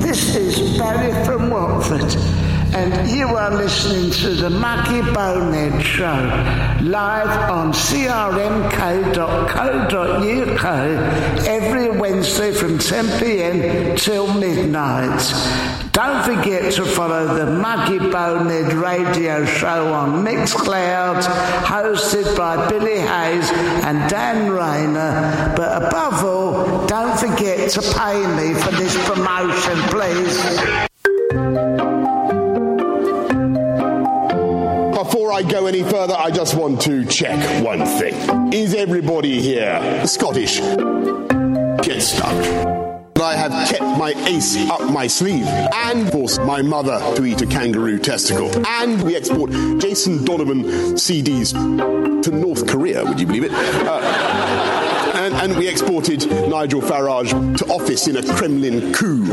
[0.00, 2.00] This is Barry from Watford,
[2.74, 8.24] and you are listening to the Mucky Bonehead Show live on crmk.co.uk
[11.46, 15.75] every Wednesday from 10 pm till midnight.
[15.96, 21.22] Don't forget to follow the Muggey Bonehead radio show on Mixcloud,
[21.62, 23.50] hosted by Billy Hayes
[23.82, 25.54] and Dan Rayner.
[25.56, 30.36] But above all, don't forget to pay me for this promotion, please.
[34.98, 38.52] Before I go any further, I just want to check one thing.
[38.52, 40.60] Is everybody here Scottish?
[40.60, 42.75] Get stuck.
[43.20, 47.46] I have kept my ace up my sleeve and forced my mother to eat a
[47.46, 48.50] kangaroo testicle.
[48.66, 51.52] And we export Jason Donovan CDs
[52.22, 53.52] to North Korea, would you believe it?
[53.52, 54.86] Uh,
[55.16, 59.24] and, and we exported Nigel Farage to office in a Kremlin coup.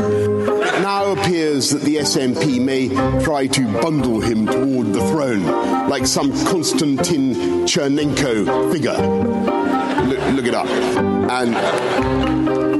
[0.82, 2.88] Now appears that the SNP may
[3.22, 5.44] try to bundle him toward the throne,
[5.88, 7.34] like some Konstantin
[7.66, 8.96] Chernenko figure.
[10.06, 10.66] Look, look it up.
[10.66, 12.33] And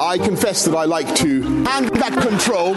[0.05, 2.75] I confess that I like to hand that control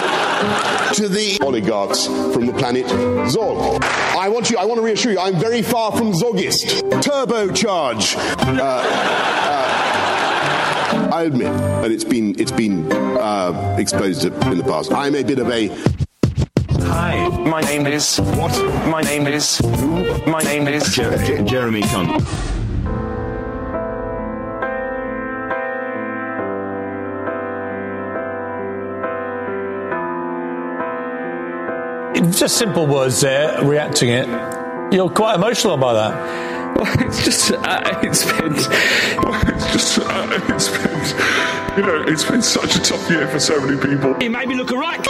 [0.95, 2.87] to the oligarchs from the planet
[3.29, 3.83] Zog.
[3.83, 6.79] I want you, I want to reassure you, I'm very far from Zogist.
[7.01, 8.15] Turbocharge.
[8.15, 9.63] Uh, uh,
[11.13, 14.93] I admit, and it's been it's been uh, exposed in the past.
[14.93, 15.67] I'm a bit of a
[16.87, 18.53] Hi, my name is what?
[18.87, 20.25] My name is Who?
[20.31, 22.56] my name is Jer- Jer- Jeremy Cunt.
[32.17, 34.27] Just simple words there, reacting it.
[34.91, 36.47] You're quite emotional by that.
[36.77, 38.53] Well, it's just, uh, it's been,
[39.23, 43.39] well, it's just, uh, it's been, you know, it's been such a tough year for
[43.39, 44.13] so many people.
[44.21, 45.03] It made me look alright.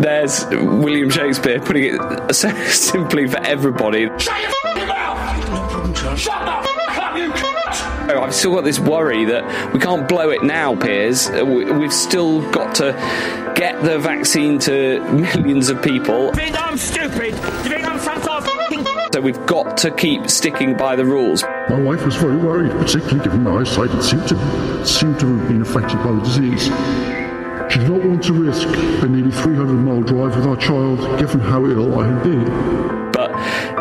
[0.00, 4.06] There's William Shakespeare putting it so simply for everybody.
[4.16, 6.18] Shut your f***ing mouth!
[6.18, 6.71] Shut the f*** up, you cunt!
[6.71, 6.71] Oh,
[8.10, 11.28] I've still got this worry that we can't blow it now, Piers.
[11.28, 12.92] Uh, we- We've still got to
[13.56, 16.26] get the vaccine to millions of people.
[16.26, 17.34] You think I'm stupid?
[17.34, 21.04] You think I'm some sort of f***ing So we've got to keep sticking by the
[21.04, 21.42] rules.
[21.68, 25.48] My wife was very worried, particularly given my eyesight had seemed to, seemed to have
[25.48, 26.64] been affected by the disease.
[27.72, 28.68] She did not want to risk
[29.02, 33.11] a nearly 300 mile drive with our child, given how ill I had been.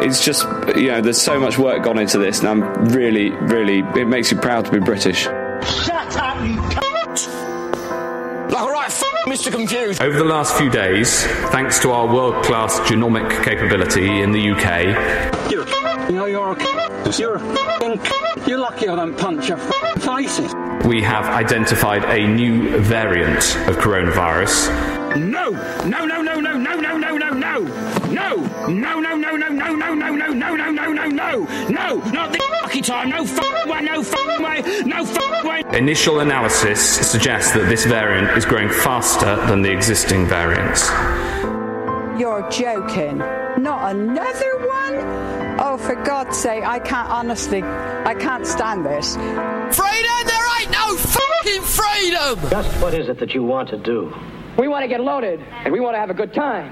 [0.01, 3.29] But it's just, you know, there's so much work gone into this, and I'm really,
[3.29, 5.25] really, it makes you proud to be British.
[5.25, 8.51] Shut up, you cunt!
[8.51, 9.51] Like a right f***, Mr.
[9.51, 10.01] Confused.
[10.01, 15.51] Over the last few days, thanks to our world class genomic capability in the UK,
[15.51, 19.59] You're a you know, you're a you're a f***ing You're lucky I don't punch your
[19.59, 20.55] f***ing faces.
[20.83, 23.37] we have identified a new variant
[23.67, 24.99] of coronavirus.
[25.15, 25.49] No,
[25.85, 26.75] no, no, no, no, no!
[26.75, 26.91] No!
[26.91, 28.35] No, no, no, no,
[28.67, 29.10] no, no,
[31.71, 31.95] no!
[31.95, 32.11] No!
[32.11, 33.09] Not this fucking time!
[33.09, 33.81] No f***ing way!
[33.81, 34.81] No f***ing way!
[34.85, 35.63] No f***ing way!
[35.77, 40.89] Initial analysis suggests that this variant is growing faster than the existing variants.
[42.19, 43.17] You're joking.
[43.17, 45.59] Not another one?
[45.59, 49.15] Oh, for God's sake, I can't honestly, I can't stand this.
[49.15, 50.17] Freedom?
[50.25, 52.49] There ain't no fucking freedom!
[52.49, 54.13] Just what is it that you want to do?
[54.57, 56.71] We want to get loaded and we want to have a good time.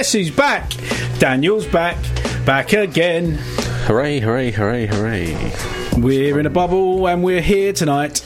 [0.00, 0.72] Guess who's back?
[1.18, 1.98] Daniel's back.
[2.46, 3.32] Back again.
[3.84, 5.52] Hooray, hooray, hooray, hooray.
[5.98, 8.22] We're in a bubble and we're here tonight.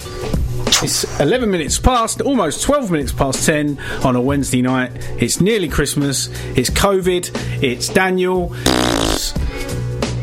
[0.84, 4.92] It's 11 minutes past, almost 12 minutes past 10 on a Wednesday night.
[5.20, 6.28] It's nearly Christmas.
[6.56, 7.60] It's COVID.
[7.60, 8.52] It's Daniel.
[8.54, 9.36] It's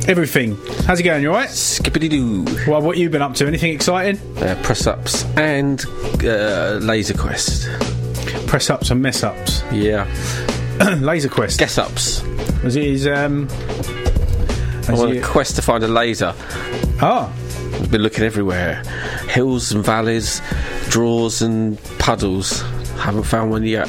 [0.08, 0.58] everything.
[0.86, 1.22] How's it going?
[1.22, 1.50] You alright?
[1.50, 2.46] Skippity doo.
[2.66, 3.46] Well, what you been up to?
[3.46, 4.22] Anything exciting?
[4.38, 5.84] Uh, press ups and
[6.24, 7.68] uh, Laser Quest.
[8.48, 9.64] Press ups and mess ups.
[9.74, 10.08] Yeah.
[11.02, 11.60] laser Quest.
[11.60, 12.24] Guess ups.
[12.64, 13.48] Was it his, um.
[14.88, 16.34] I want a quest to find a laser.
[17.02, 17.32] Ah.
[17.74, 18.84] I've been looking everywhere
[19.30, 20.42] hills and valleys,
[20.90, 22.62] drawers and puddles.
[22.98, 23.88] Haven't found one yet.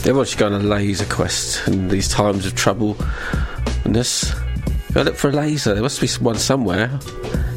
[0.00, 2.96] Everyone should go on a laser quest in these times of trouble.
[3.84, 4.34] And this,
[4.92, 5.74] go look for a laser.
[5.74, 6.88] There must be one somewhere.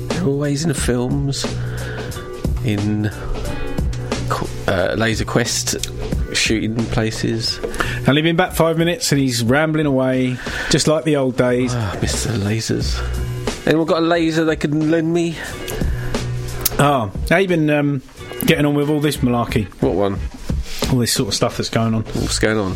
[0.09, 1.45] They're always in the films,
[2.63, 3.07] in
[4.67, 5.75] uh, laser quest
[6.51, 7.61] shooting places.
[8.09, 10.35] Only been back five minutes and he's rambling away,
[10.69, 11.73] just like the old days.
[11.73, 12.37] Ah, Mr.
[12.39, 12.99] Lasers.
[13.65, 15.37] Anyone got a laser they can lend me?
[16.77, 18.01] Oh, how you been um,
[18.45, 19.67] getting on with all this malarkey?
[19.81, 20.19] What one?
[20.91, 22.03] All this sort of stuff that's going on.
[22.03, 22.75] What's going on?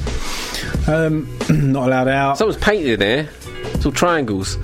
[0.87, 2.37] Um, not allowed out.
[2.37, 3.29] Someone's painted in there.
[3.73, 4.57] It's all triangles.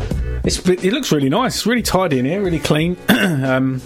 [0.45, 1.55] It's, it looks really nice.
[1.55, 2.95] It's really tidy in here, really clean.
[3.09, 3.81] um,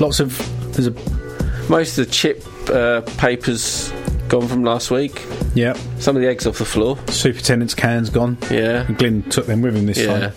[0.00, 0.38] lots of
[0.72, 3.92] there's a Most of the chip uh, papers
[4.32, 5.22] gone from last week.
[5.54, 5.74] yeah.
[5.98, 6.98] Some of the eggs off the floor.
[7.08, 8.36] Superintendent's cans gone.
[8.50, 8.86] Yeah.
[8.86, 10.30] And Glyn took them with him this Yeah.
[10.30, 10.32] time.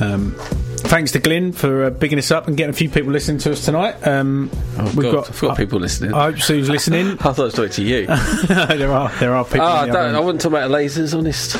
[0.00, 3.38] Um, thanks to Glyn for uh, bigging us up and getting a few people listening
[3.38, 3.94] to us tonight.
[4.06, 6.12] Um, Oh, we've God, got I've got people listening.
[6.12, 7.06] I hope Sue's listening.
[7.12, 8.06] I thought I was talking to you.
[8.48, 9.62] there are there are people.
[9.62, 11.56] Oh, in I, don't, I wasn't talking about lasers, honest.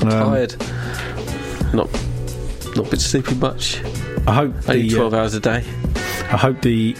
[0.00, 1.74] I'm Um, tired.
[1.74, 1.90] Not
[2.76, 3.80] not been sleeping much.
[4.28, 5.64] I hope Only the, uh, 12 hours a day.
[6.30, 6.94] I hope the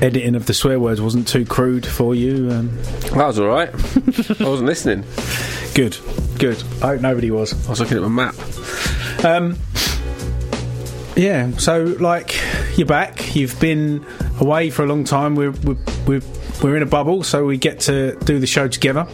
[0.00, 2.50] editing of the swear words wasn't too crude for you.
[2.50, 2.76] Um,
[3.14, 3.68] That was alright.
[3.74, 5.04] I wasn't listening.
[5.74, 5.96] good,
[6.38, 6.62] good.
[6.82, 7.52] I hope nobody was.
[7.66, 8.34] I was looking at my map.
[9.24, 9.56] Um,
[11.16, 12.40] yeah, so like
[12.76, 13.34] you're back.
[13.36, 14.04] You've been
[14.40, 15.34] away for a long time.
[15.34, 15.76] We're we're
[16.06, 16.22] we're,
[16.62, 19.06] we're in a bubble, so we get to do the show together.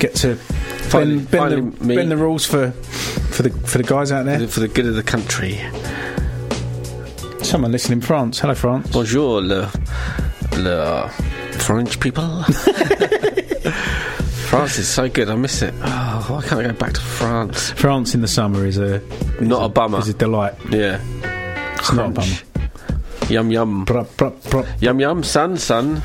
[0.00, 4.10] Get to Finally- bend, bend, the, bend the rules for for the for the guys
[4.10, 4.46] out there.
[4.48, 5.60] For the good of the country.
[7.54, 8.40] Someone listening in France.
[8.40, 8.90] Hello, France.
[8.90, 9.70] Bonjour, le,
[10.56, 11.08] le
[11.52, 12.42] French people.
[14.48, 15.30] France is so good.
[15.30, 15.72] I miss it.
[15.84, 17.70] Oh, why can't I go back to France?
[17.70, 19.00] France in the summer is a
[19.40, 20.00] Not a bummer.
[20.00, 20.54] is a delight.
[20.68, 21.00] Yeah.
[21.78, 22.34] It's not a bummer.
[23.28, 23.84] Yum yum.
[23.84, 24.66] Brup, brup, brup.
[24.80, 26.02] Yum yum, sun, sun.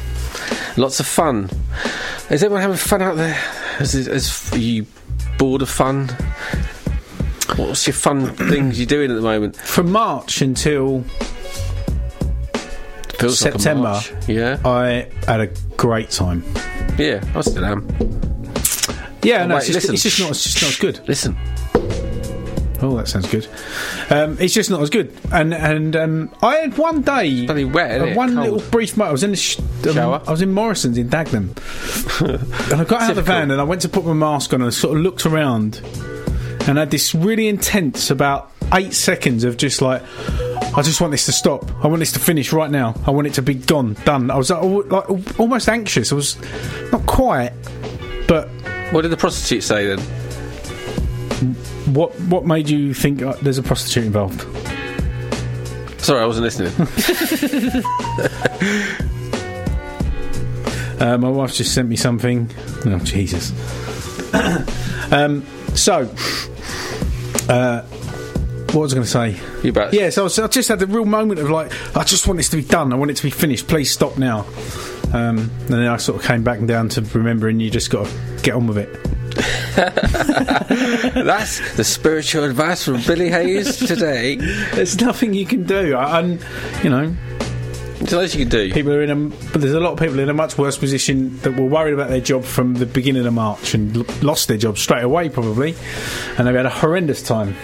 [0.78, 1.50] Lots of fun.
[2.30, 3.36] Is everyone having fun out there?
[3.80, 4.86] Is, is, is are you
[5.40, 6.10] bored of fun?
[7.56, 9.56] What's your fun things you're doing at the moment?
[9.56, 11.04] From March until
[13.20, 14.14] Feels like September, March.
[14.28, 15.48] Yeah, I had a
[15.78, 16.44] great time.
[16.98, 17.24] yeah.
[17.36, 17.88] I still am.
[19.22, 19.94] Yeah, Oh, no, wait, it's, just, listen.
[19.96, 20.30] it's just not.
[20.32, 21.08] It's just not as good.
[21.08, 21.38] Listen.
[22.82, 23.46] Oh, that sounds good.
[24.10, 25.14] Um, it's just not as good.
[25.34, 28.50] And and um, I had one day, Bloody wet, uh, one Cold.
[28.54, 29.10] little brief moment.
[29.10, 30.22] I was in the sh- um, Shower?
[30.26, 31.52] I was in Morrison's in Dagenham,
[32.72, 34.62] and I got out of the van and I went to put my mask on
[34.62, 35.82] and I sort of looked around,
[36.70, 40.02] and I had this really intense about eight seconds of just like.
[40.76, 41.70] I just want this to stop.
[41.84, 42.94] I want this to finish right now.
[43.06, 44.30] I want it to be gone, done.
[44.32, 44.62] I was like,
[44.92, 46.12] like almost anxious.
[46.12, 46.38] I was
[46.92, 47.54] not quiet,
[48.28, 48.48] but
[48.92, 50.00] What did the prostitute say then?
[51.94, 54.42] what what made you think uh, there's a prostitute involved?
[56.02, 56.74] Sorry, I wasn't listening.
[61.00, 62.52] Uh, my wife just sent me something.
[62.86, 63.54] Oh Jesus.
[65.14, 66.14] um, so,
[67.48, 67.84] uh,
[68.74, 69.40] what was I going to say?
[69.64, 69.94] You bet.
[69.94, 72.50] Yes, I, was, I just had the real moment of like, I just want this
[72.50, 72.94] to be done.
[72.94, 73.68] I want it to be finished.
[73.68, 74.46] Please stop now.
[75.12, 78.14] Um, and then I sort of came back down to remembering you just got to
[78.44, 78.90] get on with it.
[81.26, 84.36] That's the spiritual advice from Billy Hayes today.
[84.36, 85.96] There's nothing you can do.
[85.98, 86.44] And
[86.84, 87.16] you know,
[88.00, 88.72] There's nothing you can do.
[88.74, 89.16] people are in a,
[89.52, 92.10] but there's a lot of people in a much worse position that were worried about
[92.10, 95.76] their job from the beginning of March and l- lost their job straight away probably,
[96.38, 97.56] and they've had a horrendous time.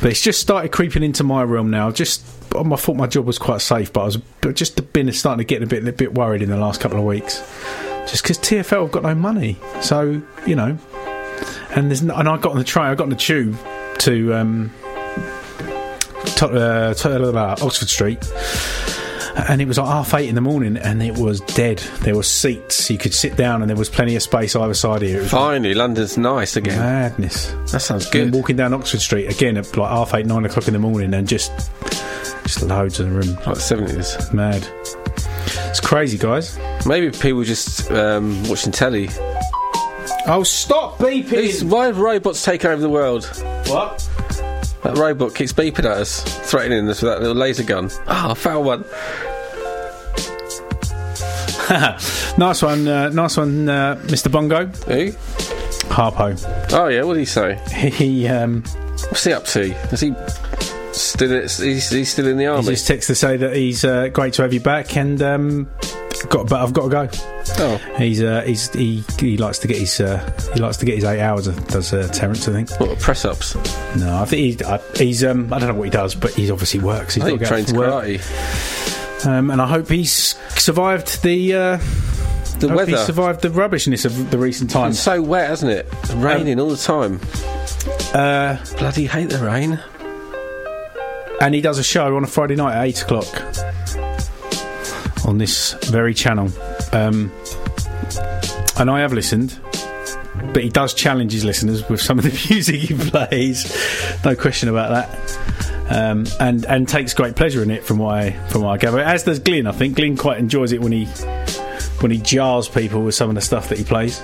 [0.00, 1.90] But it's just started creeping into my realm now.
[1.90, 2.24] Just
[2.56, 4.18] I thought my job was quite safe, but I was
[4.54, 7.04] just been starting to get a bit a bit worried in the last couple of
[7.04, 7.38] weeks,
[8.08, 9.58] just because TFL have got no money.
[9.82, 10.78] So you know,
[11.74, 13.58] and there's no, and I got on the train, I got on the tube
[13.98, 14.70] to um,
[16.36, 18.18] to, uh, to, uh, Oxford Street
[19.48, 21.78] and it was like half eight in the morning, and it was dead.
[22.02, 25.02] There were seats, you could sit down, and there was plenty of space either side
[25.02, 25.18] of you.
[25.18, 26.78] It was Finally, London's nice again.
[26.78, 27.52] madness.
[27.72, 28.34] That sounds And good.
[28.34, 31.26] walking down Oxford Street again at like half eight, nine o'clock in the morning, and
[31.28, 31.52] just
[32.44, 33.34] just loads of room.
[33.46, 34.32] Like the seventies.
[34.32, 34.66] Mad.
[35.68, 36.58] It's crazy, guys.
[36.86, 39.08] Maybe people just um, watching telly.
[40.26, 41.30] Oh, stop beeping!
[41.30, 43.24] These, why have robots take over the world?
[43.68, 44.06] What?
[44.82, 47.90] That robot keeps beeping at us, threatening us with that little laser gun.
[48.06, 48.84] Ah, I found one.
[52.38, 54.30] nice one, uh, nice one, uh, Mr.
[54.30, 54.66] Bongo.
[54.66, 55.12] Who?
[55.90, 56.72] Harpo.
[56.72, 57.60] Oh yeah, what did he say?
[57.72, 58.62] He um,
[59.08, 59.62] What's he up to?
[59.92, 60.14] Is he
[60.92, 61.42] still?
[61.42, 62.62] He's, he's still in the army.
[62.64, 65.70] he just texts to say that he's uh, great to have you back, and um,
[66.28, 67.08] got but I've got to go.
[67.58, 70.18] Oh, He's uh, he's he, he likes to get his uh,
[70.54, 71.46] he likes to get his eight hours.
[71.46, 72.46] Does uh, Terence?
[72.46, 72.70] I think.
[72.78, 73.54] what press ups?
[73.96, 76.50] No, I think he, I, he's um, I don't know what he does, but he
[76.50, 77.14] obviously works.
[77.14, 78.99] He's I think got to he trains karate.
[79.26, 81.76] Um, and I hope he's survived the uh,
[82.58, 82.96] The hope he weather.
[82.98, 84.98] survived the rubbishness of the recent It's times.
[85.00, 85.86] so wet, hasn't it?
[86.04, 87.20] It's raining all the time.
[88.14, 89.78] Uh, Bloody hate the rain.
[91.40, 93.26] and he does a show on a Friday night at eight o'clock
[95.26, 96.48] on this very channel.
[96.92, 97.30] Um,
[98.78, 99.58] and I have listened,
[100.54, 103.70] but he does challenge his listeners with some of the music he plays.
[104.24, 105.38] No question about that.
[105.90, 109.00] Um, and and takes great pleasure in it, from what I from what I gather.
[109.00, 109.66] As does Glyn.
[109.66, 111.06] I think Glyn quite enjoys it when he
[112.00, 114.20] when he jars people with some of the stuff that he plays.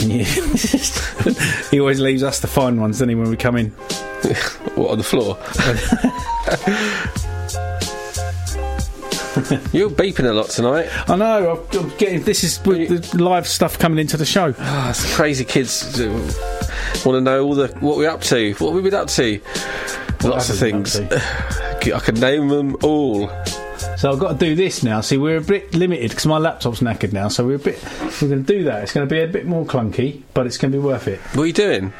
[0.00, 0.24] Yeah.
[1.70, 3.70] he always leaves us the fine ones, doesn't he, when we come in?
[4.74, 5.36] What on the floor?
[9.72, 10.88] You're beeping a lot tonight.
[11.08, 11.66] I know.
[11.72, 14.54] I'm- I'm getting this is with the live stuff coming into the show.
[14.58, 16.00] Ah, it's crazy kids
[17.04, 18.54] want to know all the what we're up to.
[18.54, 19.40] What have we been up to?
[20.22, 20.96] Lots of have we been things.
[21.92, 23.28] I could name them all.
[23.96, 25.00] So I've got to do this now.
[25.00, 27.28] See, we're a bit limited because my laptop's knackered now.
[27.28, 27.82] So we're a bit.
[28.22, 28.82] We're going to do that.
[28.82, 31.20] It's going to be a bit more clunky, but it's going to be worth it.
[31.34, 31.92] What are you doing?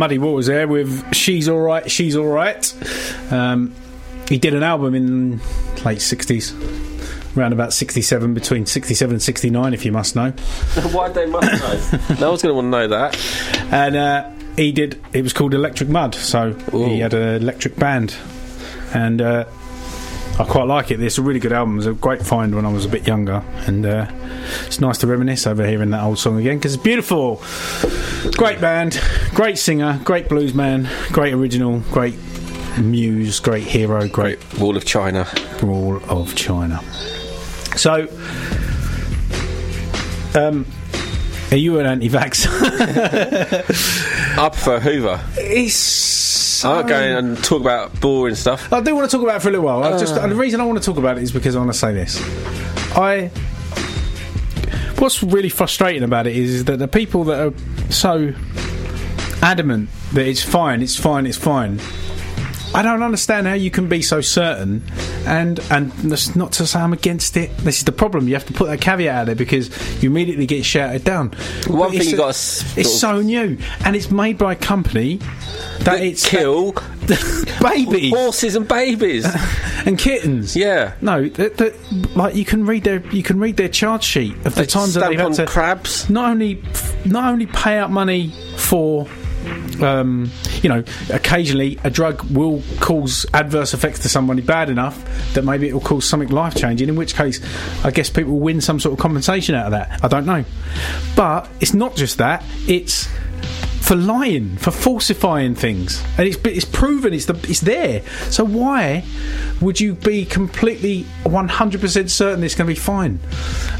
[0.00, 2.74] Muddy waters there with "She's All Right, She's All Right."
[3.30, 3.72] Um,
[4.28, 5.38] he did an album in
[5.84, 10.30] late '60s, around about '67, between '67 and '69, if you must know.
[10.92, 12.16] Why they must know?
[12.18, 13.16] no one's going to want to know that.
[13.72, 15.00] And uh, he did.
[15.12, 16.14] It was called Electric Mud.
[16.14, 18.16] So he had an electric band,
[18.94, 19.44] and uh,
[20.38, 21.02] I quite like it.
[21.02, 21.74] It's a really good album.
[21.74, 24.06] It was a great find when I was a bit younger, and uh,
[24.66, 27.42] it's nice to reminisce over hearing that old song again because it's beautiful.
[28.36, 28.99] Great band,
[29.40, 32.14] great singer, great blues man, great original, great
[32.78, 35.26] muse, great hero, great Wall of China.
[35.62, 36.78] Wall of China.
[37.74, 38.06] So,
[40.34, 40.66] um,
[41.50, 42.46] are you an anti-vax?
[44.38, 45.18] I prefer Hoover.
[45.38, 46.62] It's.
[46.62, 48.70] I'm not going and talk about boring stuff.
[48.70, 49.82] I do want to talk about it for a little while.
[49.82, 50.26] I just Uh.
[50.26, 52.22] the reason I want to talk about it is because I want to say this.
[52.94, 53.30] I.
[54.98, 57.54] What's really frustrating about it is that the people that are
[57.90, 58.34] so
[59.42, 61.80] adamant that it's fine, it's fine, it's fine.
[62.72, 64.84] I don't understand how you can be so certain,
[65.26, 67.56] and and that's not to say I'm against it.
[67.58, 68.28] This is the problem.
[68.28, 71.30] You have to put that caveat out there because you immediately get shouted down.
[71.66, 75.16] One But thing you got to it's so new, and it's made by a company
[75.80, 76.72] that it's uh, kill
[77.60, 79.26] babies, horses and babies
[79.84, 80.54] and kittens.
[80.54, 84.36] Yeah, no, that, that, like you can read their you can read their charge sheet
[84.46, 86.08] of the They times that they've had to crabs.
[86.08, 86.62] Not only
[87.04, 89.08] not only pay out money for.
[89.82, 90.30] Um,
[90.62, 95.68] you know, occasionally a drug will cause adverse effects to somebody bad enough that maybe
[95.68, 96.88] it will cause something life changing.
[96.88, 97.40] In which case,
[97.84, 100.04] I guess people will win some sort of compensation out of that.
[100.04, 100.44] I don't know,
[101.16, 103.08] but it's not just that; it's
[103.80, 108.02] for lying, for falsifying things, and it's it's proven it's the it's there.
[108.30, 109.04] So why
[109.60, 113.18] would you be completely one hundred percent certain it's going to be fine?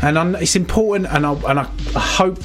[0.02, 2.42] And i it's important, and I and I hope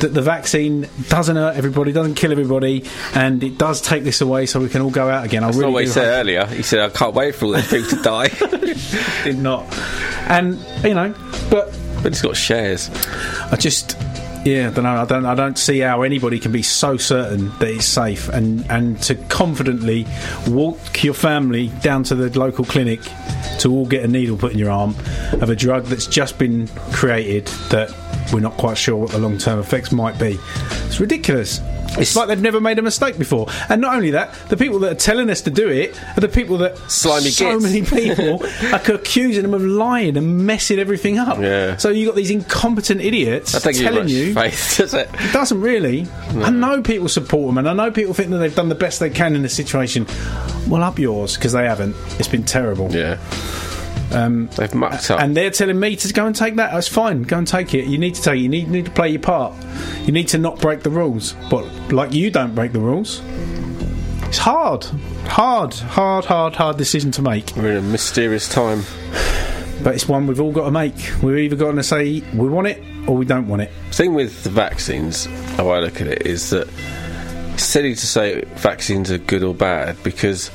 [0.00, 2.84] that the vaccine doesn't hurt everybody, doesn't kill everybody,
[3.14, 5.42] and it does take this away, so we can all go out again.
[5.44, 6.46] I That's really not what he said hope- earlier.
[6.46, 8.28] He said, I can't wait for all these people to die.
[9.24, 9.66] Did not.
[10.28, 11.14] And, you know,
[11.50, 11.76] but.
[12.02, 12.88] But it's got shares.
[13.52, 13.96] I just.
[14.42, 15.02] Yeah, I don't know.
[15.02, 15.26] I don't.
[15.26, 19.14] I don't see how anybody can be so certain that it's safe, and and to
[19.14, 20.06] confidently
[20.48, 23.00] walk your family down to the local clinic
[23.58, 24.96] to all get a needle put in your arm
[25.42, 27.90] of a drug that's just been created that
[28.32, 30.38] we're not quite sure what the long term effects might be.
[30.86, 31.60] It's ridiculous.
[31.98, 33.48] It's like they've never made a mistake before.
[33.68, 36.28] And not only that, the people that are telling us to do it are the
[36.28, 37.64] people that Slimy so gits.
[37.64, 41.38] many people are accusing them of lying and messing everything up.
[41.40, 41.76] Yeah.
[41.78, 45.10] So you've got these incompetent idiots That doesn't give telling you faith, does it?
[45.12, 46.06] it doesn't really.
[46.36, 49.00] I know people support them, and I know people think that they've done the best
[49.00, 50.06] they can in the situation.
[50.68, 51.96] Well, up yours because they haven't.
[52.20, 52.92] It's been terrible.
[52.92, 53.18] Yeah.
[54.12, 55.20] Um, They've mucked up.
[55.20, 56.72] and they're telling me to go and take that.
[56.72, 57.22] That's fine.
[57.22, 57.86] Go and take it.
[57.86, 58.42] You need to take it.
[58.42, 59.54] You need, need to play your part.
[60.04, 61.34] You need to not break the rules.
[61.48, 63.22] But like you don't break the rules.
[64.26, 64.84] It's hard,
[65.26, 67.52] hard, hard, hard, hard decision to make.
[67.56, 68.82] We're in a mysterious time.
[69.82, 70.94] But it's one we've all got to make.
[71.22, 73.70] We've either got to say we want it or we don't want it.
[73.92, 75.24] thing with the vaccines,
[75.56, 76.68] how I look at it, is that
[77.54, 80.50] it's silly to say vaccines are good or bad because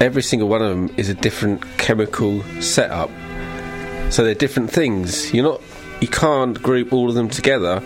[0.00, 3.10] every single one of them is a different chemical setup.
[4.10, 5.32] So they're different things.
[5.34, 5.60] You're not,
[6.00, 7.80] you can't group all of them together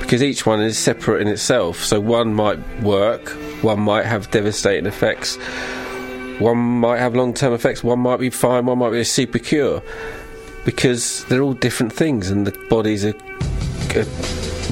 [0.00, 1.84] because each one is separate in itself.
[1.84, 3.28] So one might work,
[3.62, 5.36] one might have devastating effects,
[6.38, 9.82] one might have long-term effects, one might be fine, one might be a super cure
[10.64, 13.14] because they're all different things and the body's a
[13.96, 14.04] a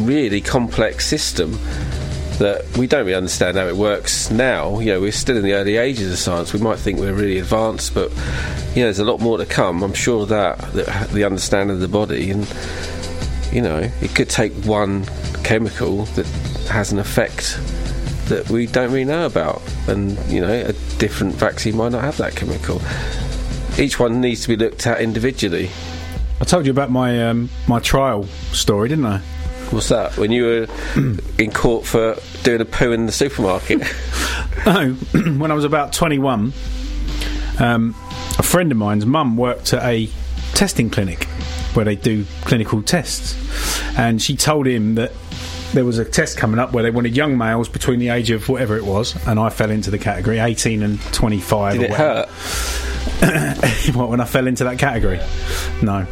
[0.01, 1.59] really complex system
[2.39, 4.81] that we don't really understand how it works now.
[4.81, 6.53] You know, we're still in the early ages of science.
[6.53, 8.11] We might think we're really advanced, but
[8.75, 9.83] you know, there's a lot more to come.
[9.83, 12.47] I'm sure of that, that the understanding of the body, and
[13.53, 15.05] you know, it could take one
[15.45, 16.27] chemical that
[16.69, 17.59] has an effect
[18.29, 22.17] that we don't really know about, and you know, a different vaccine might not have
[22.17, 22.81] that chemical.
[23.79, 25.71] Each one needs to be looked at individually.
[26.41, 29.21] I told you about my um, my trial story, didn't I?
[29.71, 30.17] What's that?
[30.17, 30.67] When you were
[31.39, 33.83] in court for doing a poo in the supermarket?
[34.67, 36.55] No, when I was about 21,
[37.59, 37.95] um,
[38.39, 40.09] a friend of mine's mum worked at a
[40.55, 41.25] testing clinic
[41.75, 43.37] where they do clinical tests,
[43.99, 45.13] and she told him that
[45.75, 48.49] there was a test coming up where they wanted young males between the age of
[48.49, 51.73] whatever it was, and I fell into the category 18 and 25.
[51.75, 52.27] Did or it whatever.
[53.21, 53.95] hurt?
[53.95, 55.21] what when I fell into that category?
[55.83, 56.07] No.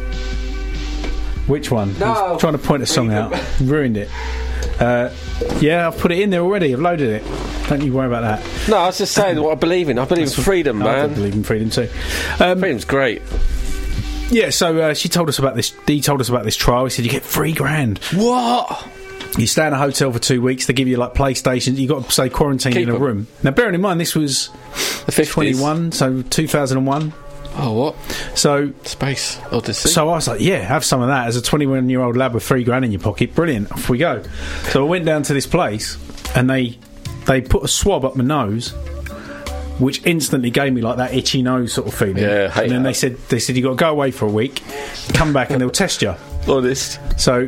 [1.47, 1.97] Which one?
[1.99, 2.35] No.
[2.35, 3.33] I trying to point a song out.
[3.61, 4.09] Ruined it.
[4.79, 5.13] Uh,
[5.59, 6.73] yeah, I've put it in there already.
[6.73, 7.67] I've loaded it.
[7.67, 8.69] Don't you worry about that.
[8.69, 9.99] No, I was just saying what I believe in.
[9.99, 11.09] I believe in freedom, I man.
[11.09, 11.89] do believe in freedom too.
[12.39, 13.21] Um, Freedom's great.
[14.29, 15.75] Yeah, so uh, she told us about this.
[15.85, 16.85] He told us about this trial.
[16.85, 17.99] He said you get three grand.
[18.13, 18.87] What?
[19.37, 20.65] You stay in a hotel for two weeks.
[20.67, 21.75] They give you like PlayStation.
[21.75, 23.27] You got to say quarantine Keep in a room.
[23.43, 24.49] Now, bearing in mind this was
[25.05, 25.31] The 50s.
[25.31, 27.13] 21, so 2001.
[27.55, 27.95] Oh, what?
[28.35, 29.89] So Space Odyssey.
[29.89, 32.33] So I was like, yeah, have some of that as a 21 year old lad
[32.33, 33.35] with three grand in your pocket.
[33.35, 33.71] Brilliant.
[33.71, 34.23] Off we go.
[34.69, 35.97] So I went down to this place
[36.35, 36.77] and they
[37.25, 38.73] they put a swab up my nose
[39.79, 42.17] which instantly gave me like that itchy nose sort of feeling.
[42.17, 42.89] Yeah, hate and then that.
[42.89, 44.61] they said they said you got to go away for a week,
[45.13, 46.15] come back and they'll test you.
[46.47, 46.99] Honest.
[47.17, 47.47] So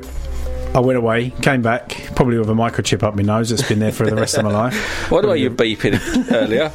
[0.73, 3.91] I went away, came back, probably with a microchip up my nose that's been there
[3.91, 4.75] for the rest of my life.
[5.11, 6.71] Why do you beeping earlier?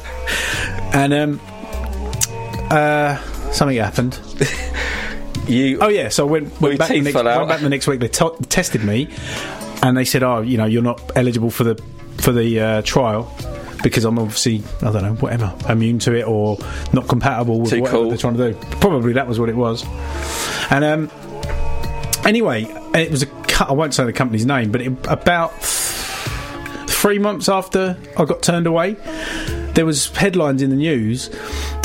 [0.93, 1.41] And um,
[2.71, 3.17] uh,
[3.51, 4.19] something happened.
[5.47, 5.79] you?
[5.81, 6.09] Oh yeah.
[6.09, 6.89] So I went, went back.
[6.89, 7.99] The next, went back the next week.
[7.99, 9.09] They to tested me,
[9.83, 11.75] and they said, "Oh, you know, you're not eligible for the
[12.17, 13.33] for the uh, trial."
[13.83, 16.55] Because I'm obviously, I don't know, whatever, immune to it or
[16.93, 18.09] not compatible with Too whatever cool.
[18.09, 18.59] they're trying to do.
[18.79, 19.83] Probably that was what it was.
[20.69, 21.11] And um,
[22.23, 23.25] anyway, it was a.
[23.25, 25.51] co- I won't say the company's name, but it, about
[26.91, 28.95] three months after I got turned away,
[29.73, 31.31] there was headlines in the news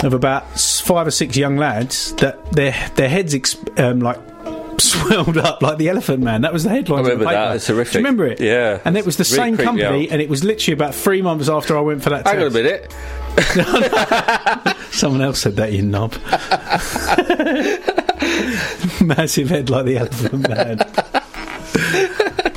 [0.04, 4.18] of about five or six young lads that their their heads ex- um, like
[4.78, 6.42] swelled up like the Elephant Man.
[6.42, 7.00] That was the headline.
[7.00, 7.56] I remember that.
[7.56, 7.92] It's horrific.
[7.94, 8.40] Do you remember it?
[8.40, 8.80] Yeah.
[8.84, 11.76] And it was the Really same company, and it was literally about three months after
[11.76, 12.24] I went for that.
[12.26, 12.54] Hang on a test.
[12.54, 12.92] minute.
[14.92, 16.14] Someone else said that, you knob.
[19.04, 20.78] Massive head like the Elephant Man.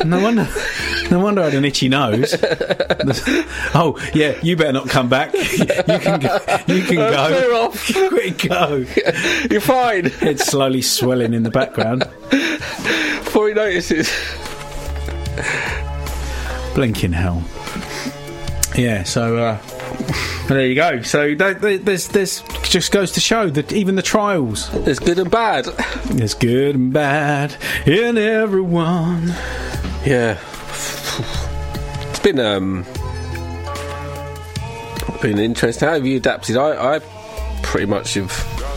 [0.10, 0.48] No wonder.
[1.12, 2.36] No wonder I had an itchy nose.
[3.74, 5.34] oh yeah, you better not come back.
[5.90, 6.40] You can go.
[6.68, 7.28] You can Uh, go.
[7.28, 7.94] clear off.
[8.10, 8.86] Quick go.
[9.50, 10.12] You're fine.
[10.22, 12.08] It's slowly swelling in the background.
[12.30, 14.10] Before he notices.
[16.76, 17.44] Blinking hell.
[18.78, 19.04] Yeah.
[19.04, 19.58] So uh,
[20.48, 21.02] there you go.
[21.02, 25.66] So there's there's just goes to show that even the trials there's good and bad.
[26.06, 29.34] There's good and bad in everyone.
[30.06, 30.38] Yeah.
[31.20, 32.86] It's been um
[35.22, 35.88] been interesting.
[35.88, 36.58] How have you adapted?
[36.58, 37.00] I, I
[37.64, 38.32] pretty much have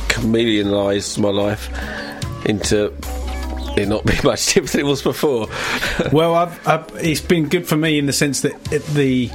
[0.09, 1.69] chameleonized my life
[2.47, 2.93] into
[3.77, 5.47] it not being much different than it was before.
[6.13, 9.29] well, I've, I've, it's been good for me in the sense that it, the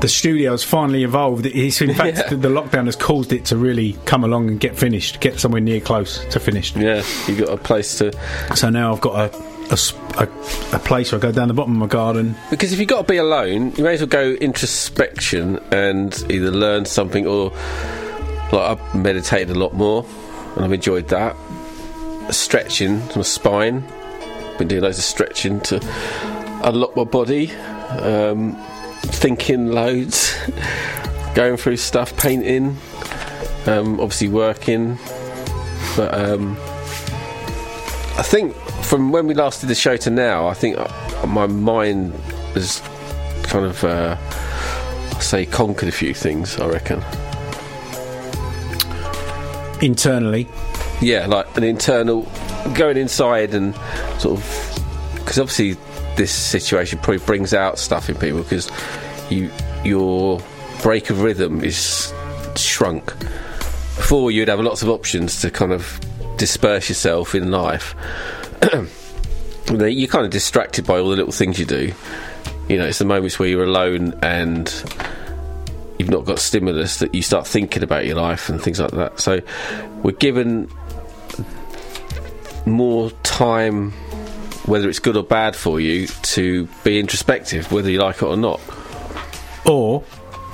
[0.00, 1.46] the has finally evolved.
[1.46, 2.28] It's in fact Yeah.
[2.30, 5.80] the lockdown has caused it to really come along and get finished, get somewhere near
[5.80, 6.76] close to finished.
[6.76, 8.12] Yeah, you got a place to.
[8.54, 9.78] So now I've got a a,
[10.22, 12.34] a- a place where I go down the bottom of my garden.
[12.50, 16.50] Because if you've got to be alone, you may as well go introspection and either
[16.50, 17.52] learn something or.
[18.52, 20.06] Like, I've meditated a lot more
[20.54, 21.34] and I've enjoyed that.
[22.30, 23.82] Stretching my spine.
[24.58, 25.80] Been doing loads of stretching to
[26.62, 27.50] unlock my body.
[27.90, 28.54] Um,
[29.02, 30.36] thinking loads.
[31.34, 32.76] going through stuff, painting.
[33.66, 34.98] Um, obviously working.
[35.96, 36.56] But um,
[38.16, 41.46] I think from when we last did the show to now, I think uh, my
[41.46, 42.12] mind
[42.54, 42.80] has
[43.42, 44.16] kind of, uh,
[45.20, 46.58] say, conquered a few things.
[46.58, 47.02] I reckon.
[49.80, 50.48] Internally,
[51.00, 52.26] Yeah, like an internal
[52.74, 53.74] going inside and
[54.18, 54.80] sort of
[55.16, 55.76] because obviously
[56.16, 58.70] this situation probably brings out stuff in people because
[59.30, 59.50] you
[59.84, 60.40] your
[60.82, 62.12] break of rhythm is
[62.56, 63.06] shrunk.
[63.96, 66.00] Before you'd have lots of options to kind of
[66.36, 67.94] disperse yourself in life.
[69.70, 71.92] You're kind of distracted by all the little things you do.
[72.68, 74.68] You know, it's the moments where you're alone and
[75.98, 79.20] you've not got stimulus that you start thinking about your life and things like that.
[79.20, 79.40] So
[80.02, 80.70] we're given
[82.66, 83.92] more time,
[84.66, 88.36] whether it's good or bad for you, to be introspective, whether you like it or
[88.36, 88.60] not.
[89.66, 90.02] or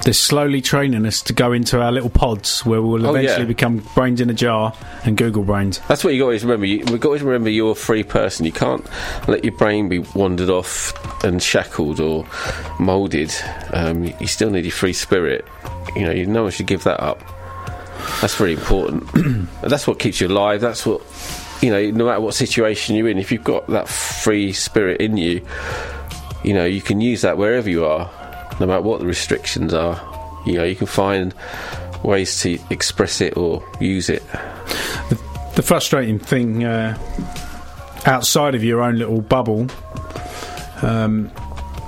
[0.04, 3.44] they're slowly training us to go into our little pods where we'll Oh, eventually yeah.
[3.46, 4.72] become brains in a jar
[5.05, 5.78] and Google brains.
[5.88, 6.64] That's what you always remember.
[6.66, 8.46] You, we've got to remember you're a free person.
[8.46, 8.84] You can't
[9.28, 10.94] let your brain be wandered off
[11.24, 12.26] and shackled or
[12.78, 13.32] moulded.
[13.72, 15.46] Um, you, you still need your free spirit.
[15.94, 17.20] You know, you, no one should give that up.
[18.22, 19.07] That's very important.
[19.62, 20.61] That's what keeps you alive.
[20.62, 21.03] That's what,
[21.62, 25.16] you know, no matter what situation you're in, if you've got that free spirit in
[25.18, 25.46] you,
[26.42, 28.11] you know, you can use that wherever you are,
[28.61, 30.00] no matter what the restrictions are.
[30.46, 31.34] You know, you can find
[32.02, 34.22] ways to express it or use it.
[35.54, 36.96] The frustrating thing uh,
[38.06, 39.66] outside of your own little bubble,
[40.82, 41.30] um,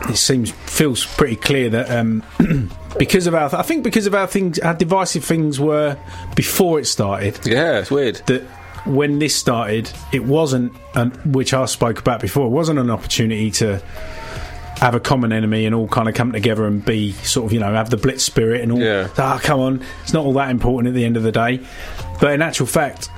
[0.09, 2.23] it seems feels pretty clear that um,
[2.99, 5.97] because of our, I think because of our things, how divisive things were
[6.35, 7.39] before it started.
[7.47, 8.43] Yeah, it's weird that
[8.85, 13.51] when this started, it wasn't, an, which I spoke about before, it wasn't an opportunity
[13.53, 13.83] to
[14.83, 17.61] have a common enemy and all kind of come together and be sort of you
[17.61, 18.81] know have the blitz spirit and all.
[18.81, 19.09] Yeah.
[19.17, 21.61] Ah, come on, it's not all that important at the end of the day.
[22.21, 23.09] But in actual fact,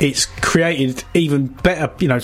[0.00, 1.92] it's created even better.
[1.98, 2.20] You know,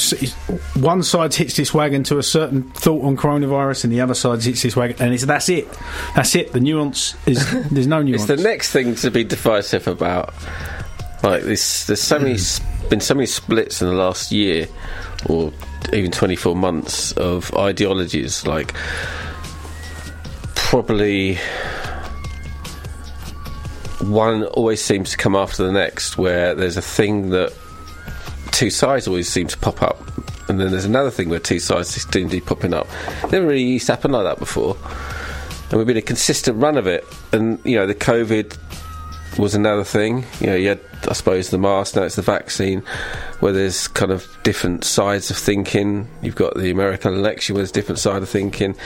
[0.76, 4.42] one side hits this wagon to a certain thought on coronavirus, and the other side
[4.42, 5.68] hits this wagon, and it's that's it.
[6.14, 6.52] That's it.
[6.52, 8.28] The nuance is there's no nuance.
[8.30, 10.32] It's the next thing to be divisive about.
[11.22, 14.68] Like this, there's so many s- been so many splits in the last year,
[15.28, 15.52] or
[15.92, 18.46] even 24 months of ideologies.
[18.46, 18.74] Like
[20.54, 21.38] probably
[24.00, 27.52] one always seems to come after the next, where there's a thing that
[28.52, 30.00] two sides always seem to pop up,
[30.48, 32.86] and then there's another thing where two sides seem to be popping up.
[33.30, 34.76] Never really used to happen like that before,
[35.70, 37.04] and we've been a consistent run of it.
[37.32, 38.56] And you know, the COVID
[39.38, 40.24] was another thing.
[40.40, 41.96] You know, you had, I suppose, the mask.
[41.96, 42.80] Now it's the vaccine,
[43.40, 46.08] where there's kind of different sides of thinking.
[46.22, 48.76] You've got the American election, where there's different side of thinking.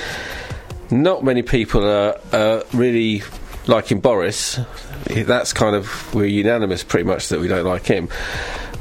[0.90, 3.22] Not many people are, are really
[3.66, 4.58] liking Boris.
[5.06, 8.08] That's kind of we're unanimous, pretty much, that we don't like him.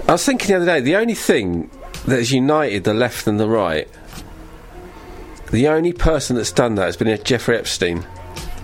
[0.07, 1.69] I was thinking the other day, the only thing
[2.05, 3.87] that has united the left and the right,
[5.51, 8.01] the only person that's done that has been Jeffrey Epstein.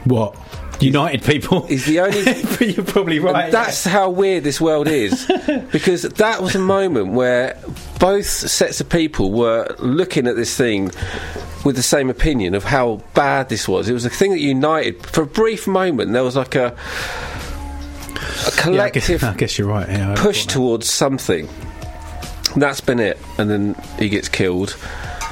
[0.06, 0.36] What?
[0.80, 1.66] United people.
[1.68, 2.20] is the only.
[2.74, 3.46] You're probably right.
[3.46, 5.26] And that's how weird this world is.
[5.72, 7.60] because that was a moment where
[8.00, 10.92] both sets of people were looking at this thing
[11.64, 13.90] with the same opinion of how bad this was.
[13.90, 15.06] It was a thing that united.
[15.06, 16.76] For a brief moment, there was like a.
[18.16, 19.88] A Yeah, I guess, collective I guess you're right.
[19.88, 21.48] Yeah, push towards something.
[22.54, 24.78] And That's been it, and then he gets killed.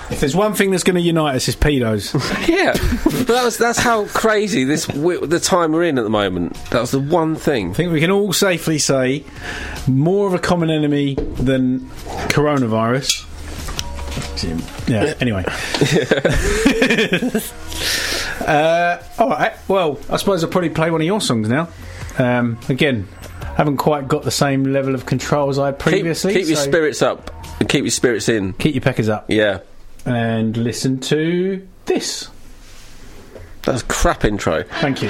[0.10, 2.14] If there's one thing that's going to unite us, it's pedos.
[2.47, 2.74] Yeah,
[3.04, 6.56] but that was that's how crazy this wi- the time we're in at the moment.
[6.72, 7.72] That was the one thing.
[7.72, 9.24] I think we can all safely say
[9.88, 11.89] more of a common enemy than
[12.30, 13.30] coronavirus.
[14.88, 15.14] Yeah.
[15.20, 15.43] Anyway.
[18.45, 19.54] uh, all right.
[19.68, 21.70] Well, I suppose I'll probably play one of your songs now.
[22.18, 23.08] Um, again,
[23.56, 26.34] haven't quite got the same level of control as I had previously.
[26.34, 28.54] keep your so spirits up and keep your spirits in.
[28.54, 29.30] Keep your peckers up.
[29.30, 29.60] Yeah,
[30.06, 32.30] And listen to this.
[33.64, 34.64] that's crap intro.
[34.82, 35.10] Thank you.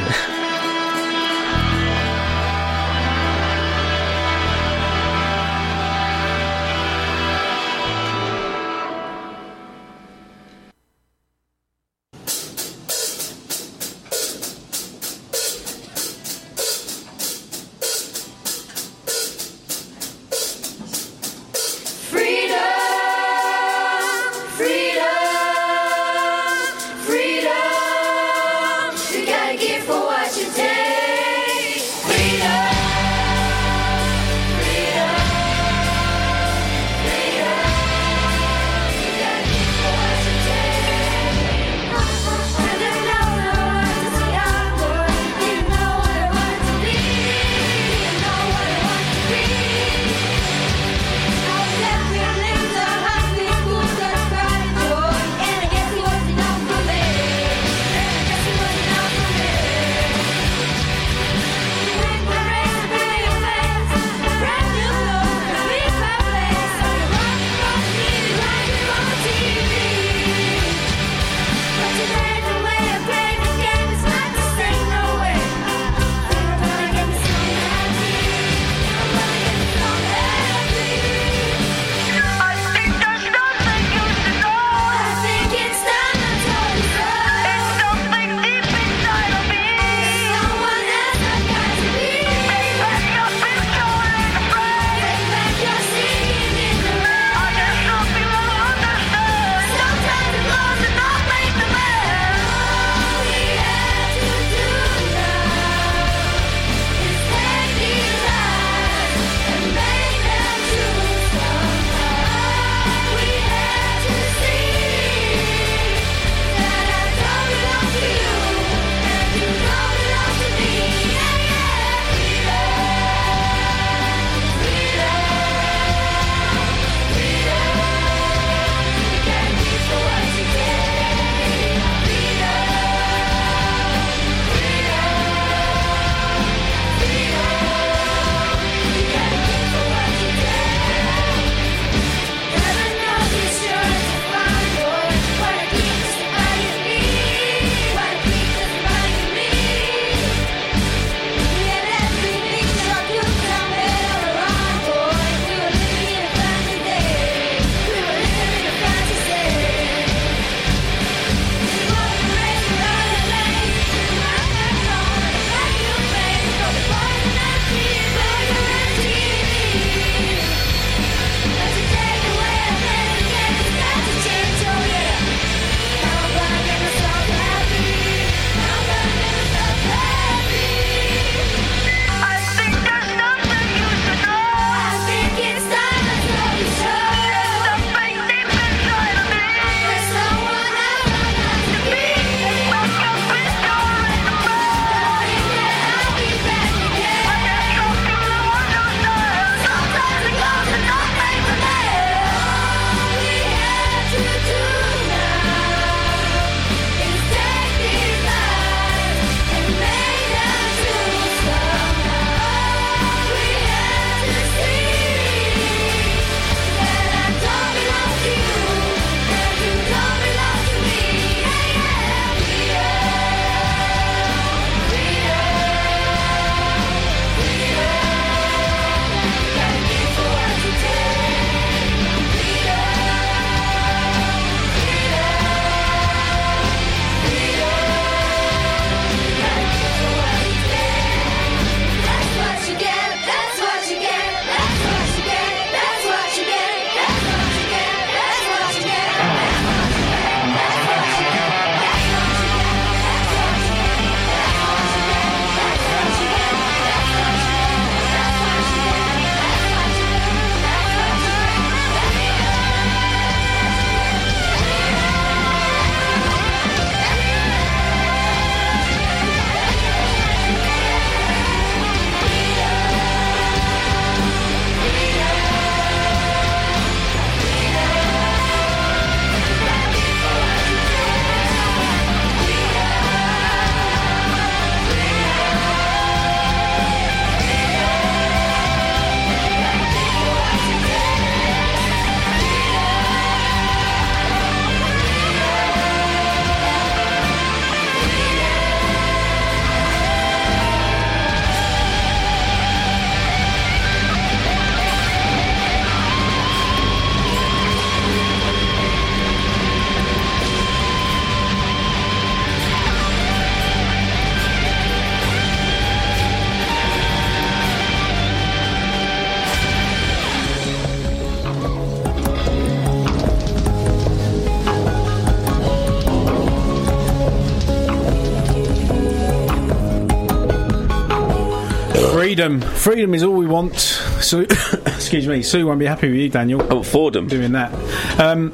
[332.43, 332.61] Freedom.
[332.75, 333.77] Freedom is all we want.
[333.77, 334.41] So,
[334.85, 335.41] excuse me.
[335.43, 336.61] Sue won't be happy with you, Daniel.
[336.71, 337.27] Oh, Fordham.
[337.27, 337.71] Doing that.
[338.19, 338.53] Um,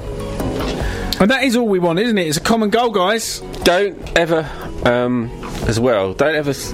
[1.19, 2.27] and that is all we want, isn't it?
[2.27, 3.39] It's a common goal, guys.
[3.63, 4.49] Don't ever,
[4.85, 5.29] um,
[5.67, 6.71] as well, don't ever s-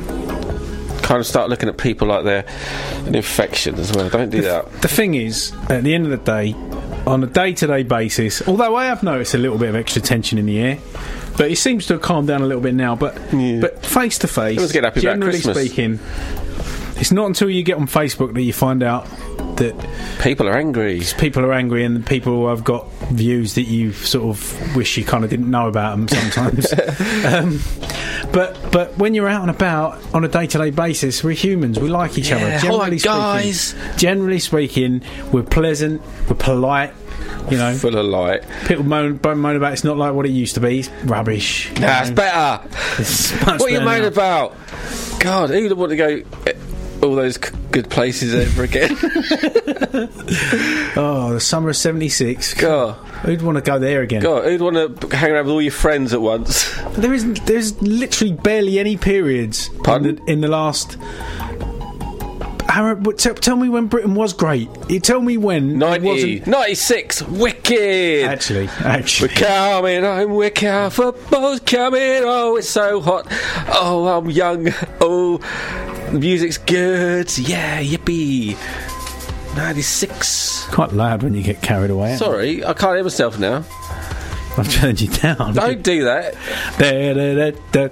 [1.01, 2.45] kind of start looking at people like they're
[3.05, 4.09] an infection as well.
[4.09, 4.71] Don't do that.
[4.81, 6.53] The thing is, at the end of the day,
[7.07, 10.01] on a day to day basis, although I have noticed a little bit of extra
[10.01, 10.79] tension in the air,
[11.37, 12.95] but it seems to have calmed down a little bit now.
[12.95, 13.61] But yeah.
[13.61, 15.99] but face to face, Everyone's getting happy about generally speaking,
[16.97, 19.05] it's not until you get on Facebook that you find out
[19.57, 19.73] that
[20.21, 21.01] people are angry.
[21.17, 25.05] People are angry, and people who have got views that you sort of wish you
[25.05, 26.73] kind of didn't know about them sometimes.
[27.25, 27.59] um,
[28.33, 31.79] but but when you're out and about on a day to day basis, we're humans.
[31.79, 32.59] We like each Yeah, other.
[32.59, 33.75] Generally speaking, guys.
[33.97, 36.93] generally speaking, we're pleasant, we're polite.
[37.49, 38.43] You know, full of light.
[38.67, 40.79] People moan, moan moan about it's not like what it used to be.
[40.79, 41.71] It's rubbish.
[41.79, 42.67] Nah, it's better.
[42.97, 44.07] It's much what are you now.
[44.07, 44.55] about?
[45.19, 46.21] God, who'd want to go
[47.01, 48.95] all those c- good places ever again?
[50.97, 52.53] Oh, the summer of '76.
[52.55, 52.93] God,
[53.23, 54.21] who'd want to go there again?
[54.21, 56.73] God, who'd want to hang around with all your friends at once?
[56.97, 57.45] There isn't.
[57.45, 60.97] There's literally barely any periods in the, in the last.
[62.73, 64.67] Aaron, tell, tell me when Britain was great.
[64.89, 65.71] You tell me when.
[65.71, 68.25] it 90, wasn't- 96, wicked.
[68.25, 69.29] Actually, actually.
[69.29, 73.27] We're coming home, we're coming, football's coming, oh, it's so hot.
[73.69, 74.69] Oh, I'm young,
[74.99, 75.37] oh,
[76.15, 78.55] the music's good, yeah, yippee.
[79.57, 80.67] 96.
[80.67, 82.15] Quite loud when you get carried away.
[82.15, 83.65] Sorry, I can't hear myself now.
[84.57, 85.53] I've turned you down.
[85.53, 86.35] Don't do that.
[86.77, 87.91] That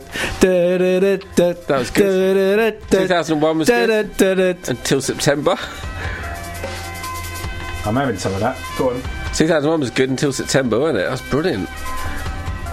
[1.69, 2.81] was good.
[2.89, 4.69] 2001 was good.
[4.69, 5.57] Until September.
[7.85, 8.57] I'm having some of that.
[8.77, 9.01] Go on.
[9.33, 11.03] 2001 was good until September, wasn't it?
[11.03, 11.67] That was brilliant.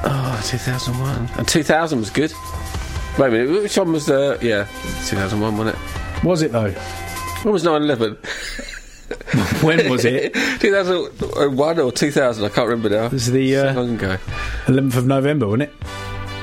[0.05, 1.29] Oh, 2001.
[1.37, 2.33] And 2000 was good.
[3.19, 4.39] Wait a minute, which one was the.
[4.41, 4.67] Yeah,
[5.07, 6.25] 2001, wasn't it?
[6.25, 6.71] Was it though?
[7.43, 8.17] When was 9 11?
[9.63, 10.33] When was it?
[10.61, 13.07] 2001 or 2000, I can't remember now.
[13.07, 14.17] It was the uh, long ago.
[14.67, 15.73] 11th of November, wasn't it?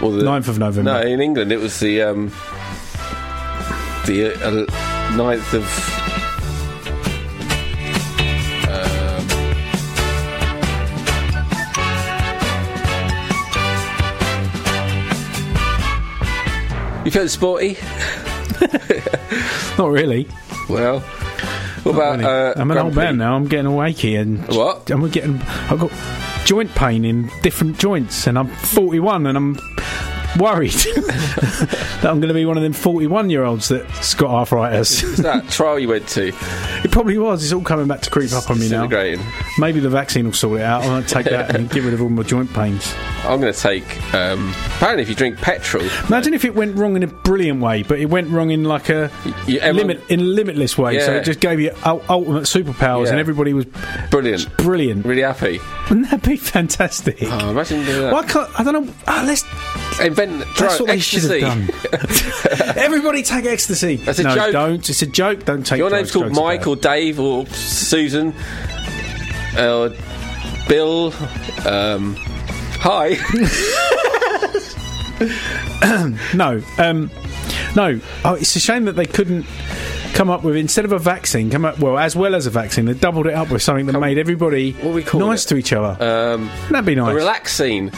[0.01, 0.91] Or the 9th of November.
[0.93, 2.27] No, in England it was the um,
[4.05, 4.65] the uh,
[5.15, 5.96] 9th of.
[17.07, 17.77] You feeling sporty?
[19.77, 20.27] Not really.
[20.67, 22.19] Well, what about?
[22.19, 22.25] Really.
[22.25, 23.33] Uh, I'm an old man now.
[23.35, 24.89] I'm getting all achy and What?
[24.91, 25.41] I'm getting.
[25.69, 25.91] I've got
[26.45, 29.57] joint pain in different joints, and I'm 41, and I'm
[30.37, 35.01] worried that I'm going to be one of them 41 year olds that's got arthritis.
[35.01, 36.31] Is that trial you went to?
[36.87, 37.43] it probably was.
[37.43, 38.87] It's all coming back to creep up on me now.
[39.57, 40.83] Maybe the vaccine will sort it out.
[40.83, 42.93] I might take that and get rid of all my joint pains.
[43.23, 43.83] I'm going to take.
[44.13, 47.83] Um, apparently, if you drink petrol, Imagine if it went wrong in a brilliant way,
[47.83, 49.11] but it went wrong in like a
[49.45, 50.99] you- everyone- limit in a limitless way.
[50.99, 53.11] So it just gave you ultimate superpowers, Yeah.
[53.11, 53.65] and everybody was
[54.09, 55.05] brilliant, brilliant.
[55.05, 55.59] really happy.
[55.89, 57.17] Wouldn't that be fantastic?
[57.21, 58.13] Oh, imagine doing that.
[58.13, 58.93] Why can't I don't know?
[59.07, 59.43] Ah, let's.
[59.99, 61.69] Invent That's what they should have done.
[62.77, 63.95] Everybody take ecstasy.
[63.95, 64.51] That's a no, joke.
[64.51, 64.89] don't.
[64.89, 65.43] It's a joke.
[65.45, 65.79] Don't take.
[65.79, 68.33] Your name's called or Dave or Susan
[69.57, 69.93] or
[70.67, 71.13] Bill.
[71.65, 72.15] Um,
[72.79, 73.17] hi.
[76.35, 77.11] no, um,
[77.75, 77.99] no.
[78.23, 79.45] Oh, it's a shame that they couldn't
[80.13, 82.85] come up with instead of a vaccine, come up well as well as a vaccine.
[82.85, 84.73] They doubled it up with something that made everybody
[85.13, 86.03] nice to each other.
[86.03, 87.11] Um, That'd be nice.
[87.11, 87.91] A relax scene.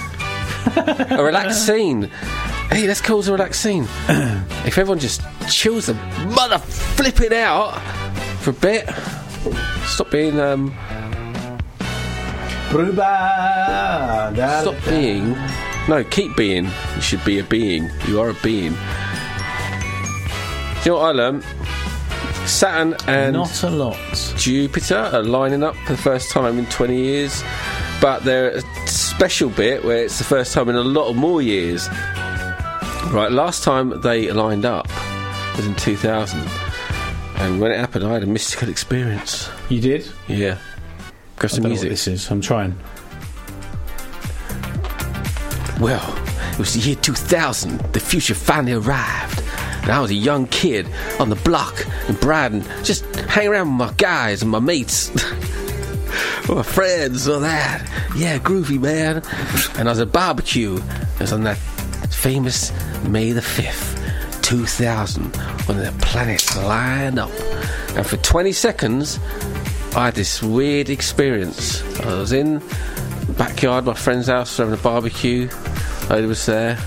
[0.76, 2.10] a relax scene.
[2.70, 3.84] Hey, let's call it a relax scene.
[4.10, 5.96] if everyone just chills the
[6.36, 7.80] mother flipping out
[8.42, 8.88] for a bit,
[9.86, 10.74] stop being um,
[14.62, 15.36] stop being.
[15.88, 16.66] No, keep being.
[16.96, 17.90] You should be a being.
[18.08, 18.74] You are a being.
[18.74, 18.80] Do
[20.86, 21.44] you know what I learned?
[22.48, 24.34] Saturn and Not a lot.
[24.38, 27.44] Jupiter are lining up for the first time in 20 years,
[28.00, 31.42] but there's a special bit where it's the first time in a lot of more
[31.42, 31.90] years.
[33.08, 34.88] Right, last time they lined up
[35.58, 36.40] was in 2000,
[37.38, 39.50] and when it happened, I had a mystical experience.
[39.68, 40.08] You did?
[40.28, 40.58] Yeah.
[41.38, 41.90] Go I some don't know what music.
[41.90, 42.30] this is.
[42.30, 42.78] I'm trying.
[45.80, 46.14] Well,
[46.52, 47.80] it was the year 2000.
[47.94, 49.42] The future finally arrived.
[49.82, 50.88] And I was a young kid
[51.20, 55.10] on the block in Brighton, just hanging around with my guys and my mates.
[56.50, 57.82] my friends, all that.
[58.16, 59.24] Yeah, groovy, man.
[59.80, 60.76] And I was at a barbecue.
[60.76, 61.58] It was on that
[62.08, 62.72] famous
[63.08, 65.36] May the 5th, 2000,
[65.68, 67.32] when the planets lined up.
[67.96, 69.20] And for 20 seconds,
[69.96, 71.82] I had this weird experience.
[72.02, 75.50] I was in the backyard, my friend's house, having a barbecue.
[76.10, 76.78] Oda was there,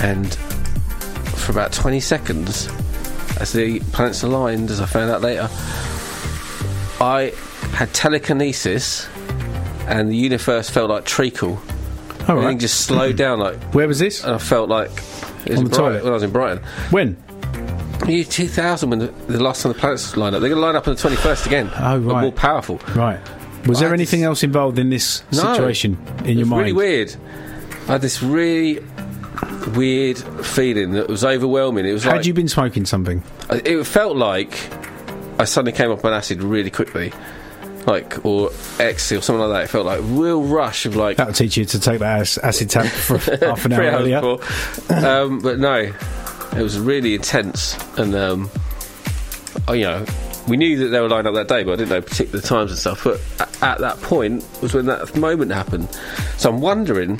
[0.00, 0.34] and
[1.36, 2.68] for about 20 seconds,
[3.38, 5.48] as the planets aligned, as I found out later,
[7.00, 7.32] I
[7.72, 9.08] had telekinesis,
[9.86, 11.60] and the universe felt like treacle.
[12.28, 12.58] All Everything right.
[12.60, 13.38] just slowed down.
[13.38, 14.24] Like Where was this?
[14.24, 16.02] and I felt like it was On in the Brighton- toilet?
[16.04, 16.64] when I was in Brighton.
[16.90, 17.16] When?
[18.08, 20.76] Year 2000, when the, the last time the planets lined up, they're going to line
[20.76, 21.70] up on the 21st again.
[21.78, 22.20] Oh, right.
[22.22, 22.78] more powerful.
[22.94, 23.18] Right.
[23.66, 25.52] Was I there anything else involved in this No.
[25.54, 26.60] situation in it your was mind?
[26.62, 27.16] really weird.
[27.88, 28.84] I had this really
[29.74, 31.86] weird feeling that was overwhelming.
[31.86, 33.22] It was Had like you been smoking something?
[33.50, 34.58] it felt like
[35.38, 37.12] I suddenly came up on acid really quickly,
[37.86, 39.64] like or ecstasy or something like that.
[39.64, 42.70] It felt like a real rush of like That'll teach you to take that acid
[42.70, 44.18] tab for half an hour earlier.
[44.90, 45.74] um, but no,
[46.56, 48.50] it was really intense, and um,
[49.68, 50.04] oh, you know,
[50.48, 52.70] we knew that they were lined up that day, but I didn't know particular times
[52.70, 53.04] and stuff.
[53.04, 55.88] But a- at that point was when that moment happened.
[56.36, 57.18] So I'm wondering.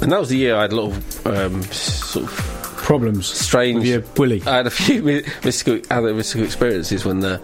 [0.00, 2.53] And that was the year I had a lot of um, sort of
[2.84, 3.26] Problems.
[3.26, 3.76] strange.
[3.78, 4.42] With your willy.
[4.46, 7.38] I had a few mystical, other mystical experiences when uh,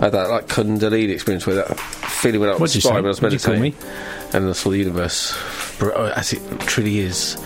[0.00, 3.08] I had that like Kundalini experience where that feeling went up my spine when I
[3.08, 3.88] was What'd you call meditating,
[4.32, 5.36] and I saw the universe
[5.82, 7.36] as it truly is.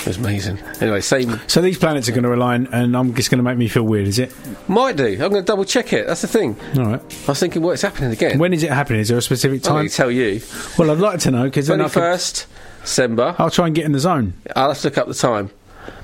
[0.00, 0.58] It was amazing.
[0.80, 3.58] Anyway, same So these planets are going to align, and I'm just going to make
[3.58, 4.34] me feel weird, is it?
[4.68, 5.06] might do.
[5.06, 6.06] I'm going to double check it.
[6.06, 6.56] That's the thing.
[6.76, 7.00] All right.
[7.00, 8.38] I was thinking, what's happening again?
[8.38, 9.00] When is it happening?
[9.00, 9.88] Is there a specific time?
[9.88, 10.40] to tell you.
[10.78, 12.46] Well, I'd like to know because then I Twenty can, first
[12.82, 13.34] December.
[13.38, 14.34] I'll try and get in the zone.
[14.56, 15.50] I'll have to look up the time.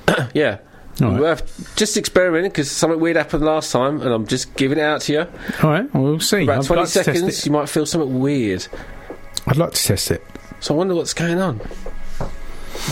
[0.35, 0.59] yeah.
[1.03, 1.23] All right.
[1.23, 5.03] Have- just experimenting because something weird happened last time, and I'm just giving it out
[5.03, 5.21] to you.
[5.63, 6.45] All right, well, we'll see.
[6.45, 8.67] About I'd 20 like seconds, you might feel something weird.
[9.47, 10.25] I'd like to test it.
[10.61, 11.59] So I wonder what's going on.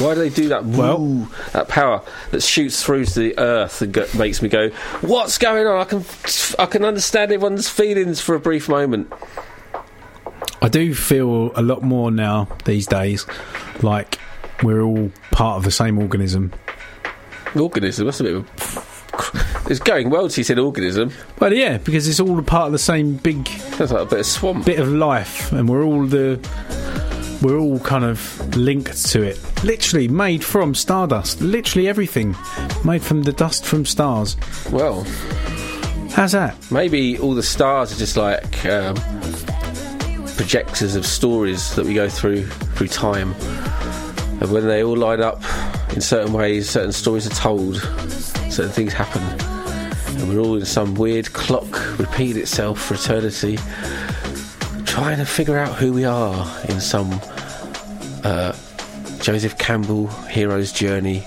[0.00, 0.64] Why do they do that?
[0.64, 4.68] Well- Woo, that power that shoots through to the earth and go, makes me go,
[5.00, 6.04] "What's going on?" I can,
[6.58, 9.10] I can understand everyone's feelings for a brief moment.
[10.60, 13.26] I do feel a lot more now these days
[13.82, 14.18] like
[14.62, 16.52] we're all part of the same organism.
[17.56, 18.06] Organism.
[18.06, 18.34] That's a bit.
[18.34, 18.46] Of
[19.66, 20.28] a, it's going well.
[20.28, 21.12] She said organism.
[21.38, 24.20] Well, yeah, because it's all a part of the same big Sounds like a bit
[24.20, 24.64] of swamp.
[24.66, 26.38] bit of life, and we're all the
[27.42, 29.38] we're all kind of linked to it.
[29.64, 31.40] Literally made from stardust.
[31.40, 32.34] Literally everything
[32.84, 34.36] made from the dust from stars.
[34.70, 35.04] Well,
[36.12, 36.56] How's that?
[36.70, 38.94] maybe all the stars are just like um,
[40.36, 43.32] projectors of stories that we go through through time.
[44.40, 45.40] And when they all line up
[45.94, 47.76] in certain ways, certain stories are told,
[48.50, 49.22] certain things happen.
[50.18, 53.58] And we're all in some weird clock repeat itself for eternity,
[54.84, 57.20] trying to figure out who we are in some
[58.24, 58.52] uh,
[59.20, 61.24] Joseph Campbell hero's journey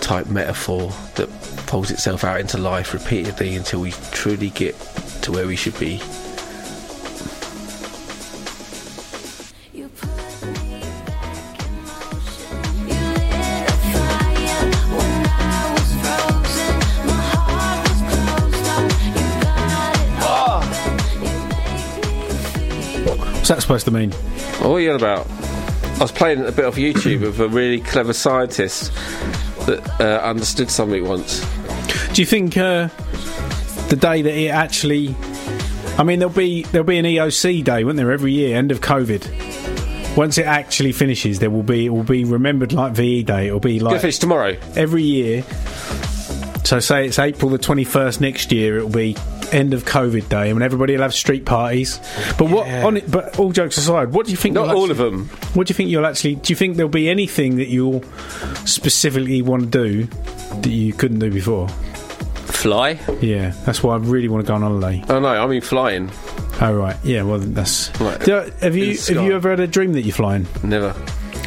[0.00, 1.28] type metaphor that
[1.66, 4.78] folds itself out into life repeatedly until we truly get
[5.22, 6.00] to where we should be.
[23.44, 24.10] What's that supposed to mean?
[24.62, 25.30] What are you on about?
[25.30, 28.90] I was playing a bit of YouTube of a really clever scientist
[29.66, 31.40] that uh, understood something once.
[32.14, 32.88] Do you think uh,
[33.90, 35.14] the day that it actually?
[35.98, 38.80] I mean, there'll be there'll be an EOC day, won't there, every year, end of
[38.80, 40.16] COVID.
[40.16, 43.48] Once it actually finishes, there will be it will be remembered like VE Day.
[43.48, 44.56] It'll be like finish tomorrow.
[44.74, 45.42] every year.
[46.64, 48.78] So say it's April the twenty first next year.
[48.78, 49.18] It'll be
[49.54, 51.98] end of COVID day, and everybody will have street parties.
[52.38, 53.10] But what on it?
[53.10, 54.54] But all jokes aside, what do you think?
[54.54, 55.28] Not all actually- of them.
[55.54, 56.34] What do you think you'll actually?
[56.36, 58.02] Do you think there'll be anything that you'll
[58.66, 60.02] specifically want to do
[60.62, 61.68] that you couldn't do before?
[62.46, 62.98] Fly?
[63.20, 65.02] Yeah, that's why I really want to go on holiday.
[65.08, 66.10] Oh no, I mean flying.
[66.60, 67.22] Oh right, yeah.
[67.22, 67.98] Well, that's.
[68.00, 70.46] Like, Do- have you have you ever had a dream that you're flying?
[70.62, 70.94] Never.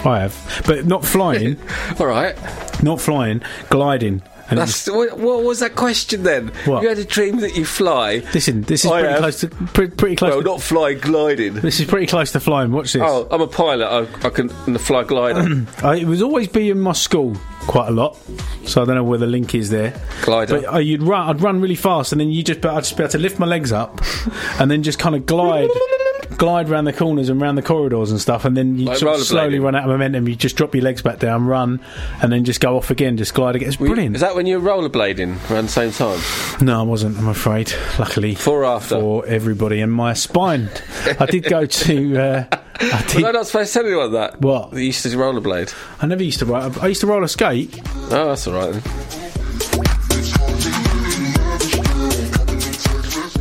[0.05, 1.57] I have, but not flying,
[1.99, 2.35] All right.
[2.83, 4.21] not flying, gliding.
[4.49, 6.49] And That's what, what was that question then?
[6.65, 6.81] What?
[6.81, 8.23] You had a dream that you fly.
[8.33, 9.19] listen, this is I pretty have.
[9.19, 10.31] close to pretty, pretty close.
[10.31, 11.55] Well, to, not fly, gliding.
[11.55, 12.71] this is pretty close to flying.
[12.71, 13.01] Watch this.
[13.05, 13.85] Oh, I'm a pilot.
[13.85, 15.65] I, I can in the fly glider.
[15.83, 17.35] Uh, it was always be in my school
[17.67, 18.17] quite a lot,
[18.65, 19.99] so I don't know where the link is there.
[20.23, 20.61] Glider.
[20.61, 23.03] But uh, you'd run, I'd run really fast, and then you just, I'd just be
[23.03, 24.01] able to lift my legs up,
[24.59, 25.69] and then just kind of glide,
[26.37, 29.15] glide around the corners and around the corridors and stuff, and then you Like sort
[29.19, 30.27] of slowly run out of momentum.
[30.27, 31.79] You just drop your legs back down, run,
[32.21, 33.67] and then just go off again, just glide again.
[33.69, 34.15] It's Were you- brilliant.
[34.15, 36.19] Is that when you were rollerblading around the same time?
[36.65, 37.17] No, I wasn't.
[37.17, 37.71] I'm afraid.
[37.99, 38.99] Luckily Before after?
[38.99, 40.69] for everybody and my spine,
[41.19, 42.17] I did go to.
[42.17, 42.45] Uh,
[42.79, 43.23] I Was.
[43.23, 44.39] I not supposed to tell anyone that?
[44.39, 44.71] What?
[44.71, 45.73] That you used to rollerblade.
[46.01, 46.53] I never used to.
[46.55, 47.79] I used to roller skate.
[48.11, 49.26] Oh, that's all right then.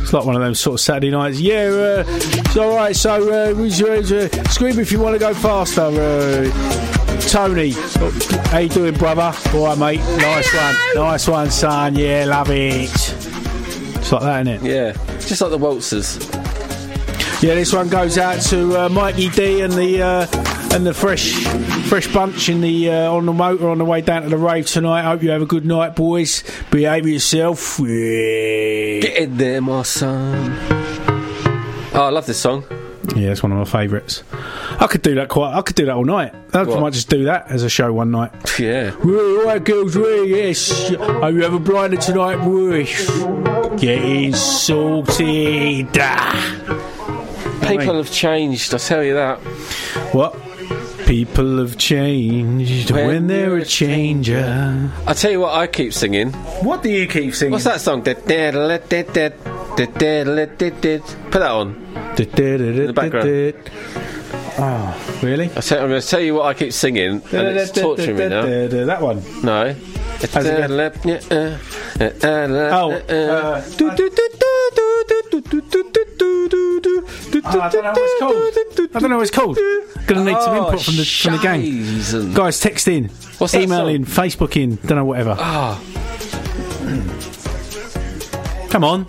[0.07, 1.37] It's like one of those sort of Saturday nights.
[1.37, 2.95] Yeah, uh, it's all right.
[2.95, 4.01] So, uh, who's your-
[4.45, 5.81] scream if you want to go faster.
[5.81, 6.49] Uh,
[7.27, 7.71] Tony,
[8.51, 9.33] how you doing, brother?
[9.53, 9.99] All right, mate.
[10.17, 10.75] Nice one.
[10.95, 11.95] Nice one, son.
[11.97, 12.83] Yeah, love it.
[12.85, 14.71] It's like that, isn't it?
[14.71, 16.15] Yeah, just like the waltzers.
[17.39, 20.27] Yeah, this one goes out to uh, Mikey D and the uh,
[20.73, 21.33] and the fresh
[21.87, 24.65] fresh bunch in the uh, on the motor on the way down to the rave
[24.65, 25.03] tonight.
[25.03, 26.43] Hope you have a good night, boys.
[26.71, 27.77] Behave yourself.
[27.79, 28.99] Yeah.
[29.01, 30.57] Get in there, my son.
[31.93, 32.63] Oh, I love this song.
[33.15, 34.23] Yeah, it's one of my favourites.
[34.79, 35.53] I could do that quite.
[35.55, 36.33] I could do that all night.
[36.53, 36.79] I What?
[36.81, 38.31] might just do that as a show one night.
[38.59, 38.95] Yeah.
[38.99, 40.91] Right, right, girls, right, yes.
[40.95, 43.05] Are you ever blinded tonight, boys?
[43.79, 45.87] Getting salted.
[47.67, 49.39] People have changed, I tell you that.
[50.13, 50.35] What?
[51.05, 54.91] People have changed when, When they're a changer.
[55.05, 56.33] I tell you what, I keep singing.
[56.63, 57.53] What do you keep singing?
[57.53, 58.03] What's that song?
[58.03, 58.55] Put that
[61.51, 61.75] on.
[62.17, 63.53] In the background.
[64.59, 65.45] Oh, really?
[65.45, 68.41] I I'm going to tell you what I keep singing, and it's torturing me now.
[68.41, 69.23] That one.
[69.43, 69.75] No.
[70.19, 70.71] How's it
[72.69, 73.61] Oh, uh,
[77.45, 78.95] I don't know what it's called.
[78.95, 79.57] I don't know what it's called.
[80.07, 82.33] Gonna need some Oh, input from the from the gang.
[82.33, 83.89] Guys, text in, What's that email song?
[83.89, 85.35] in, Facebook in, don't know whatever.
[85.37, 85.79] Ah,
[88.69, 89.05] Come on.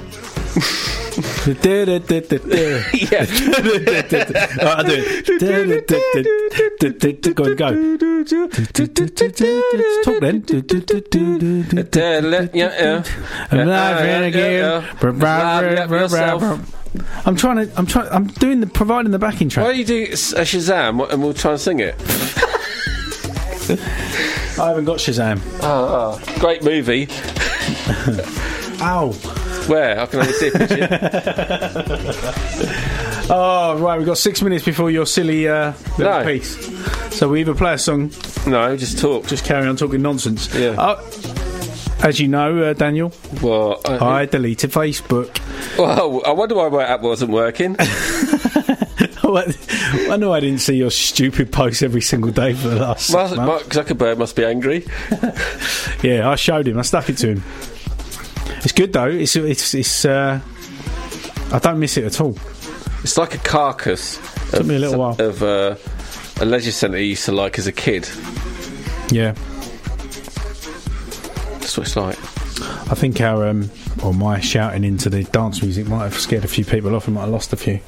[2.93, 3.21] Yeah.
[3.21, 5.27] Right, I'll do it.
[7.35, 7.69] Go on, go.
[10.05, 10.45] Talk then.
[13.51, 14.85] I'm laughing again.
[17.27, 17.71] I'm trying to.
[17.79, 18.09] I'm trying.
[18.11, 19.67] I'm doing the providing the backing Why track.
[19.67, 21.95] don't you do a uh, Shazam and we'll try and sing it?
[24.59, 25.41] I haven't got Shazam.
[25.63, 27.07] Oh, oh, great movie.
[28.81, 29.13] Ow.
[29.69, 30.01] Where?
[30.01, 30.89] I can only see a picture.
[33.31, 36.25] Oh right, we've got six minutes before your silly uh, little No.
[36.25, 36.57] piece.
[37.15, 38.11] So we either play a song,
[38.47, 39.27] no, just talk.
[39.27, 40.53] just carry on talking nonsense.
[40.55, 40.71] Yeah.
[40.71, 41.03] Uh,
[42.03, 43.13] as you know, uh, Daniel,
[43.43, 45.37] Well, I, I deleted Facebook.
[45.77, 47.77] well, I wonder why my app wasn't working.
[49.31, 53.15] I know I didn't see your stupid posts every single day for the last six
[53.35, 53.37] Mark.
[53.37, 54.87] Mark Zuckerberg must be angry.
[56.01, 56.79] Yeah, I showed him.
[56.79, 57.43] I stuck it to him.
[58.65, 59.09] It's good though.
[59.09, 60.05] It's it's it's.
[60.05, 60.41] Uh,
[61.53, 62.37] I don't miss it at all.
[63.03, 64.19] It's like a carcass.
[64.51, 65.17] Took me a little while.
[65.21, 65.77] Of uh,
[66.41, 68.09] a leisure centre you used to like as a kid.
[69.11, 69.33] Yeah,
[71.61, 72.19] That's what it's like.
[72.91, 73.71] I think our um
[74.03, 77.15] or my shouting into the dance music might have scared a few people off and
[77.15, 77.81] might have lost a few.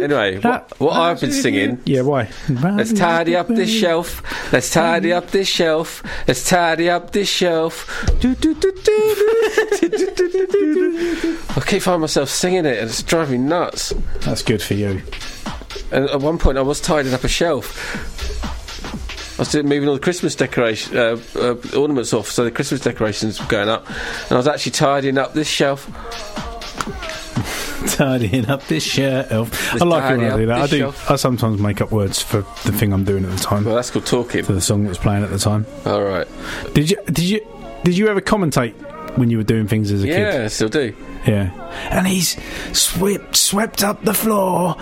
[0.00, 1.80] Anyway, what, what I've been singing.
[1.84, 2.28] Yeah, why?
[2.48, 4.22] Let's tidy up this shelf.
[4.52, 6.02] Let's tidy up this shelf.
[6.26, 7.86] Let's tidy up this shelf.
[11.56, 13.92] I keep finding myself singing it, and it's driving me nuts.
[14.20, 15.02] That's good for you.
[15.92, 18.19] And at one point, I was tidying up a shelf.
[19.38, 23.40] I was moving all the Christmas decoration uh, uh, ornaments off, so the Christmas decorations
[23.40, 25.86] were going up, and I was actually tidying up this shelf.
[27.86, 29.72] Tidying up this shelf.
[29.80, 30.60] I like it when I do that.
[30.60, 30.78] I do.
[30.80, 31.10] shelf.
[31.10, 33.64] I sometimes make up words for the thing I'm doing at the time.
[33.64, 34.44] Well, that's called talking.
[34.44, 35.64] For the song that was playing at the time.
[35.86, 36.28] All right.
[36.74, 36.98] Did you?
[37.06, 37.40] Did you?
[37.84, 38.74] Did you ever commentate
[39.16, 40.18] when you were doing things as a kid?
[40.18, 40.94] Yeah, I still do.
[41.26, 41.50] Yeah.
[41.90, 42.36] And he's
[42.76, 44.74] swept swept up the floor.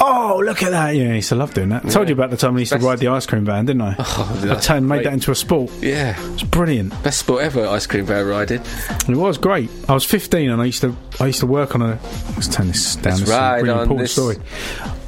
[0.00, 0.94] Oh, look at that.
[0.94, 1.84] Yeah, I used to love doing that.
[1.84, 2.10] I told Yeah.
[2.10, 3.96] you about the time I used to ride the ice cream van, didn't I?
[3.98, 5.04] Oh, I turned, made great.
[5.04, 5.70] that into a sport.
[5.80, 7.02] Yeah, It's brilliant.
[7.02, 7.66] best sport ever.
[7.68, 8.60] Ice cream van riding.
[9.08, 9.70] It was great.
[9.88, 11.98] I was 15 and I used to I used to work on a.
[12.34, 13.04] Let's turn this down.
[13.04, 14.12] Let's this is a really important this.
[14.12, 14.36] story.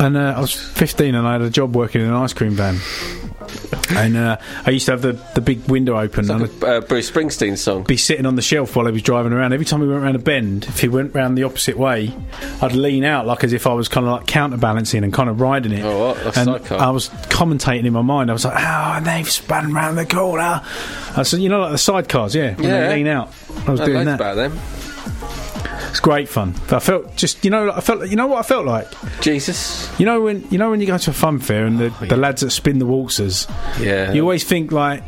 [0.01, 2.53] And uh, I was 15 and I had a job working in an ice cream
[2.53, 2.78] van.
[3.91, 4.37] and uh,
[4.67, 7.11] I used to have the, the big window open and I'd Like a uh, Bruce
[7.11, 7.85] Springsteen song.
[7.85, 9.53] be sitting on the shelf while he was driving around.
[9.53, 12.13] Every time he went around a bend, if he went round the opposite way,
[12.61, 15.41] I'd lean out like as if I was kind of like counterbalancing and kind of
[15.41, 15.85] riding it.
[15.85, 16.17] Oh, what?
[16.19, 16.79] A and sidecar.
[16.79, 18.31] I was commentating in my mind.
[18.31, 20.63] I was like, "Oh, and they've spun round the corner."
[21.17, 22.89] I said, "You know, like the sidecars, yeah, when Yeah.
[22.89, 23.33] they lean out."
[23.67, 24.17] I was I doing that.
[24.21, 24.59] about them.
[25.89, 26.55] It's great fun.
[26.70, 28.86] I felt just, you know, I felt, you know what I felt like.
[29.20, 29.89] Jesus.
[29.99, 32.07] You know when, you know when you go to a fun fair and the, oh,
[32.07, 33.47] the lads that spin the waltzers,
[33.80, 34.12] Yeah.
[34.12, 35.03] you always think like.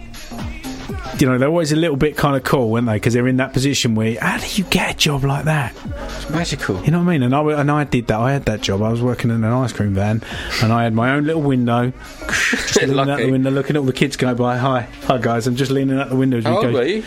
[1.19, 2.95] You know, they're always a little bit kind of cool, aren't they?
[2.95, 5.75] Because they're in that position where, how do you get a job like that?
[6.17, 6.83] It's magical.
[6.83, 7.23] You know what I mean?
[7.25, 8.19] And I, and I did that.
[8.19, 8.81] I had that job.
[8.81, 10.23] I was working in an ice cream van,
[10.63, 11.93] and I had my own little window.
[12.29, 14.57] Just leaning out the window, looking at all the kids go by.
[14.57, 15.47] Hi, hi guys.
[15.47, 16.39] I'm just leaning out the window.
[16.39, 16.73] As we How go.
[16.73, 17.05] were you?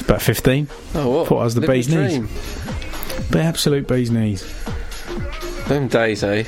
[0.00, 0.68] About fifteen.
[0.94, 1.26] Oh, what?
[1.28, 2.75] Thought I was the Living bee's knees.
[3.30, 4.44] The absolute bee's knees.
[5.66, 6.44] Them days, eh?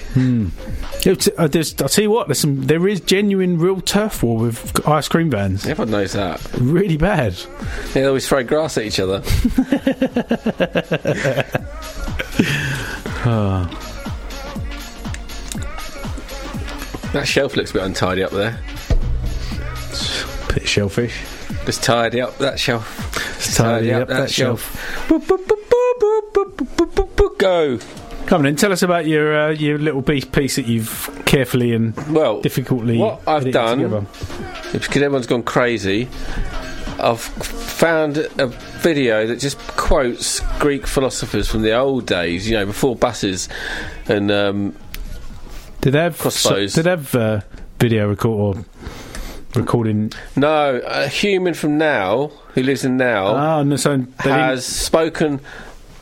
[1.02, 1.48] T- uh, I'll
[1.88, 2.28] tell you what.
[2.28, 2.66] There's some.
[2.66, 5.66] There is genuine, real turf war with ice cream vans.
[5.66, 6.40] Everyone knows that.
[6.58, 7.34] Really bad.
[7.94, 9.18] They always throw grass at each other.
[17.12, 18.58] That shelf looks a bit untidy up there.
[20.52, 21.18] Bit shellfish.
[21.64, 23.14] Just tidy up that shelf.
[23.38, 24.30] Just tidy up that
[25.08, 25.57] Boop, boop, boop, boop, boop, boop,
[26.32, 27.78] boop, boop, boop, boop, Go.
[28.26, 31.72] Come on then, tell us about your uh, your little piece, piece that you've carefully
[31.72, 32.98] and well difficultly.
[32.98, 34.06] What I've done,
[34.72, 36.08] because everyone's gone crazy,
[36.98, 38.48] I've found a
[38.82, 43.48] video that just quotes Greek philosophers from the old days, you know, before buses
[44.08, 44.74] and um,
[45.80, 46.74] Did they have Crossbows.
[46.74, 47.40] did they have uh,
[47.78, 48.64] video record or
[49.54, 50.12] recording?
[50.36, 55.40] no, a human from now who lives in now Ah, no, so has spoken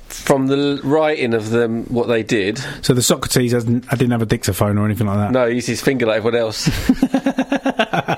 [0.09, 2.59] from the writing of them what they did.
[2.83, 5.33] So the Socrates hasn't, I didn't have a dictaphone or anything like that.
[5.33, 6.69] No, he used his finger like everyone else.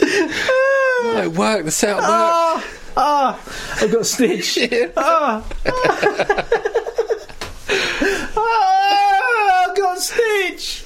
[0.00, 1.64] No, it worked.
[1.64, 2.10] The sound worked.
[2.10, 2.64] Ah,
[2.96, 4.58] ah, I've got a stitch.
[4.96, 5.44] ah,
[8.36, 10.84] ah, I've got a stitch.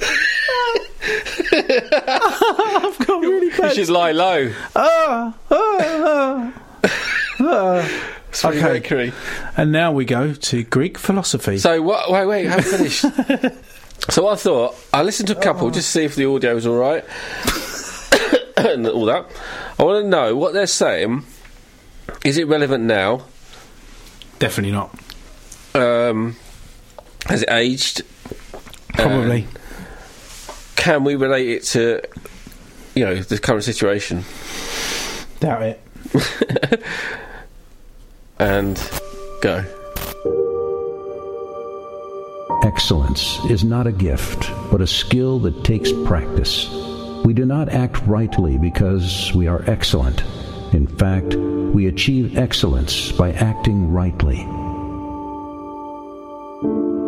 [1.53, 4.53] I've got really You should lie low.
[4.75, 5.35] Ah.
[8.29, 8.61] It's Okay.
[8.61, 9.13] Mercury.
[9.57, 11.59] And now we go to Greek philosophy.
[11.59, 12.11] So what?
[12.11, 13.03] Wait, wait, I haven't finished.
[14.11, 16.67] so I thought I listened to a couple just to see if the audio was
[16.67, 17.05] all right
[18.57, 19.27] and all that.
[19.79, 21.25] I want to know what they're saying.
[22.25, 23.23] Is it relevant now?
[24.41, 24.99] Definitely not.
[25.75, 26.37] Um,
[27.27, 28.03] has it aged?
[28.95, 29.43] Probably.
[29.43, 29.49] And
[30.85, 32.03] can we relate it to,
[32.95, 34.23] you know, the current situation?
[35.41, 35.81] Doubt it.
[38.37, 38.77] And
[39.41, 39.65] go.
[42.65, 46.69] Excellence is not a gift, but a skill that takes practice.
[47.25, 50.25] We do not act rightly because we are excellent.
[50.75, 54.45] In fact, we achieve excellence by acting rightly.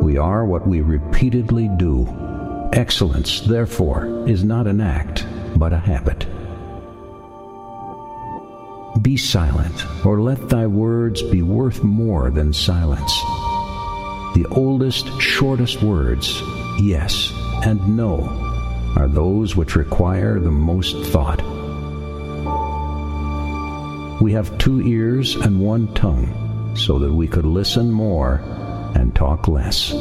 [0.00, 2.06] We are what we repeatedly do.
[2.72, 6.26] Excellence, therefore, is not an act, but a habit.
[9.02, 13.12] Be silent, or let thy words be worth more than silence.
[14.34, 16.40] The oldest, shortest words,
[16.80, 17.32] yes
[17.64, 18.20] and no,
[18.96, 21.42] are those which require the most thought.
[24.20, 28.40] We have two ears and one tongue, so that we could listen more
[28.94, 29.92] and talk less.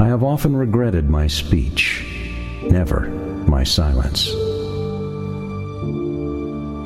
[0.00, 2.06] I have often regretted my speech,
[2.62, 3.08] never
[3.48, 4.28] my silence.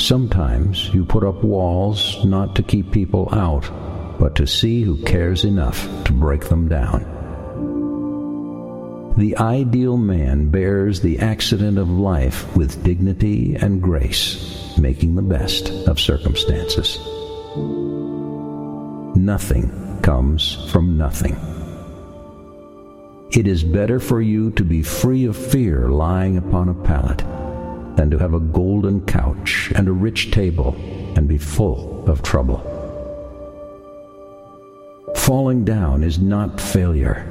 [0.03, 3.71] Sometimes you put up walls not to keep people out,
[4.19, 7.05] but to see who cares enough to break them down.
[9.19, 15.69] The ideal man bears the accident of life with dignity and grace, making the best
[15.87, 16.99] of circumstances.
[19.15, 21.52] Nothing comes from nothing.
[23.33, 27.25] It is better for you to be free of fear lying upon a pallet
[27.97, 30.77] than to have a golden couch and a rich table
[31.17, 32.59] and be full of trouble.
[35.17, 37.25] Falling down is not failure.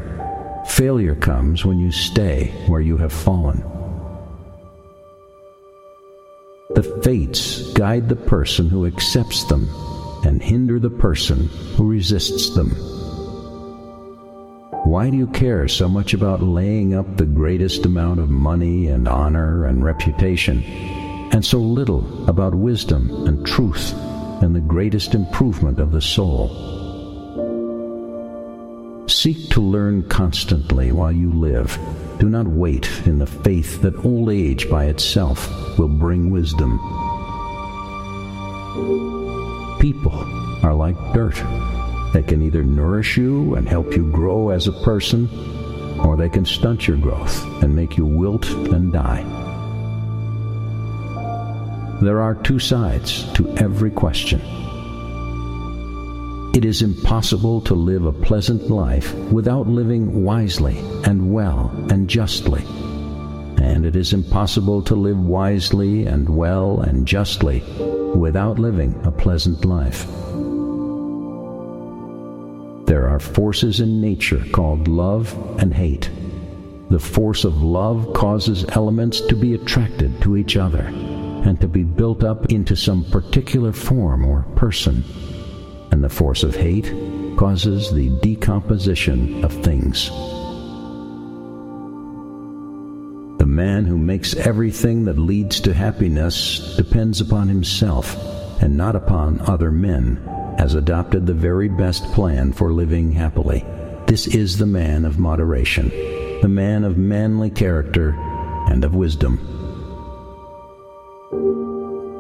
[0.65, 3.63] Failure comes when you stay where you have fallen.
[6.73, 9.69] The fates guide the person who accepts them
[10.25, 13.00] and hinder the person who resists them.
[14.83, 19.07] Why do you care so much about laying up the greatest amount of money and
[19.07, 20.63] honor and reputation,
[21.31, 23.93] and so little about wisdom and truth
[24.41, 26.49] and the greatest improvement of the soul?
[29.07, 31.77] Seek to learn constantly while you live.
[32.19, 36.79] Do not wait in the faith that old age by itself will bring wisdom.
[39.79, 40.13] People
[40.63, 41.37] are like dirt.
[42.13, 45.29] They can either nourish you and help you grow as a person,
[45.99, 49.23] or they can stunt your growth and make you wilt and die.
[52.01, 54.41] There are two sides to every question.
[56.53, 62.63] It is impossible to live a pleasant life without living wisely and well and justly.
[63.63, 67.61] And it is impossible to live wisely and well and justly
[68.15, 70.05] without living a pleasant life.
[72.91, 76.09] There are forces in nature called love and hate.
[76.89, 81.83] The force of love causes elements to be attracted to each other and to be
[81.83, 85.05] built up into some particular form or person.
[85.93, 86.93] And the force of hate
[87.37, 90.09] causes the decomposition of things.
[93.39, 98.17] The man who makes everything that leads to happiness depends upon himself
[98.61, 100.19] and not upon other men,
[100.57, 103.65] has adopted the very best plan for living happily.
[104.07, 105.89] This is the man of moderation,
[106.41, 108.15] the man of manly character
[108.67, 109.37] and of wisdom.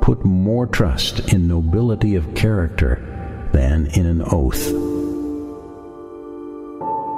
[0.01, 4.71] Put more trust in nobility of character than in an oath.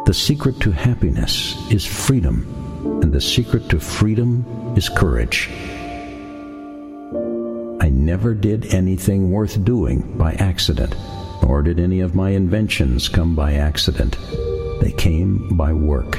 [0.06, 2.46] The secret to happiness is freedom,
[3.02, 4.46] and the secret to freedom
[4.76, 5.50] is courage.
[8.04, 10.94] Never did anything worth doing by accident,
[11.42, 14.18] nor did any of my inventions come by accident.
[14.82, 16.12] They came by work.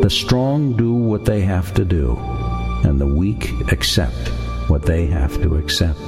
[0.00, 2.16] The strong do what they have to do,
[2.84, 4.28] and the weak accept
[4.68, 6.00] what they have to accept.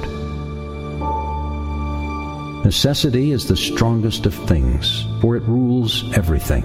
[2.65, 6.63] Necessity is the strongest of things, for it rules everything.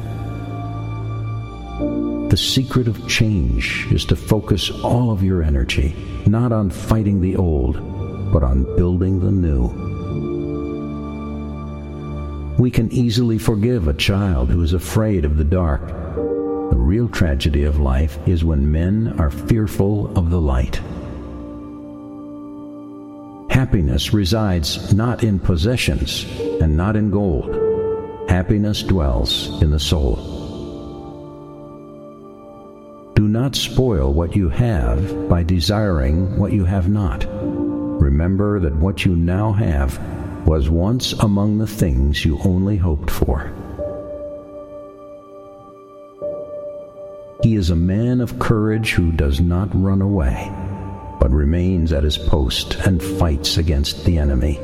[2.31, 5.95] The secret of change is to focus all of your energy
[6.27, 7.77] not on fighting the old,
[8.33, 9.69] but on building the new.
[12.59, 15.87] We can easily forgive a child who is afraid of the dark.
[15.89, 20.81] The real tragedy of life is when men are fearful of the light.
[23.51, 26.27] Happiness resides not in possessions
[26.61, 27.55] and not in gold.
[28.29, 30.44] Happiness dwells in the soul.
[33.35, 37.27] Do not spoil what you have by desiring what you have not.
[37.29, 39.99] Remember that what you now have
[40.47, 43.53] was once among the things you only hoped for.
[47.43, 50.53] He is a man of courage who does not run away,
[51.19, 54.61] but remains at his post and fights against the enemy.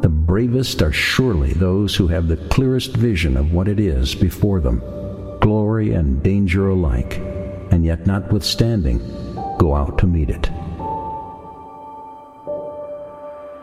[0.00, 4.60] The bravest are surely those who have the clearest vision of what it is before
[4.60, 4.82] them,
[5.40, 7.16] glory and danger alike,
[7.70, 8.98] and yet notwithstanding,
[9.58, 10.50] go out to meet it.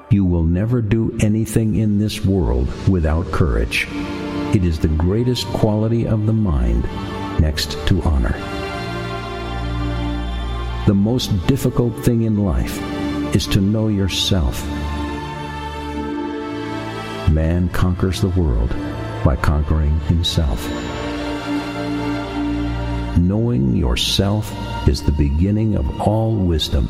[0.10, 3.88] You will never do anything in this world without courage.
[4.56, 6.84] It is the greatest quality of the mind
[7.40, 8.36] next to honor.
[10.88, 12.82] The most difficult thing in life
[13.36, 14.66] is to know yourself.
[17.30, 18.70] Man conquers the world
[19.26, 20.66] by conquering himself.
[23.18, 24.54] Knowing yourself
[24.88, 26.88] is the beginning of all wisdom.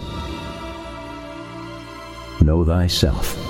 [2.41, 3.47] Know thyself.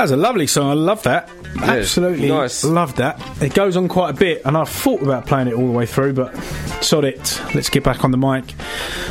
[0.00, 0.70] That's a lovely song.
[0.70, 1.28] I love that.
[1.60, 2.64] Absolutely nice.
[2.64, 3.20] love that.
[3.42, 5.84] It goes on quite a bit, and I've thought about playing it all the way
[5.84, 6.34] through, but
[6.80, 7.38] sod it.
[7.54, 8.54] Let's get back on the mic.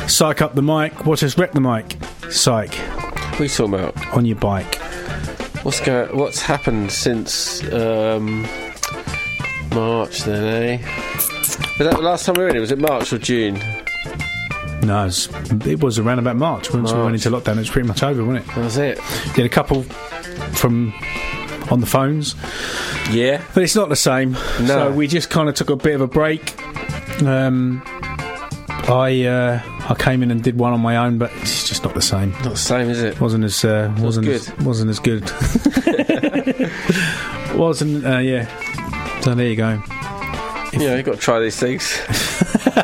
[0.08, 1.06] Psych up the mic.
[1.06, 1.96] Watch us wreck the mic.
[2.28, 2.74] Psych.
[2.74, 4.16] What are you talking about?
[4.16, 4.82] On your bike.
[5.62, 6.08] What's go?
[6.12, 8.42] What's happened since um,
[9.72, 10.80] March then?
[10.80, 11.04] Eh?
[11.14, 12.56] Was that the last time we were in?
[12.56, 12.60] it?
[12.60, 13.60] Was it March or June?
[14.82, 15.28] No, it was,
[15.68, 16.74] it was around about March.
[16.74, 18.54] Once we went into lockdown, it was pretty much over, wasn't it?
[18.56, 18.98] That was it.
[19.36, 19.84] Did a couple
[20.54, 20.92] from
[21.70, 22.34] on the phones.
[23.10, 23.42] Yeah.
[23.54, 24.32] But it's not the same.
[24.32, 24.66] No.
[24.66, 26.60] So we just kind of took a bit of a break.
[27.22, 27.82] Um,
[28.88, 31.94] I uh, I came in and did one on my own, but it's just not
[31.94, 32.32] the same.
[32.32, 33.20] Not the same, is it?
[33.20, 34.36] wasn't as uh, wasn't good.
[34.36, 35.30] as, wasn't as good.
[37.58, 38.48] wasn't uh, yeah.
[39.20, 39.82] So there you go.
[40.72, 42.00] Yeah, you got to try these things.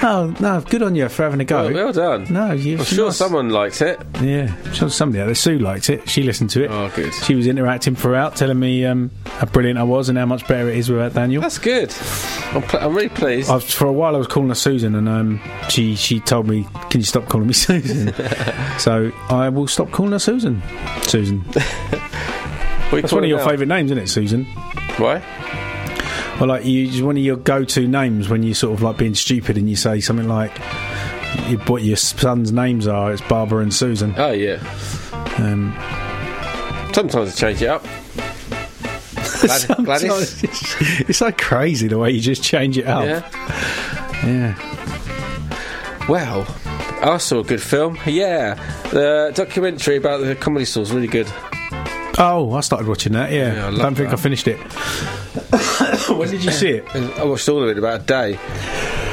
[0.00, 1.64] Oh no, good on you for having a go.
[1.64, 2.26] Well, well done.
[2.32, 2.78] No, you.
[2.78, 4.00] I'm sure someone liked it.
[4.20, 5.34] Yeah, sure somebody out there.
[5.34, 6.08] Sue liked it.
[6.08, 6.70] She listened to it.
[6.70, 7.12] Oh, good.
[7.14, 10.68] She was interacting throughout, telling me um, how brilliant I was and how much better
[10.68, 11.40] it is without Daniel.
[11.42, 11.94] That's good.
[12.52, 13.50] I'm, pl- I'm really pleased.
[13.50, 16.66] I've, for a while, I was calling her Susan, and um, she she told me,
[16.90, 18.12] "Can you stop calling me Susan?"
[18.78, 20.62] so I will stop calling her Susan.
[21.02, 21.44] Susan.
[22.90, 24.44] That's one of your favourite names, isn't it, Susan?
[24.96, 25.22] Why?
[26.38, 29.56] Well, like you, one of your go-to names when you sort of like being stupid,
[29.56, 30.56] and you say something like
[31.48, 33.12] you, what your son's names are.
[33.12, 34.14] It's Barbara and Susan.
[34.16, 34.58] Oh yeah.
[35.38, 35.74] Um,
[36.94, 37.82] Sometimes I change it up.
[39.40, 40.44] Glad- Gladys.
[40.44, 43.04] It's, it's so crazy the way you just change it up.
[43.04, 44.26] Yeah.
[44.26, 46.06] Yeah.
[46.08, 46.46] Well,
[47.02, 47.98] I saw a good film.
[48.06, 48.54] Yeah,
[48.90, 51.28] the documentary about the comedy stores really good.
[52.20, 53.30] Oh, I started watching that.
[53.30, 54.18] Yeah, Yeah, I I don't think that.
[54.18, 54.58] I finished it.
[56.16, 56.84] when did you see it?
[57.18, 58.34] I watched all of it about a day.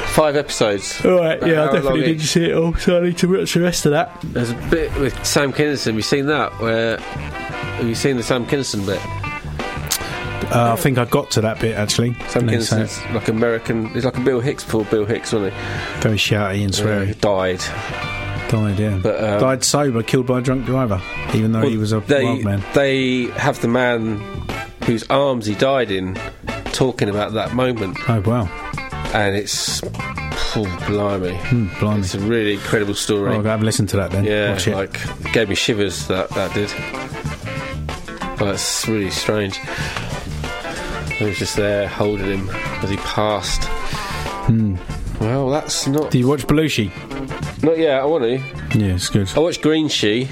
[0.10, 1.04] Five episodes.
[1.06, 2.28] All right, About yeah, I definitely long did each.
[2.28, 4.18] see it all, so I need to watch the rest of that.
[4.24, 5.88] There's a bit with Sam Kinison.
[5.88, 6.54] Have you seen that?
[6.60, 9.02] Where have you seen the Sam Kinison bit?
[10.56, 12.14] Uh, I think I got to that bit actually.
[12.30, 13.90] Sam And Kinison's like American.
[13.90, 15.60] He's like a Bill Hicks, poor Bill Hicks, wasn't he?
[16.02, 17.08] very shouty and Yeah, sweary.
[17.08, 17.62] he died.
[18.50, 19.00] Died, yeah.
[19.02, 21.02] But, um, Died sober, killed by a drunk driver,
[21.34, 22.64] even though he was a they, wild man.
[22.74, 24.18] They have the man
[24.86, 26.20] whose arms he died in
[26.72, 28.48] talking about that moment, Oh wow,
[29.14, 29.82] and it's
[30.56, 31.36] oh, blimey.
[31.38, 32.02] hmm, blimey.
[32.02, 33.34] It's a really incredible story.
[33.34, 34.26] I'll have a listen to that then.
[34.26, 34.68] yeah, it.
[34.68, 36.08] like gave me shivers.
[36.08, 36.72] That that did.
[38.40, 39.60] Well, it's really strange.
[41.18, 42.50] I was just there holding him
[42.84, 43.64] as he passed.
[43.64, 44.76] Hmm.
[45.22, 46.92] Well, that's not Do you watch Belushi?
[47.66, 48.00] Not yet.
[48.02, 48.38] I want to.
[48.78, 49.30] Yeah, it's good.
[49.36, 50.28] I watched Green She.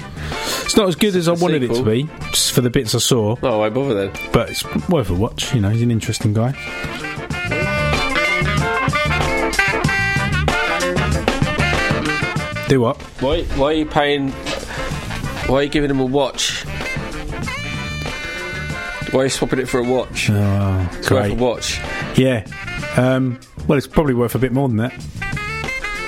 [0.64, 2.98] It's not as good as I wanted it to be, just for the bits I
[2.98, 4.30] saw, Oh, I bother then.
[4.32, 5.54] but it's worth a watch.
[5.54, 6.52] You know, he's an interesting guy.
[12.68, 12.96] Do what?
[13.20, 13.42] Why?
[13.42, 14.30] Why are you paying?
[15.48, 16.64] Why are you giving him a watch?
[19.12, 20.30] Why are you swapping it for a watch?
[20.30, 21.78] Oh, It's worth a watch.
[22.16, 22.46] Yeah.
[22.96, 23.38] Um,
[23.68, 24.94] well, it's probably worth a bit more than that.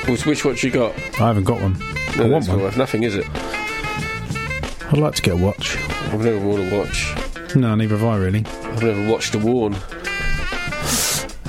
[0.08, 0.94] Which, which watch you got?
[1.20, 1.76] I haven't got one.
[1.80, 2.60] I No, want that's one.
[2.62, 3.26] worth nothing, is it?
[4.92, 5.76] I'd like to get a watch.
[6.12, 7.12] I've never worn a watch.
[7.56, 8.44] No, neither have I really.
[8.46, 9.74] I've never watched a worn.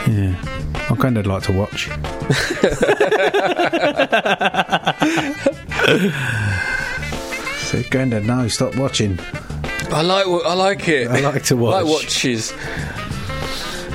[0.08, 0.36] Yeah.
[0.90, 1.88] My granddad liked to watch.
[7.60, 9.20] so, granddad, no, stop watching.
[9.92, 10.26] I like.
[10.28, 11.08] I like it.
[11.10, 11.76] I like to watch.
[11.76, 12.54] I like watches.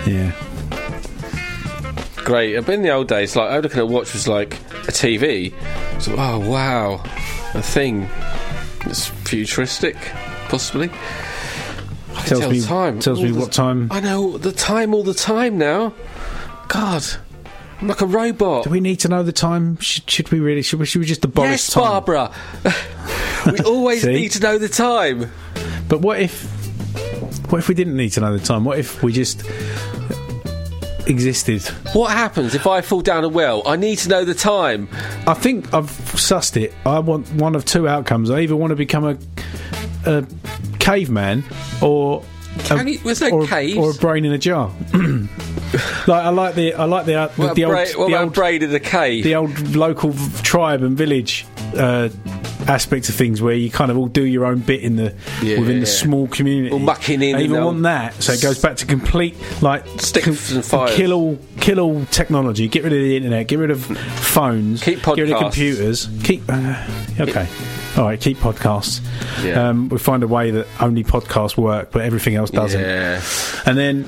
[0.06, 0.32] Yeah.
[2.24, 2.54] Great.
[2.64, 4.54] But in the old days, like I was looking at a watch was like
[4.88, 5.52] a TV.
[6.00, 7.02] So oh wow,
[7.54, 8.08] a thing.
[8.86, 9.96] It's futuristic,
[10.48, 10.88] possibly.
[10.90, 12.98] I can Tells tell me- time.
[13.00, 15.94] tells all me the- what time- I know the time all the time now.
[16.68, 17.04] God,
[17.80, 18.64] I'm like a robot.
[18.64, 19.78] Do we need to know the time?
[19.78, 20.62] Should, should we really?
[20.62, 21.82] Should we, should we just abolish yes, time?
[21.84, 22.32] Barbara.
[23.46, 25.30] we always need to know the time.
[25.88, 26.44] But what if?
[27.50, 28.64] What if we didn't need to know the time?
[28.64, 29.42] What if we just
[31.06, 31.62] existed?
[31.94, 33.62] What happens if I fall down a well?
[33.66, 34.88] I need to know the time.
[35.26, 36.72] I think I've sussed it.
[36.86, 38.30] I want one of two outcomes.
[38.30, 39.18] I either want to become a,
[40.06, 40.26] a
[40.78, 41.44] caveman
[41.80, 42.22] or
[42.70, 43.76] a, you- there's no or, a- caves.
[43.78, 44.70] or a brain in a jar.
[44.92, 48.62] like I like the I like the uh, the, the old bra- the old brain
[48.62, 49.24] in a cave?
[49.24, 51.46] the old local v- tribe and village
[51.76, 52.08] uh,
[52.68, 55.58] aspect of things where you kind of all do your own bit in the Yeah.
[55.58, 56.72] within the small community.
[56.72, 59.84] All mucking in I and even want that, so it goes back to complete like
[59.98, 60.94] Sticks and fires.
[60.94, 62.68] kill all kill all technology.
[62.68, 63.46] Get rid of the internet.
[63.48, 64.82] Get rid of phones.
[64.82, 65.40] Keep Get rid of podcasts.
[65.40, 66.08] computers.
[66.24, 66.76] Keep uh,
[67.20, 67.46] okay.
[67.96, 69.00] All right, keep podcasts.
[69.44, 69.68] Yeah.
[69.68, 72.80] Um, we find a way that only podcasts work, but everything else doesn't.
[72.80, 73.20] Yeah.
[73.66, 74.06] And then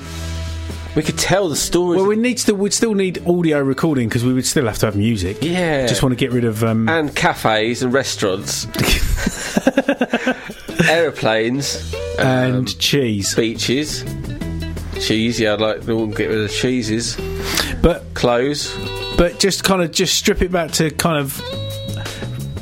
[0.95, 1.99] We could tell the stories.
[1.99, 2.55] well, we need to.
[2.55, 5.39] We'd still need audio recording because we would still have to have music.
[5.41, 5.85] Yeah.
[5.87, 6.63] Just want to get rid of.
[6.63, 8.65] Um, and cafes and restaurants,
[10.89, 13.35] aeroplanes, and cheese.
[13.35, 14.03] beaches,
[14.99, 15.39] cheese.
[15.39, 17.17] Yeah, I'd like to get rid of cheeses,
[17.81, 18.75] But clothes.
[19.17, 21.41] but just kind of just strip it back to kind of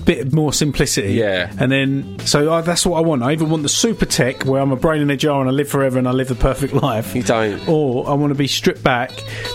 [0.05, 1.13] bit more simplicity.
[1.13, 1.51] Yeah.
[1.59, 3.23] And then, so I, that's what I want.
[3.23, 5.53] I even want the super tech where I'm a brain in a jar and I
[5.53, 7.15] live forever and I live the perfect life.
[7.15, 7.67] You don't.
[7.67, 9.11] Or I want to be stripped back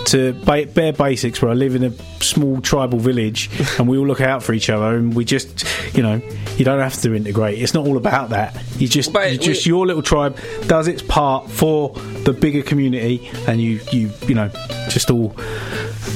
[0.07, 1.91] to ba- bare basics where I live in a
[2.23, 5.65] small tribal village and we all look out for each other and we just,
[5.97, 6.21] you know,
[6.57, 7.59] you don't have to integrate.
[7.61, 8.57] It's not all about that.
[8.79, 11.91] You just, But you just we- your little tribe does its part for
[12.25, 14.49] the bigger community and you, you, you know,
[14.89, 15.35] just all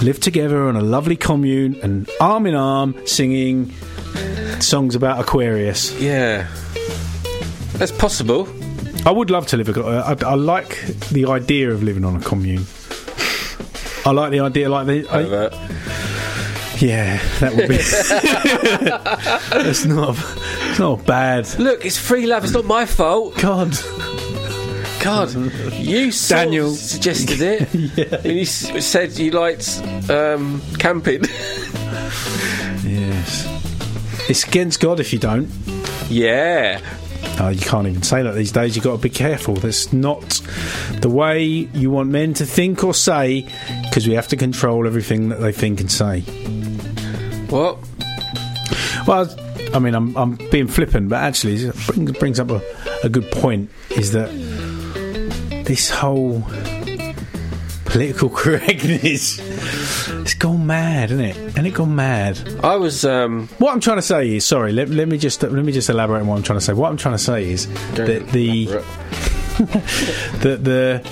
[0.02, 3.72] live together on a lovely commune and arm in arm singing
[4.60, 5.92] songs about Aquarius.
[6.00, 6.46] Yeah.
[7.74, 8.48] That's possible.
[9.04, 9.68] I would love to live.
[9.76, 10.80] A, I, I like
[11.10, 12.66] the idea of living on a commune.
[14.04, 15.06] I like the idea, like the.
[15.08, 15.50] I- Over.
[16.84, 17.76] yeah, that would be.
[19.68, 20.16] it's not.
[20.70, 21.48] It's not bad.
[21.58, 22.44] Look, it's free love.
[22.44, 23.36] It's not my fault.
[23.38, 23.76] God.
[25.02, 25.34] God,
[25.74, 26.70] you sort of Daniel.
[26.70, 27.68] suggested it.
[27.98, 28.14] Yeah.
[28.22, 31.24] And you s- said you liked um, camping.
[32.84, 33.46] Yes.
[34.32, 35.46] It's against God if you don't.
[36.08, 36.80] yeah.
[37.38, 38.74] Oh, you can't even say that these days.
[38.74, 39.56] You've got to be careful.
[39.56, 40.40] That's not
[41.00, 43.46] the way you want men to think or say,
[43.84, 46.22] because we have to control everything that they think and say.
[47.50, 47.76] What?
[49.06, 49.28] Well,
[49.74, 52.62] I mean, I'm, I'm being flippant, but actually, it brings, brings up a,
[53.04, 54.30] a good point is that
[55.66, 56.42] this whole
[57.84, 59.40] political correctness
[60.08, 61.36] it's gone mad, isn't it?
[61.56, 62.38] And it gone mad.
[62.62, 63.04] I was.
[63.04, 65.88] Um, What I'm trying to say is, sorry, let, let me just let me just
[65.88, 66.72] elaborate on what I'm trying to say.
[66.72, 68.66] What I'm trying to say is that the
[70.42, 71.02] that the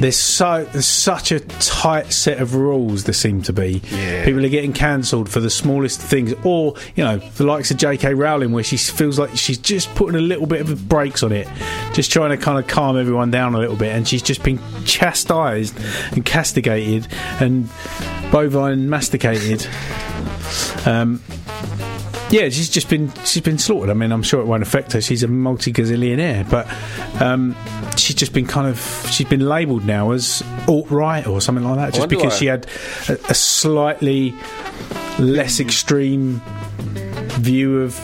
[0.00, 3.82] there's so there's such a tight set of rules there seem to be.
[3.90, 4.24] Yeah.
[4.24, 8.14] People are getting cancelled for the smallest things, or you know, the likes of J.K.
[8.14, 11.46] Rowling, where she feels like she's just putting a little bit of brakes on it,
[11.92, 14.58] just trying to kind of calm everyone down a little bit, and she's just been
[14.84, 15.78] chastised
[16.12, 17.06] and castigated
[17.40, 17.68] and
[18.32, 19.66] bovine masticated.
[20.86, 21.20] Um,
[22.30, 23.90] yeah, she's just been she's been slaughtered.
[23.90, 25.00] I mean, I'm sure it won't affect her.
[25.00, 26.68] She's a multi gazillionaire, but
[27.20, 27.56] um,
[27.96, 28.78] she's just been kind of
[29.10, 32.38] she's been labelled now as alt right or something like that, just because why.
[32.38, 32.66] she had
[33.08, 34.34] a, a slightly
[35.18, 36.40] less extreme
[37.40, 37.96] view of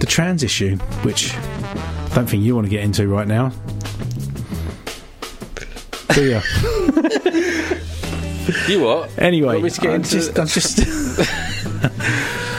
[0.00, 3.52] the trans issue, which I don't think you want to get into right now.
[6.14, 6.40] Do you?
[8.66, 9.16] you what?
[9.16, 10.80] Anyway, Want me to get I'm just, I'm just.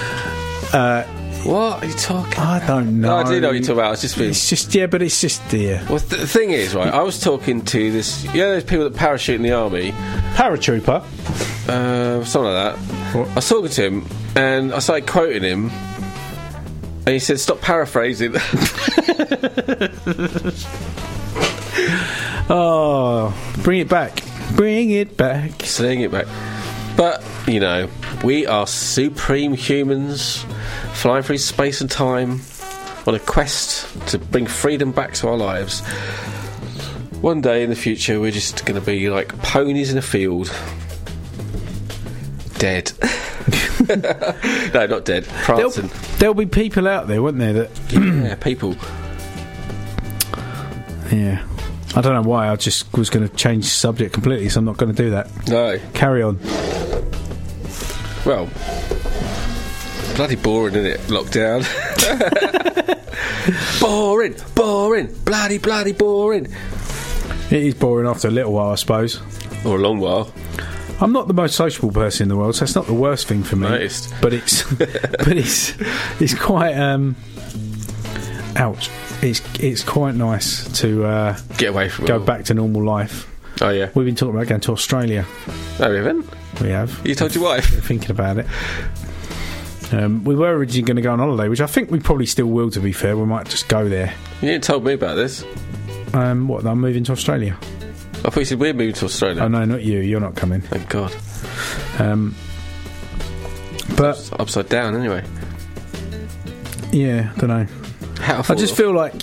[0.73, 1.03] uh,
[1.43, 2.39] What are you talking?
[2.39, 3.09] I don't know.
[3.09, 3.85] No, I do know what you're talking about.
[3.87, 4.29] I was just being.
[4.31, 5.83] It's just yeah, but it's just dear.
[5.89, 6.93] Well, th- the thing is, right?
[6.93, 8.23] I was talking to this.
[8.25, 9.91] You know, those people that parachute in the army,
[10.35, 11.03] Paratrooper.
[11.69, 13.27] uh, something like that.
[13.31, 15.69] I was talking to him, and I started quoting him,
[17.05, 18.35] and he said, "Stop paraphrasing."
[22.49, 23.33] Oh,
[23.63, 24.23] bring it back.
[24.55, 25.63] Bring it back.
[25.63, 26.25] Saying it back.
[26.97, 27.89] But you know,
[28.23, 30.45] we are supreme humans,
[30.93, 32.41] flying through space and time
[33.07, 35.81] on a quest to bring freedom back to our lives.
[37.21, 40.53] One day in the future, we're just going to be like ponies in a field,
[42.57, 42.91] dead.
[44.73, 45.23] no, not dead.
[45.47, 45.71] There'll,
[46.17, 47.53] there'll be people out there, won't there?
[47.53, 48.75] That yeah, people.
[51.11, 51.45] yeah.
[51.93, 52.47] I don't know why.
[52.49, 55.29] I just was going to change subject completely, so I'm not going to do that.
[55.49, 55.77] No.
[55.93, 56.39] Carry on.
[58.25, 58.49] Well,
[60.15, 60.99] bloody boring, isn't it?
[61.07, 61.65] Lockdown.
[63.81, 66.45] boring, boring, bloody, bloody boring.
[67.49, 69.19] It is boring after a little while, I suppose.
[69.65, 70.31] Or a long while.
[70.99, 73.43] I'm not the most sociable person in the world, so it's not the worst thing
[73.43, 73.67] for me.
[73.67, 74.13] Noticed.
[74.21, 75.73] But it's but it's
[76.21, 77.15] it's quite um
[78.55, 78.89] ouch.
[79.23, 82.19] It's it's quite nice to uh, Get away from go it.
[82.19, 82.25] all.
[82.25, 83.27] back to normal life.
[83.61, 83.89] Oh yeah.
[83.95, 85.25] We've been talking about going to Australia.
[85.79, 86.29] No, we haven't.
[86.59, 86.99] We have.
[87.05, 87.65] You told your wife.
[87.85, 88.45] Thinking about it.
[89.93, 92.45] Um, we were originally going to go on holiday, which I think we probably still
[92.47, 92.69] will.
[92.71, 94.13] To be fair, we might just go there.
[94.41, 95.43] You didn't told me about this.
[96.13, 96.65] Um, what?
[96.65, 97.57] I'm moving to Australia.
[98.23, 99.41] I thought you said we're moving to Australia.
[99.43, 99.99] Oh no, not you.
[99.99, 100.61] You're not coming.
[100.61, 101.13] Thank God.
[101.99, 102.35] Um,
[103.97, 105.23] but It's upside down anyway.
[106.91, 107.67] yeah, I don't know.
[108.23, 109.13] How I just feel like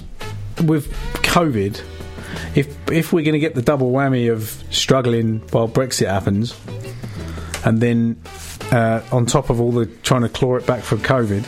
[0.65, 0.93] with
[1.23, 1.81] COVID,
[2.57, 6.53] if if we're going to get the double whammy of struggling while Brexit happens,
[7.69, 8.17] and then
[8.73, 11.45] uh, on top of all the trying to claw it back from COVID,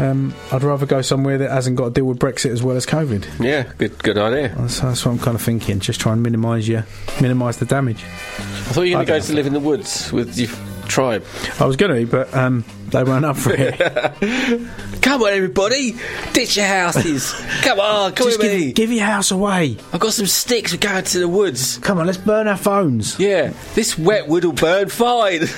[0.00, 2.84] um, I'd rather go somewhere that hasn't got to deal with Brexit as well as
[2.84, 3.24] COVID.
[3.38, 4.48] Yeah, good good idea.
[4.48, 5.78] That's, that's what I'm kind of thinking.
[5.78, 6.84] Just try and minimise your
[7.20, 8.02] minimise the damage.
[8.02, 10.50] I thought you were going to go to live in the woods with your
[10.88, 11.24] tribe.
[11.60, 12.64] I was going to, but um,
[12.94, 13.76] They weren't up for it.
[15.02, 15.96] Come on, everybody,
[16.32, 17.32] ditch your houses.
[17.62, 18.72] Come on, come Just with give, me.
[18.72, 19.76] give your house away.
[19.92, 20.72] I've got some sticks.
[20.72, 21.78] We're going to the woods.
[21.78, 23.18] Come on, let's burn our phones.
[23.18, 25.42] Yeah, this wet wood will burn fine.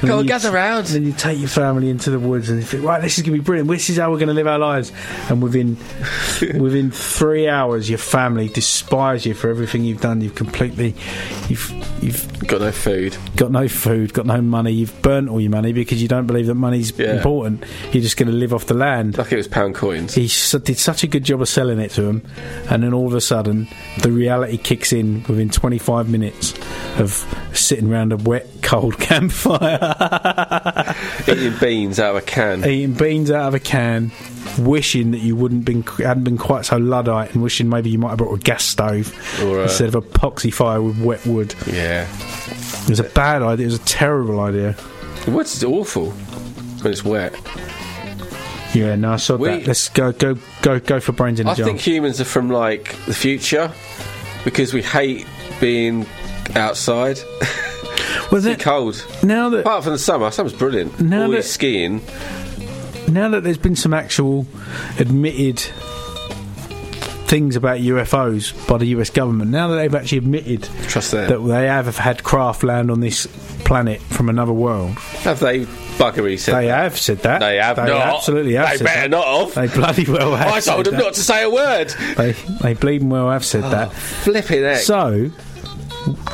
[0.00, 0.86] And Come on, you- gather round.
[0.88, 3.34] Then you take your family into the woods and you think, right, this is going
[3.36, 3.70] to be brilliant.
[3.70, 4.90] This is how we're going to live our lives.
[5.30, 5.76] And within
[6.58, 10.20] within three hours, your family despise you for everything you've done.
[10.20, 10.94] You've completely,
[11.48, 11.70] you've
[12.02, 13.16] you've Got no food.
[13.36, 14.72] got no food, got no money.
[14.72, 17.14] You've burnt all your money because you don't believe that money's Yeah.
[17.16, 17.64] important.
[17.92, 19.16] You're just going to live off the land.
[19.18, 20.14] Like it was pound coins.
[20.14, 22.22] He did such a good job of selling it to him,
[22.68, 23.68] and then all of a sudden,
[24.02, 26.54] the reality kicks in within 25 minutes
[26.98, 28.98] of sitting around a wet, cold
[29.78, 30.94] campfire,
[31.28, 32.64] Eating beans out of a can.
[32.64, 34.10] eating beans out of a can,
[34.58, 38.10] wishing that you wouldn't been hadn't been quite so luddite, and wishing maybe you might
[38.10, 41.54] have brought a gas stove uh, instead of a poxy fire with wet wood.
[41.66, 42.06] Yeah.
[42.84, 43.64] It was a bad idea.
[43.64, 44.72] It was a terrible idea.
[45.26, 46.12] What's woods awful
[46.84, 47.34] when it's wet.
[48.74, 49.66] Yeah, no, I saw We- that.
[49.66, 51.64] Let's go, go, go, go for brains in a I jar.
[51.66, 53.72] I think humans are from like the future
[54.44, 55.26] because we hate
[55.60, 56.06] being
[56.56, 57.18] outside.
[58.32, 59.04] well, it's cold.
[59.22, 61.00] Now that apart from the summer, summer's brilliant.
[61.00, 62.02] Now All that- skiing.
[63.08, 64.46] now that there's been some actual
[64.98, 65.60] admitted
[67.26, 71.66] things about UFOs by the US government, now that they've actually admitted Trust that they
[71.66, 73.26] have had craft land on this
[73.64, 75.60] planet from another world, Have they
[75.96, 76.54] buggery said?
[76.56, 77.38] they have said that.
[77.40, 78.16] They have they not.
[78.16, 79.10] Absolutely have They said better that.
[79.10, 79.54] not have.
[79.54, 80.48] They bloody well have.
[80.48, 81.02] I told said them that.
[81.04, 81.88] not to say a word.
[82.16, 82.32] They
[82.62, 83.92] they bleeding well have said oh, that.
[83.92, 84.78] Flipping heck.
[84.78, 85.30] So,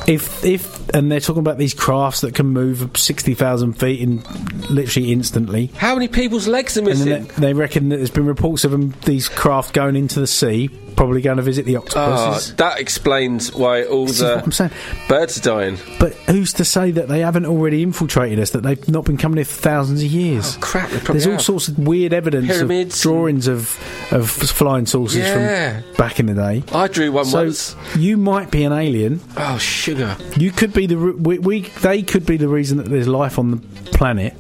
[0.07, 4.23] if if and they're talking about these crafts that can move sixty thousand feet in
[4.69, 5.67] literally instantly.
[5.77, 7.09] How many people's legs are And missing?
[7.09, 10.27] then they, they reckon that there's been reports of them, these craft going into the
[10.27, 12.55] sea, probably going to visit the Oh, octopuses.
[12.57, 14.71] that explains why all This the
[15.09, 15.79] birds are dying.
[15.99, 18.51] But who's to say that they haven't already infiltrated us?
[18.51, 20.57] That they've not been coming here for thousands of years?
[20.57, 21.43] Oh, crap, There's all have.
[21.43, 23.79] sorts of weird evidence Pyramids of drawings of
[24.13, 25.81] of flying saucers Yeah.
[25.83, 26.63] from back in the day.
[26.73, 27.77] I drew one So once.
[27.97, 29.21] you might be an alien.
[29.37, 30.17] Oh, sugar.
[30.37, 33.39] You could be the re- we, we they could be the reason that there's life
[33.39, 33.57] on the
[33.93, 34.35] planet.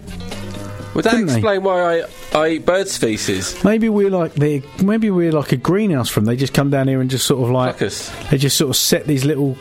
[0.94, 1.34] Would that Couldn't they?
[1.34, 2.04] explain why I,
[2.34, 3.62] I eat birds' feces?
[3.62, 6.24] Maybe we're like the maybe we're like a greenhouse from.
[6.24, 9.06] They just come down here and just sort of like they just sort of set
[9.06, 9.54] these little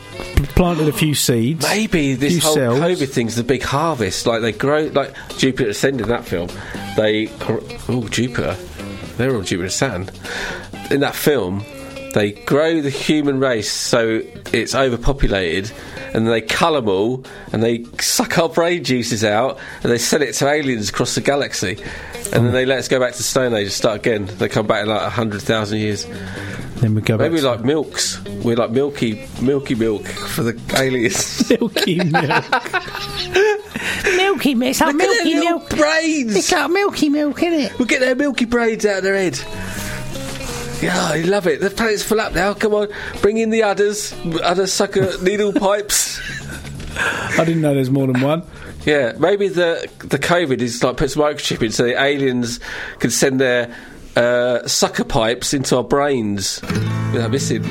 [0.56, 1.64] planted a few seeds.
[1.64, 2.80] Maybe this whole cells.
[2.80, 4.26] COVID thing's the big harvest.
[4.26, 6.48] Like they grow, like Jupiter Ascending that film.
[6.96, 7.28] They
[7.88, 8.54] oh Jupiter,
[9.16, 10.10] they're on Jupiter Saturn.
[10.90, 11.64] In that film,
[12.14, 14.20] they grow the human race so
[14.52, 15.70] it's overpopulated,
[16.14, 20.22] and they cull them all, and they suck our brain juices out, and they sell
[20.22, 21.82] it to aliens across the galaxy.
[22.32, 24.26] And then they let us go back to Stone Age and start again.
[24.26, 26.06] They come back in like a hundred thousand years.
[26.76, 27.30] Then we go back.
[27.30, 28.22] Maybe to like milks.
[28.44, 31.50] We're like milky, milky milk for the aliens.
[31.60, 32.44] milky milk.
[34.16, 34.70] Milky milk.
[34.70, 35.68] It's like milky milk.
[35.70, 36.36] brains.
[36.36, 37.78] It's like milky milk, isn't it?
[37.78, 39.38] We'll get their milky brains out of their head.
[40.82, 41.60] Yeah, I love it.
[41.60, 42.54] The planet's full up now.
[42.54, 42.88] Come on,
[43.20, 46.20] bring in the udders, udder sucker needle pipes.
[46.96, 48.42] I didn't know there's more than one.
[48.84, 52.60] Yeah, maybe the the COVID is like puts microchip in so the aliens
[52.98, 53.74] can send their
[54.16, 56.60] uh, sucker pipes into our brains
[57.12, 57.62] without missing.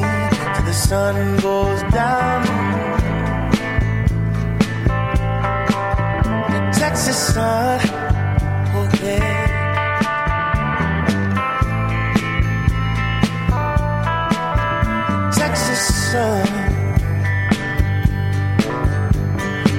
[0.00, 2.42] Me till the sun goes down.
[6.52, 7.80] The Texas sun.
[8.76, 9.42] Oh, yeah.
[15.34, 16.46] Texas sun.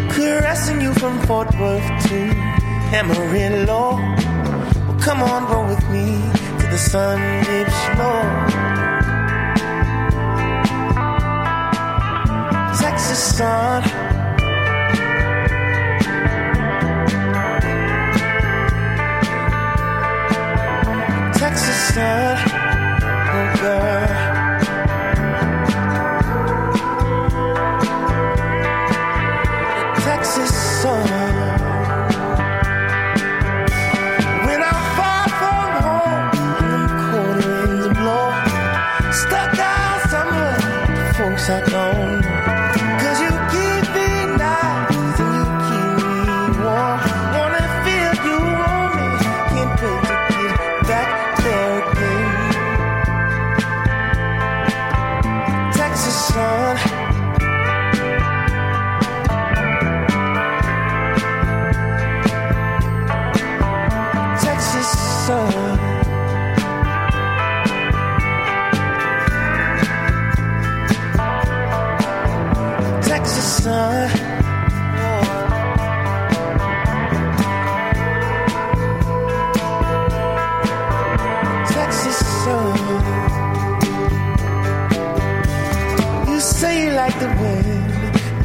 [0.10, 2.19] Caressing you from Fort Worth to
[2.99, 3.85] Amarillo.
[4.88, 6.06] Well, come on, roll with me
[6.60, 8.66] till the sun dips low.
[13.10, 13.84] the sun.
[21.34, 22.38] Texas sun,
[23.34, 24.16] oh girl.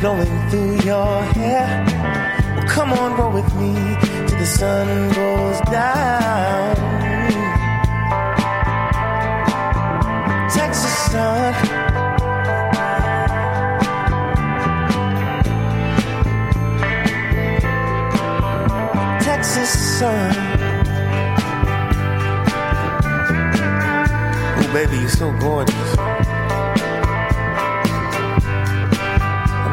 [0.03, 1.85] Blowing through your hair.
[2.57, 3.73] Well, come on, roll with me
[4.27, 6.75] till the sun goes down.
[10.51, 11.55] Texas sun.
[19.23, 20.35] Texas sun.
[24.59, 25.92] Oh, baby, you're so gorgeous.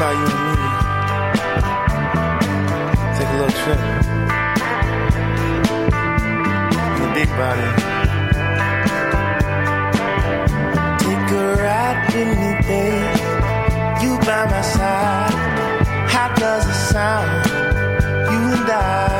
[0.09, 0.65] How you and me?
[3.15, 3.81] Take a little trip.
[6.95, 7.69] In the big body.
[11.03, 13.17] Take a ride with me, babe.
[14.01, 15.35] You by my side.
[16.09, 17.45] How does it sound?
[18.31, 19.18] You and I.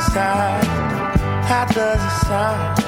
[0.00, 0.64] by my side.
[1.44, 2.80] How does it sound?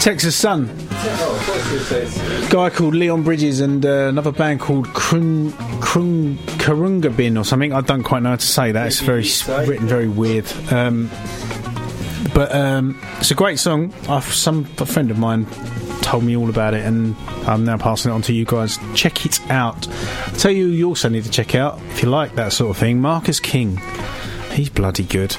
[0.00, 0.89] Texas Sun.
[2.50, 5.50] Guy called Leon Bridges and uh, another band called Krung,
[5.80, 7.72] Krung, Karunga Bin or something.
[7.72, 8.86] I don't quite know how to say that.
[8.86, 9.24] It's very
[9.66, 10.46] written very weird.
[10.70, 11.10] Um,
[12.34, 13.94] but um, it's a great song.
[14.08, 15.46] I've, some a friend of mine
[16.02, 17.16] told me all about it, and
[17.46, 18.78] I'm now passing it on to you guys.
[18.94, 19.88] Check it out.
[19.88, 22.76] I'll tell you, you also need to check out if you like that sort of
[22.76, 23.00] thing.
[23.00, 23.80] Marcus King.
[24.52, 25.34] He's bloody good.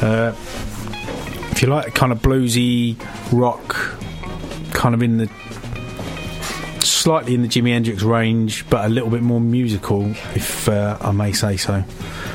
[0.00, 0.34] Uh,
[1.52, 2.96] if you like kind of bluesy
[3.32, 3.75] rock,
[4.76, 5.28] kind of in the
[6.80, 10.04] slightly in the Jimi Hendrix range, but a little bit more musical,
[10.34, 11.82] if uh, I may say so.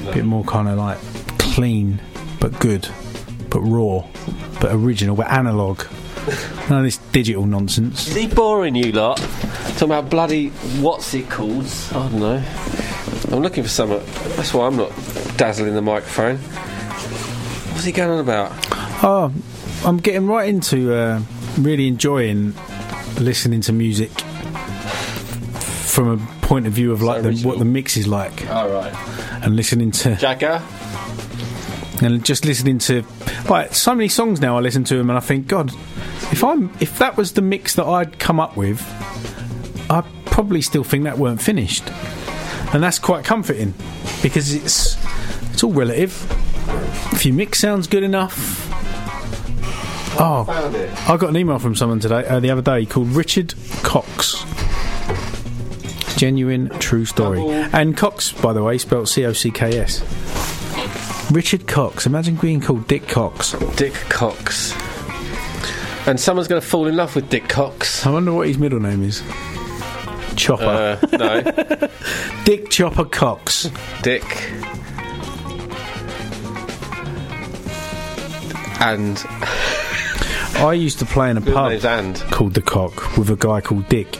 [0.07, 0.97] A bit more kind of like
[1.37, 2.01] clean,
[2.39, 2.89] but good,
[3.49, 4.05] but raw,
[4.59, 5.83] but original, but analog.
[6.69, 8.07] None of this digital nonsense.
[8.07, 9.17] Is he boring you lot?
[9.17, 10.49] Talking about bloody
[10.79, 11.65] what's it called?
[11.91, 12.43] I don't know.
[13.31, 14.01] I'm looking for something.
[14.35, 14.89] That's why I'm not
[15.37, 16.37] dazzling the microphone.
[16.37, 18.51] What's he going on about?
[19.03, 19.31] Oh,
[19.85, 21.21] I'm getting right into uh,
[21.57, 22.53] really enjoying
[23.19, 24.09] listening to music
[25.61, 28.93] from a point of view of like the, what the mix is like, All right.
[29.43, 30.61] and listening to Jagger.
[32.01, 33.03] and just listening to
[33.49, 34.57] like so many songs now.
[34.57, 35.71] I listen to them and I think, God,
[36.31, 38.81] if I'm if that was the mix that I'd come up with,
[39.89, 41.83] I probably still think that weren't finished,
[42.73, 43.73] and that's quite comforting
[44.23, 44.97] because it's
[45.51, 46.15] it's all relative.
[47.11, 48.70] If your mix sounds good enough.
[50.19, 50.45] Oh.
[51.07, 54.43] I got an email from someone today, uh, the other day, called Richard Cox.
[56.17, 57.41] Genuine, true story.
[57.73, 60.01] And Cox, by the way, spelled C O C K S.
[61.31, 62.05] Richard Cox.
[62.05, 63.53] Imagine being called Dick Cox.
[63.75, 64.73] Dick Cox.
[66.07, 68.05] And someone's going to fall in love with Dick Cox.
[68.05, 69.23] I wonder what his middle name is.
[70.35, 70.99] Chopper.
[71.01, 71.89] Uh, no.
[72.43, 73.69] Dick Chopper Cox.
[74.01, 74.23] Dick.
[78.79, 79.23] And
[80.55, 82.15] I used to play in a Middle pub And.
[82.31, 84.19] called The Cock with a guy called Dick.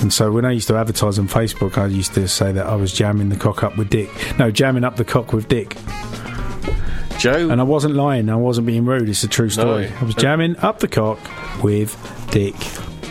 [0.00, 2.76] And so when I used to advertise on Facebook, I used to say that I
[2.76, 4.08] was jamming the cock up with Dick.
[4.38, 5.76] No, jamming up the cock with Dick.
[7.18, 7.50] Joe.
[7.50, 8.30] And I wasn't lying.
[8.30, 9.08] I wasn't being rude.
[9.08, 9.88] It's a true story.
[9.88, 9.96] No.
[10.00, 11.18] I was jamming up the cock
[11.64, 11.96] with
[12.30, 12.54] Dick.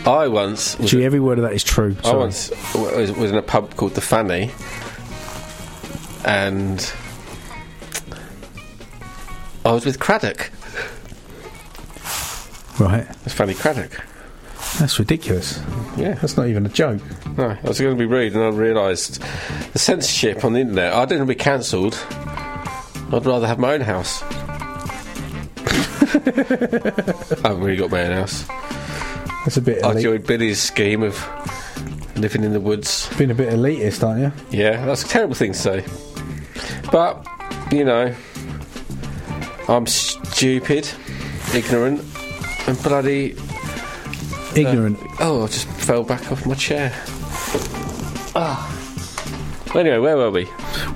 [0.06, 1.94] I once Gee, every word of that is true.
[2.04, 4.50] I once was, was in a pub called the Fanny,
[6.24, 6.90] and
[9.66, 10.48] I was with Cradock.
[12.78, 13.06] Right.
[13.24, 14.00] It's Fanny Cradock.
[14.78, 15.60] That's ridiculous.
[15.96, 16.14] Yeah.
[16.14, 17.00] That's not even a joke.
[17.36, 19.22] No, I was going to be rude, and I realised
[19.72, 20.92] the censorship on the internet.
[20.92, 21.94] I didn't want to be cancelled.
[22.10, 24.22] I'd rather have my own house.
[26.02, 28.44] I haven't really got my own house.
[29.44, 30.02] That's a bit I elite.
[30.04, 31.16] joined Billy's scheme of
[32.16, 33.08] living in the woods.
[33.16, 34.32] Been a bit elitist, aren't you?
[34.58, 35.84] Yeah, that's a terrible thing to say.
[36.92, 37.26] But,
[37.72, 38.14] you know,
[39.68, 40.88] I'm stupid,
[41.54, 42.02] ignorant,
[42.68, 43.34] and bloody.
[44.54, 44.98] Ignorant.
[45.20, 46.92] oh, I just fell back off my chair.
[48.34, 48.74] Ah.
[49.74, 50.48] Anyway, where were we?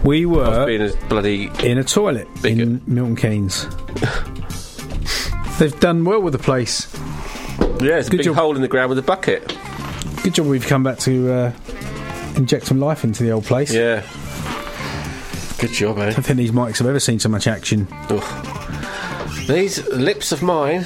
[0.04, 1.50] We were being a bloody.
[1.62, 3.66] in a toilet in Milton Keynes.
[5.58, 6.92] They've done well with the place.
[7.80, 8.36] Yeah, it's a Good big job.
[8.36, 9.56] hole in the ground with a bucket.
[10.22, 11.52] Good job we've come back to uh,
[12.36, 13.72] inject some life into the old place.
[13.72, 14.02] Yeah.
[15.58, 16.08] Good job, eh?
[16.08, 17.86] I don't think these mics have ever seen so much action.
[19.46, 20.84] These lips of mine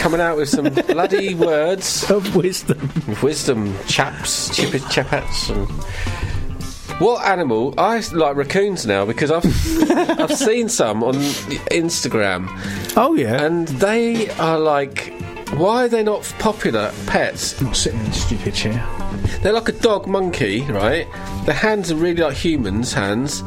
[0.00, 2.90] coming out with some bloody words of wisdom.
[3.22, 5.68] Wisdom, chaps, chipper chappats, and
[6.98, 7.74] what animal?
[7.76, 9.44] I like raccoons now because I've
[10.20, 11.16] I've seen some on
[11.70, 12.48] Instagram.
[12.96, 15.14] Oh yeah, and they are like.
[15.54, 17.60] Why are they not popular pets?
[17.60, 18.86] Not sitting in a stupid chair.
[19.42, 21.08] They're like a dog monkey, right?
[21.44, 23.42] Their hands are really like humans' hands,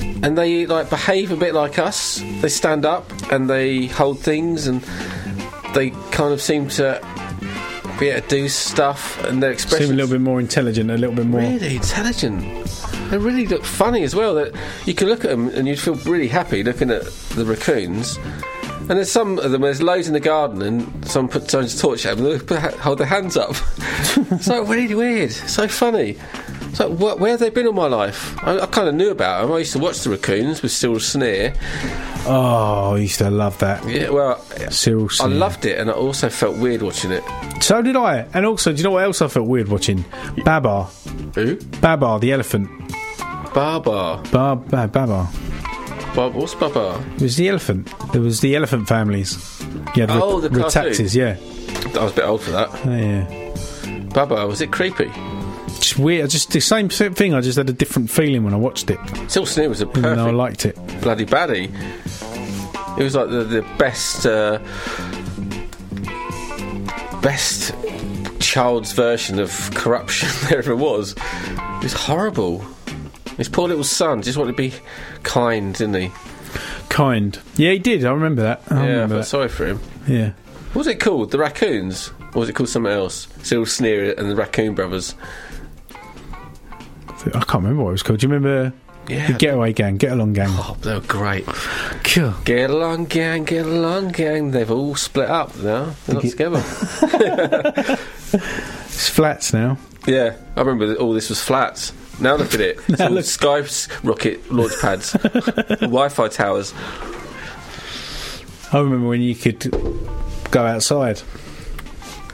[0.00, 2.20] and they like behave a bit like us.
[2.40, 4.82] They stand up and they hold things, and
[5.74, 7.00] they kind of seem to
[7.98, 10.96] be able to do stuff, and their Seem expressions a little bit more intelligent, a
[10.96, 11.40] little bit more.
[11.40, 12.42] really intelligent.
[13.10, 14.34] They really look funny as well.
[14.34, 14.54] That
[14.86, 17.04] you can look at them and you'd feel really happy looking at
[17.34, 18.18] the raccoons.
[18.80, 19.62] And there's some of them.
[19.62, 22.26] There's loads in the garden, and some put turns a torch at them.
[22.26, 23.50] and They put, hold their hands up.
[24.30, 25.32] it's like really weird.
[25.32, 26.16] So funny.
[26.70, 28.36] It's like wh- where have they been all my life?
[28.44, 29.52] I, I kind of knew about them.
[29.52, 31.54] I used to watch the raccoons with Cyril Sneer.
[32.30, 33.88] Oh, I used to love that.
[33.88, 34.38] Yeah, well,
[34.70, 37.24] Cyril I loved it, and I also felt weird watching it.
[37.62, 38.26] So did I.
[38.34, 40.04] And also, do you know what else I felt weird watching?
[40.44, 40.84] Babar.
[41.34, 41.56] Who?
[41.80, 42.68] Babar, the elephant.
[43.54, 44.22] Baba.
[44.30, 45.28] Bar- ba- Babar.
[46.14, 47.02] Bob, what's Baba?
[47.16, 47.92] It was the elephant.
[48.12, 49.36] There was the elephant families.
[49.96, 50.70] Yeah, the, Oh, the cartoon.
[50.70, 51.14] taxes.
[51.16, 51.36] Yeah.
[51.98, 52.68] I was a bit old for that.
[52.84, 54.02] Oh, yeah.
[54.12, 55.10] Baba, was it creepy?
[55.80, 56.28] Just weird.
[56.30, 57.34] Just the same thing.
[57.34, 58.98] I just had a different feeling when I watched it.
[59.28, 60.76] Cyril Sneer was a Even perfect though I liked it.
[61.00, 61.70] bloody baddie.
[62.98, 64.58] It was like the, the best, uh,
[67.22, 67.72] best
[68.40, 71.12] child's version of corruption there ever was.
[71.12, 72.64] It was horrible.
[73.36, 74.72] His poor little son just wanted to be
[75.22, 76.10] kind, didn't he?
[76.88, 77.38] Kind.
[77.56, 78.04] Yeah, he did.
[78.04, 78.62] I remember that.
[78.70, 79.28] I yeah, I remember felt that.
[79.28, 79.80] sorry for him.
[80.08, 80.32] Yeah.
[80.72, 81.30] What was it called?
[81.30, 82.10] The Raccoons?
[82.34, 83.28] Or was it called something else?
[83.42, 85.14] Cyril Sneer and the Raccoon Brothers.
[87.26, 88.20] I can't remember what it was called.
[88.20, 88.72] Do you remember
[89.08, 89.26] Yeah.
[89.28, 90.48] the Getaway Gang, Get Along Gang?
[90.50, 91.44] Oh, they were great.
[92.04, 92.34] Cool.
[92.44, 94.50] Get along, gang, get along, gang.
[94.52, 95.94] They've all split up now.
[96.06, 96.62] They're not together.
[98.98, 99.78] It's flats now.
[100.08, 101.92] Yeah, I remember all this was flats.
[102.20, 102.78] Now look at it.
[102.88, 103.62] It's all look- Sky
[104.02, 105.12] rocket launch pads,
[105.80, 106.74] Wi-Fi towers.
[108.72, 109.70] I remember when you could
[110.50, 111.18] go outside.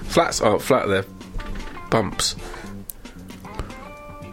[0.09, 1.05] Flats aren't flat; they're
[1.90, 2.35] bumps.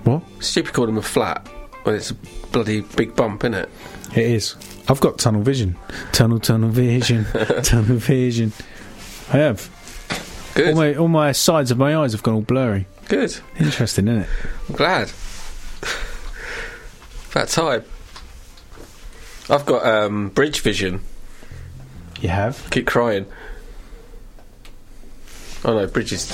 [0.03, 0.23] What?
[0.39, 1.47] Stupid call them a flat
[1.83, 2.15] when it's a
[2.51, 3.69] bloody big bump, isn't it?
[4.15, 4.55] It is.
[4.87, 5.77] I've got tunnel vision.
[6.11, 7.25] Tunnel, tunnel vision.
[7.63, 8.51] tunnel vision.
[9.31, 9.69] I have.
[10.55, 10.69] Good.
[10.69, 12.87] All my, all my sides of my eyes have gone all blurry.
[13.07, 13.39] Good.
[13.59, 14.29] Interesting, isn't it?
[14.69, 15.11] I'm glad.
[17.31, 17.83] About time.
[19.49, 21.01] I've got um, bridge vision.
[22.19, 22.69] You have?
[22.69, 23.25] Keep crying.
[25.63, 26.31] Oh no, bridges.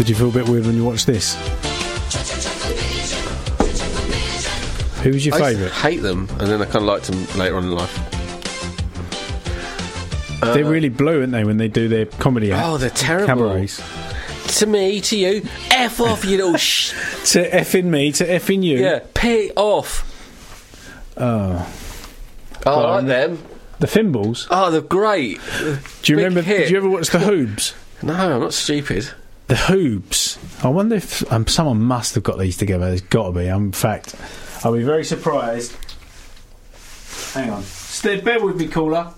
[0.00, 1.34] Did you feel a bit weird when you watched this?
[5.02, 5.72] Who was your I favourite?
[5.72, 7.94] hate them, and then I kind of liked them later on in life.
[10.40, 12.64] They're really blue, aren't they, when they do their comedy act?
[12.64, 13.50] Uh, Oh, they're terrible.
[13.50, 14.58] Cabarets.
[14.60, 16.92] To me, to you, f off, you little sh.
[17.32, 18.78] To effing me, to effing you.
[18.78, 20.06] Yeah, pay off.
[21.18, 21.70] Oh.
[22.64, 23.38] Oh, I like them.
[23.80, 24.46] The Thimbles?
[24.50, 25.38] Oh, they're great.
[25.58, 26.40] Do you Big remember?
[26.40, 26.58] hit.
[26.60, 27.74] Did you ever watch The Hoobs?
[28.02, 29.10] No, I'm not stupid.
[29.50, 30.38] The Hoobs.
[30.64, 32.86] I wonder if um, someone must have got these together.
[32.86, 33.48] There's got to be.
[33.48, 34.14] Um, in fact,
[34.62, 35.76] I'll be very surprised.
[37.34, 37.64] Hang on.
[37.64, 39.12] Stay, bear with me, caller.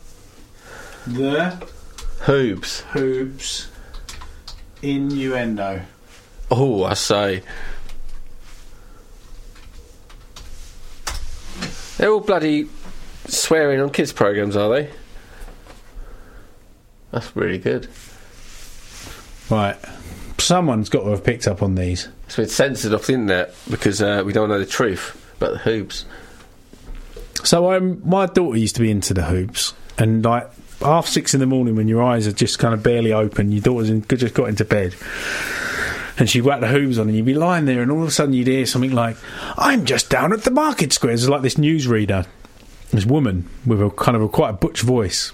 [1.06, 1.62] The
[2.20, 2.82] Hoobs.
[2.92, 3.66] Hoobs
[4.80, 5.82] innuendo.
[6.50, 7.42] Oh, I say.
[11.98, 12.70] They're all bloody
[13.26, 14.90] swearing on kids' programs, are they?
[17.10, 17.90] That's really good.
[19.50, 19.76] Right.
[20.42, 22.08] Someone's got to have picked up on these.
[22.26, 25.70] It's been censored off the internet because uh, we don't know the truth about the
[25.70, 26.04] Hoobs.
[27.44, 30.50] So um, my daughter used to be into the Hoobs, and like
[30.80, 33.62] half six in the morning when your eyes are just kind of barely open, your
[33.62, 34.94] daughter's in, just got into bed.
[36.18, 38.10] and she'd whack the Hoobs on, and you'd be lying there, and all of a
[38.10, 39.16] sudden you'd hear something like,
[39.56, 42.26] "I'm just down at the market square." It's like this newsreader,
[42.90, 45.32] this woman with a kind of a quite a butch voice.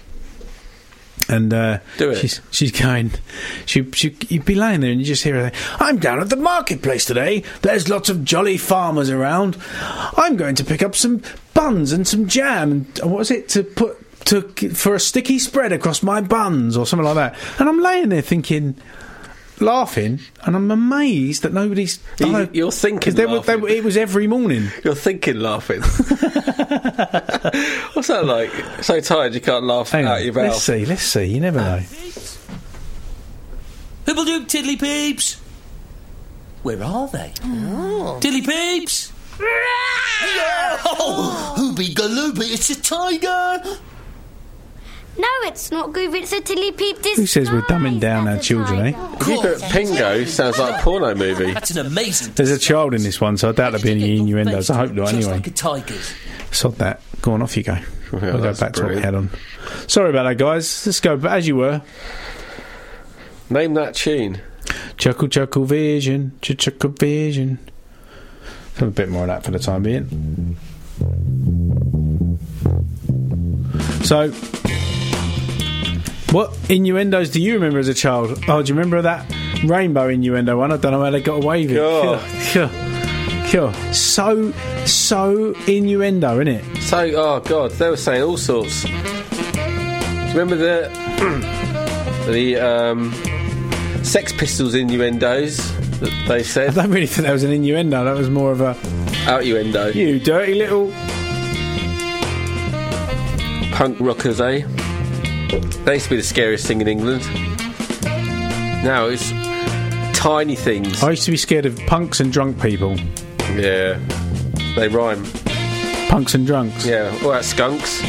[1.27, 2.15] And uh, Do it.
[2.17, 3.11] she's she's going.
[3.65, 5.49] She she you'd be lying there and you just hear her.
[5.51, 7.43] Say, I'm down at the marketplace today.
[7.61, 9.57] There's lots of jolly farmers around.
[9.81, 11.21] I'm going to pick up some
[11.53, 12.71] buns and some jam.
[12.71, 14.41] And what was it to put to
[14.73, 17.35] for a sticky spread across my buns or something like that?
[17.59, 18.75] And I'm laying there thinking.
[19.61, 21.99] Laughing, and I'm amazed that nobody's.
[22.17, 24.69] You- know- you're thinking 'cause they were, they were, it was every morning.
[24.83, 25.81] You're thinking laughing.
[27.93, 28.51] What's that like?
[28.83, 30.43] So tired you can't laugh Hang out on, your mouth.
[30.45, 31.25] let's see, let's see.
[31.25, 31.79] You never know.
[34.05, 35.35] Who'll do tiddly peeps?
[36.63, 37.33] Where are they?
[37.43, 38.17] Oh.
[38.21, 39.11] Tiddly peeps!
[39.41, 43.61] oh, Hooby Galooby, it's a tiger!
[45.19, 47.23] No, it's not Groovy, it's a Tilly Peep Disney.
[47.23, 49.15] Who says we're dumbing down our children, eh?
[49.19, 49.37] If you
[49.67, 51.51] Pingo, sounds like a porno movie.
[51.51, 54.17] That's an amazing There's a child in this one, so I doubt there'll be any
[54.17, 54.69] innuendos.
[54.69, 55.31] I hope not, anyway.
[55.33, 56.13] like a tiger's.
[56.51, 57.01] Sod that.
[57.21, 57.77] Go on, off you go.
[58.13, 59.29] we'll go that's back to what we had on.
[59.87, 60.85] Sorry about that, guys.
[60.85, 61.81] Let's go but as you were.
[63.49, 64.39] Name that tune.
[64.95, 66.31] Chuckle, chuckle, vision.
[66.41, 67.59] Ch- Chuckle, vision.
[68.77, 70.55] Have a bit more of that for the time being.
[74.05, 74.31] So,
[76.31, 78.43] what innuendos do you remember as a child?
[78.47, 79.25] Oh, do you remember that
[79.63, 80.71] rainbow innuendo one?
[80.71, 81.75] I don't know how they got away with it.
[81.75, 82.21] God.
[82.21, 82.67] Phew.
[83.47, 83.93] Phew.
[83.93, 84.51] So,
[84.85, 86.81] so innuendo, isn't it?
[86.83, 88.83] So, oh god, they were saying all sorts.
[88.83, 90.89] Do you remember the
[92.31, 93.11] the um,
[94.03, 95.57] Sex Pistols innuendos
[95.99, 96.77] that they said.
[96.77, 98.05] I don't really think that was an innuendo.
[98.05, 98.73] That was more of a
[99.25, 99.93] Outuendo.
[99.95, 100.91] you dirty little.
[103.75, 104.63] Punk rockers, eh?
[105.85, 107.23] They used to be the scariest thing in England.
[108.83, 109.31] Now it's
[110.17, 111.01] tiny things.
[111.03, 112.97] I used to be scared of punks and drunk people.
[113.55, 113.99] Yeah,
[114.75, 115.25] they rhyme.
[116.07, 116.85] Punks and drunks.
[116.85, 118.01] Yeah, all that skunks.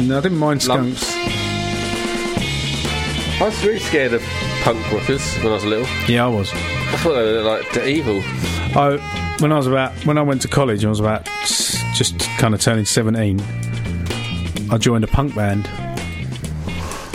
[0.00, 1.14] No, I didn't mind skunks.
[3.40, 4.22] I was really scared of
[4.62, 5.86] punk rockers when I was little.
[6.08, 6.50] Yeah, I was.
[6.52, 8.22] I thought they were like the evil.
[8.74, 8.98] I
[9.40, 11.26] when I was about when I went to college, I was about
[11.94, 13.40] just kind of turning seventeen.
[14.70, 15.68] I joined a punk band.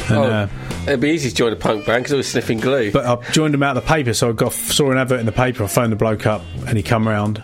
[0.10, 0.48] And, oh, uh,
[0.88, 2.92] it'd be easy to join a punk band because I was sniffing glue.
[2.92, 5.26] but I joined them out of the paper, so I got saw an advert in
[5.26, 5.64] the paper.
[5.64, 7.42] I phoned the bloke up, and he come round,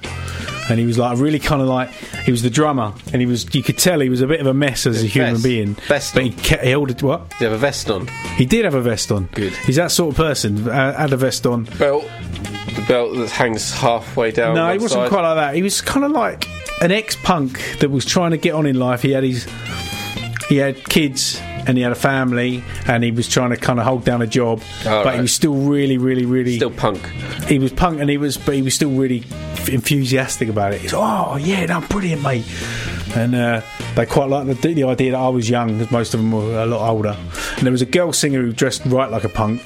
[0.70, 1.90] and he was like really kind of like
[2.24, 4.48] he was the drummer, and he was you could tell he was a bit of
[4.48, 5.74] a mess as a human being.
[5.88, 7.30] Vest but he, kept, he held it what?
[7.32, 8.08] Did you have a vest on?
[8.36, 9.26] He did have a vest on.
[9.28, 9.54] Good.
[9.54, 10.68] He's that sort of person.
[10.68, 11.64] Uh, had a vest on.
[11.78, 12.04] Belt,
[12.76, 14.56] the belt that hangs halfway down.
[14.56, 15.10] No, he wasn't side.
[15.10, 15.56] quite like that.
[15.56, 16.48] He was kind of like
[16.82, 19.02] an ex-punk that was trying to get on in life.
[19.02, 19.48] He had his,
[20.50, 23.86] he had kids and he had a family, and he was trying to kind of
[23.86, 27.06] hold down a job, Oh, but he was still really, really, really Still punk.
[27.48, 29.24] He was punk, and he was, but he was still really
[29.72, 30.82] enthusiastic about it.
[30.82, 32.46] He's oh yeah, no, brilliant, mate.
[33.16, 33.62] And uh,
[33.96, 36.62] they quite liked the, the idea that I was young, because most of them were
[36.62, 37.16] a lot older.
[37.58, 39.62] And there was a girl singer who dressed right like a punk,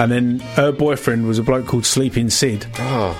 [0.00, 3.18] and then her boyfriend was a bloke called Sleeping Sid Oh,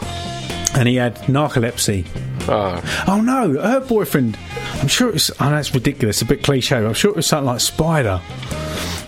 [0.75, 2.07] and he had narcolepsy.
[2.49, 3.05] Oh.
[3.09, 4.37] Oh no, her boyfriend.
[4.81, 5.31] I'm sure it's.
[5.31, 5.41] was.
[5.41, 6.77] I know it's ridiculous, a bit cliche.
[6.81, 8.21] But I'm sure it was something like Spider,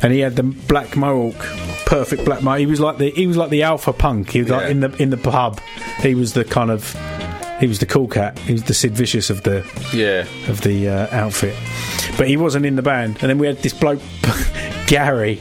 [0.03, 1.37] and he had the black mohawk,
[1.87, 2.59] perfect black mohawk.
[2.61, 4.31] He was like the he was like the alpha punk.
[4.31, 5.61] He was like in the in the pub.
[6.01, 6.95] He was the kind of
[7.61, 8.39] he was the cool cat.
[8.41, 10.27] He was the Sid Vicious of the Yeah.
[10.51, 11.57] of the uh, outfit,
[12.19, 13.19] but he wasn't in the band.
[13.21, 14.01] And then we had this bloke
[14.87, 15.41] Gary,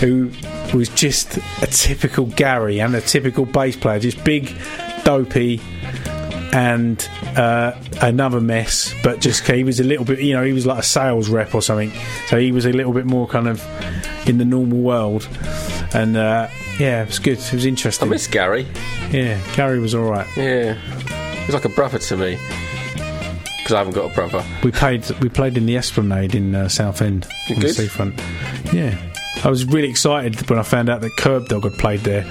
[0.00, 0.30] who
[0.74, 4.54] was just a typical Gary and a typical bass player, just big,
[5.04, 5.60] dopey,
[6.54, 8.94] and uh, another mess.
[9.02, 11.54] But just he was a little bit, you know, he was like a sales rep
[11.54, 11.92] or something.
[12.28, 13.62] So he was a little bit more kind of
[14.26, 15.28] in the normal world.
[15.92, 16.48] And uh,
[16.78, 17.38] yeah, it was good.
[17.38, 18.08] It was interesting.
[18.08, 18.66] I miss Gary.
[19.10, 20.26] yeah, Gary was all right.
[20.36, 22.38] Yeah, he was like a brother to me.
[23.58, 24.44] Because I haven't got a brother.
[24.62, 28.14] We played we played in the Esplanade in uh, Southend on the seafront.
[28.72, 28.96] Yeah,
[29.42, 32.24] I was really excited when I found out that Curb Dog had played there.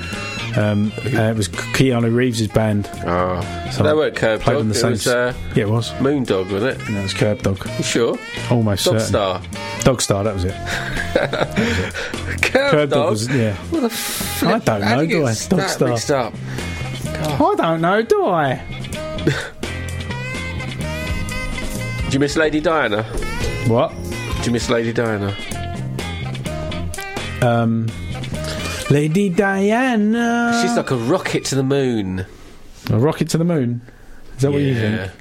[0.55, 2.87] Um, and it was Keanu Reeves' band.
[3.05, 4.65] Oh, So they I weren't Curb played Dog.
[4.75, 5.89] it was uh, yeah, it was.
[5.93, 6.89] Moondog, wasn't it?
[6.91, 7.65] No, it was Curb Dog.
[7.77, 8.17] You sure?
[8.51, 9.07] Almost Dog certain.
[9.07, 9.41] Star.
[9.83, 10.53] Dog Star, that was it.
[12.43, 13.09] Curb, Curb Dog Dog.
[13.11, 13.55] was yeah.
[13.55, 14.69] What the flip?
[14.69, 15.33] I don't know, do do I?
[15.33, 15.89] Dog that Star.
[15.89, 16.33] mixed up?
[17.41, 18.61] I don't know, do I?
[22.09, 23.01] Do you miss Lady Diana?
[23.67, 23.91] What?
[23.95, 25.35] Do you miss Lady Diana?
[27.41, 27.87] Um,
[28.93, 30.59] Lady Diana.
[30.61, 32.27] She's like a rocket to the moon.
[32.91, 33.81] a rocket to the moon.
[34.35, 35.11] Is that what you think?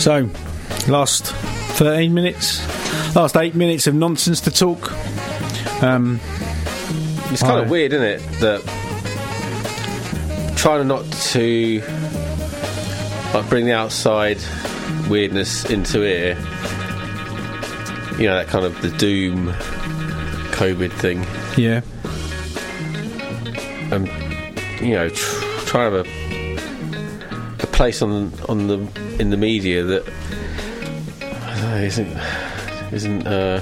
[0.00, 0.28] So,
[0.88, 1.26] Last
[1.76, 2.60] 13 minutes,
[3.14, 4.90] last eight minutes of nonsense to talk.
[5.82, 6.18] Um,
[7.30, 8.22] It's kind I- of weird, isn't it?
[8.40, 8.62] That
[10.56, 11.82] trying not to
[13.34, 14.38] like bring the outside
[15.08, 16.36] weirdness into here.
[18.18, 19.48] You know that kind of the doom
[20.52, 21.24] COVID thing.
[21.56, 21.80] Yeah.
[23.92, 24.06] Um,
[24.80, 28.78] you know, tr- try to have a, a place on on the
[29.20, 30.04] in the media that
[31.70, 32.16] know, isn't
[32.92, 33.60] isn't uh,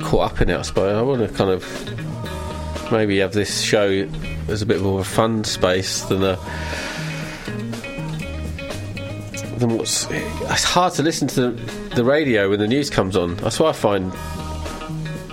[0.00, 0.56] caught up in it.
[0.56, 4.08] I suppose I want to kind of maybe have this show
[4.48, 6.36] as a bit more of a fun space than a
[9.58, 10.06] than what's.
[10.10, 13.36] It's hard to listen to the, the radio when the news comes on.
[13.36, 14.12] That's what I find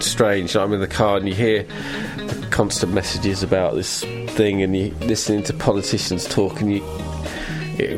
[0.02, 0.56] strange.
[0.56, 1.64] I'm in the car and you hear
[2.18, 4.04] the constant messages about this
[4.36, 6.84] thing, and you listening to politicians talk, and you,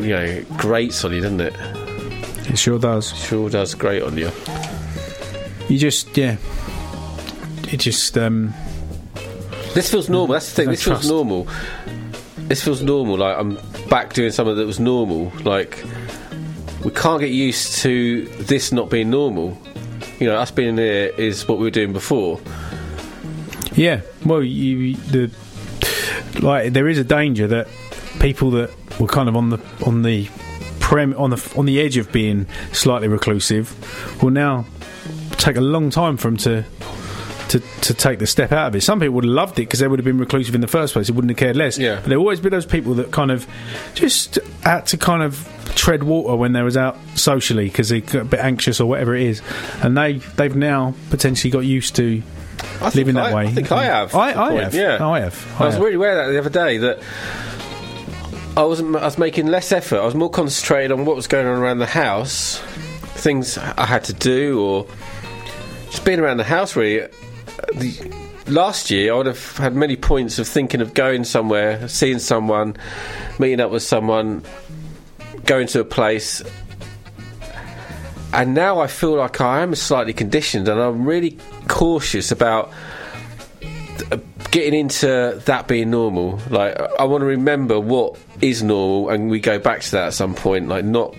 [0.07, 1.53] you know, it grates on you, doesn't it?
[2.49, 3.13] It sure does.
[3.13, 4.31] Sure does grate on you.
[5.67, 6.37] You just, yeah.
[7.71, 8.53] It just, um.
[9.73, 10.33] This feels normal.
[10.33, 10.69] That's the thing.
[10.69, 11.01] This trust.
[11.01, 11.47] feels normal.
[12.47, 13.17] This feels normal.
[13.17, 13.59] Like I'm
[13.89, 15.31] back doing something that was normal.
[15.43, 15.83] Like
[16.83, 19.57] we can't get used to this not being normal.
[20.19, 22.39] You know, us being here is what we were doing before.
[23.73, 25.31] Yeah, well, you the
[26.39, 27.67] like there is a danger that
[28.19, 30.29] people that were kind of on the on the
[30.79, 33.75] prem on the on the edge of being slightly reclusive
[34.23, 34.65] will now
[35.33, 36.65] take a long time for them to.
[37.51, 38.81] To, to take the step out of it.
[38.81, 40.91] Some people would have loved it because they would have been reclusive in the first
[40.91, 41.07] place.
[41.07, 41.77] They wouldn't have cared less.
[41.77, 41.95] Yeah.
[42.01, 43.47] But there always be those people that kind of
[43.93, 48.23] just had to kind of tread water when they was out socially because they got
[48.23, 49.41] a bit anxious or whatever it is,
[49.81, 52.21] and they they've now potentially got used to
[52.81, 53.47] I living that I- way.
[53.47, 53.91] I think I mm.
[53.91, 54.15] have.
[54.15, 54.73] I, I have.
[54.75, 55.55] Yeah, I have.
[55.57, 55.83] I, was have.
[55.83, 56.99] really aware of that the other day that
[58.57, 58.95] I wasn't.
[58.95, 59.99] I was making less effort.
[59.99, 62.57] I was more concentrated on what was going on around the house,
[63.13, 64.87] things I had to do, or
[65.91, 66.75] just being around the house.
[66.75, 67.07] Really,
[67.75, 68.11] the,
[68.47, 72.75] last year I would have had many points of thinking of going somewhere, seeing someone,
[73.37, 74.41] meeting up with someone,
[75.45, 76.41] going to a place.
[78.33, 82.73] And now I feel like I am slightly conditioned, and I'm really cautious about
[84.11, 84.17] uh,
[84.51, 86.39] getting into that being normal.
[86.49, 90.13] Like, I want to remember what is normal, and we go back to that at
[90.13, 90.67] some point.
[90.67, 91.15] Like, not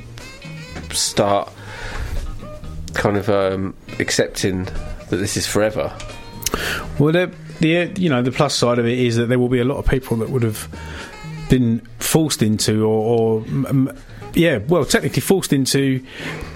[0.93, 1.53] start
[2.95, 5.93] kind of um, accepting that this is forever.
[6.99, 7.13] Well,
[7.61, 9.77] the, you know the plus side of it is that there will be a lot
[9.77, 10.69] of people that would have
[11.49, 13.95] been forced into, or, or
[14.35, 16.05] yeah, well, technically forced into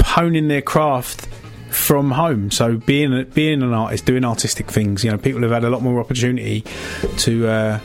[0.05, 1.29] honing their craft
[1.73, 2.51] from home.
[2.51, 5.83] So being being an artist, doing artistic things, you know, people have had a lot
[5.83, 6.65] more opportunity
[7.19, 7.81] to uh,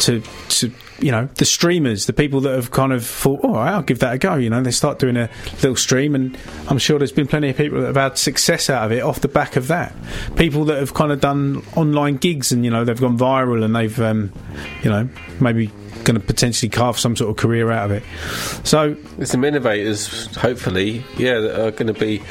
[0.00, 3.54] to to you know the streamers, the people that have kind of thought, oh, all
[3.54, 4.36] right, I'll give that a go.
[4.36, 6.36] You know, they start doing a little stream, and
[6.68, 9.20] I'm sure there's been plenty of people that have had success out of it off
[9.20, 9.94] the back of that.
[10.36, 13.74] People that have kind of done online gigs, and you know they've gone viral, and
[13.74, 14.32] they've um,
[14.82, 15.08] you know
[15.40, 15.70] maybe
[16.04, 18.02] going to potentially carve some sort of career out of it.
[18.64, 22.22] So There's some innovators, hopefully, yeah, that are going to be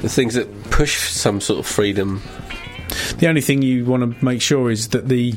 [0.00, 2.22] the things that push some sort of freedom.
[3.18, 5.32] The only thing you want to make sure is that the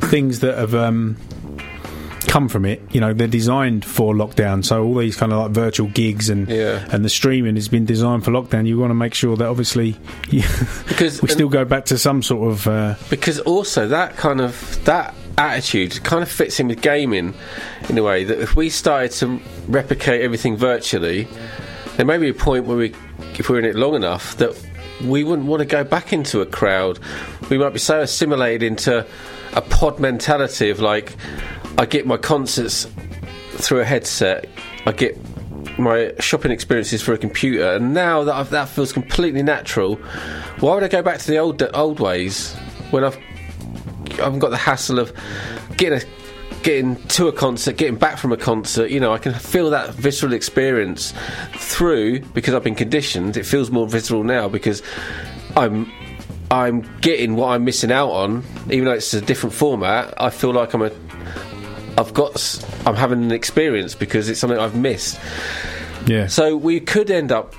[0.00, 1.16] things that have um,
[2.32, 4.64] come from it, you know, they're designed for lockdown.
[4.64, 8.24] So all these kind of like virtual gigs and and the streaming has been designed
[8.24, 8.66] for lockdown.
[8.66, 9.96] You want to make sure that obviously
[10.30, 10.42] you,
[10.88, 14.82] because we still go back to some sort of uh, because also that kind of
[14.84, 17.34] that attitude kind of fits in with gaming
[17.88, 21.28] in a way that if we started to replicate everything virtually,
[21.96, 22.94] there may be a point where we,
[23.40, 24.56] if we're in it long enough, that
[25.04, 26.98] we wouldn't want to go back into a crowd.
[27.50, 29.06] We might be so assimilated into
[29.54, 31.16] a pod mentality of like,
[31.78, 32.86] I get my concerts
[33.52, 34.48] through a headset,
[34.86, 35.18] I get
[35.78, 39.96] my shopping experiences through a computer, and now that I've, that feels completely natural,
[40.60, 42.54] why would I go back to the old old ways
[42.90, 43.18] when I've
[44.12, 45.12] I haven't got the hassle of
[45.76, 46.21] getting a,
[46.62, 48.90] getting to a concert, getting back from a concert.
[48.90, 51.12] You know, I can feel that visceral experience
[51.54, 53.36] through because I've been conditioned.
[53.36, 54.82] It feels more visceral now because
[55.56, 55.90] I'm
[56.50, 60.14] I'm getting what I'm missing out on, even though it's a different format.
[60.20, 60.92] I feel like I'm a
[61.98, 65.20] I've got I'm having an experience because it's something I've missed.
[66.06, 66.26] Yeah.
[66.26, 67.54] So we could end up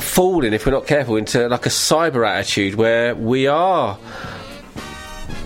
[0.00, 3.98] falling if we're not careful into like a cyber attitude where we are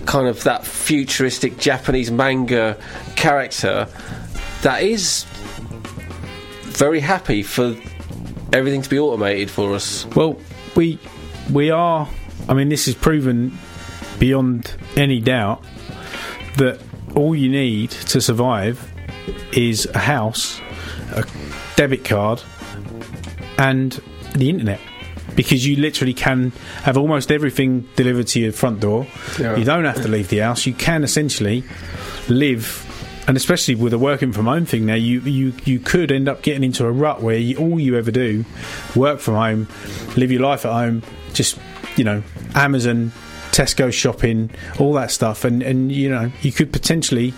[0.09, 2.75] kind of that futuristic Japanese manga
[3.15, 3.87] character
[4.63, 5.25] that is
[6.63, 7.75] very happy for
[8.51, 10.07] everything to be automated for us.
[10.15, 10.41] Well,
[10.75, 10.97] we
[11.51, 12.09] we are.
[12.47, 13.55] I mean, this is proven
[14.17, 15.63] beyond any doubt
[16.57, 16.81] that
[17.15, 18.91] all you need to survive
[19.51, 20.59] is a house
[21.11, 21.25] a
[21.75, 22.41] debit card,
[23.57, 24.01] and
[24.35, 24.79] the internet.
[25.35, 26.51] Because you literally can
[26.83, 29.07] have almost everything delivered to your front door.
[29.39, 29.55] Yeah.
[29.55, 30.65] You don't have to leave the house.
[30.65, 31.63] You can essentially
[32.27, 32.85] live,
[33.27, 36.41] and especially with the working from home thing now, you you, you could end up
[36.41, 38.43] getting into a rut where you, all you ever do,
[38.95, 39.67] work from home,
[40.17, 41.03] live your life at home,
[41.33, 41.57] just
[41.95, 42.23] you know,
[42.55, 43.11] Amazon,
[43.51, 44.49] Tesco shopping,
[44.79, 47.33] all that stuff, and and you know, you could potentially.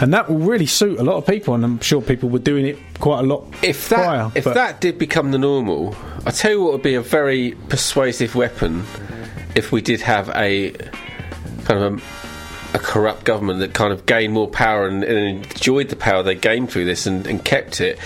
[0.00, 2.66] And that will really suit a lot of people, and I'm sure people were doing
[2.66, 4.32] it quite a lot If that prior.
[4.34, 5.94] if that did become the normal,
[6.24, 8.84] I tell you what would be a very persuasive weapon
[9.54, 10.70] if we did have a
[11.64, 12.02] kind of
[12.74, 16.22] a, a corrupt government that kind of gained more power and, and enjoyed the power
[16.22, 17.98] they gained through this and, and kept it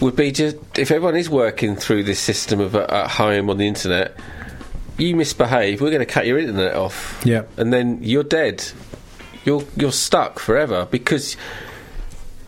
[0.00, 3.58] would be just if everyone is working through this system of uh, at home on
[3.58, 4.14] the internet.
[4.96, 7.22] You misbehave, we're going to cut your internet off.
[7.24, 7.44] Yeah.
[7.56, 8.64] and then you're dead.
[9.44, 11.36] You're you're stuck forever because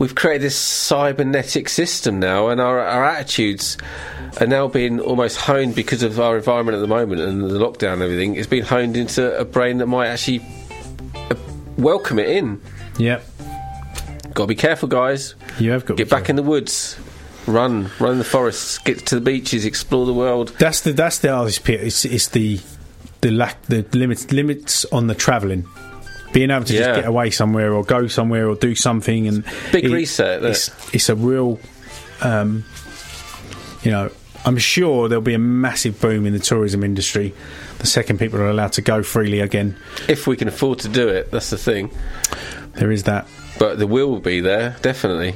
[0.01, 3.78] we've created this cybernetic system now, and our, our attitudes
[4.40, 7.93] are now being almost honed because of our environment at the moment and the lockdown
[7.94, 8.35] and everything.
[8.35, 10.40] It's been honed into a brain that might actually
[11.14, 11.36] uh,
[11.77, 12.60] welcome it in.
[12.98, 13.20] yeah,
[14.35, 15.35] Got to be careful, guys.
[15.59, 16.98] you have got Get back in the woods.
[17.47, 20.55] Run, run in the forests, get to the beaches, explore the world.
[20.59, 21.81] That's the that's the hardest bit.
[21.82, 22.60] It's, it's the
[23.22, 25.66] the lack the limits limits on the travelling.
[26.32, 26.81] Being able to Yeah.
[26.81, 30.44] just get away somewhere or go somewhere or do something and Big reset.
[30.44, 31.59] It's, it's a real,
[32.23, 32.65] um,
[33.82, 34.11] you know.
[34.43, 37.35] I'm sure there'll be a massive boom in the tourism industry
[37.81, 39.77] the second people are allowed to go freely again.
[40.07, 41.90] If we can afford to do it, that's the thing.
[42.74, 43.27] There is that.
[43.59, 45.35] But the will will be there, definitely.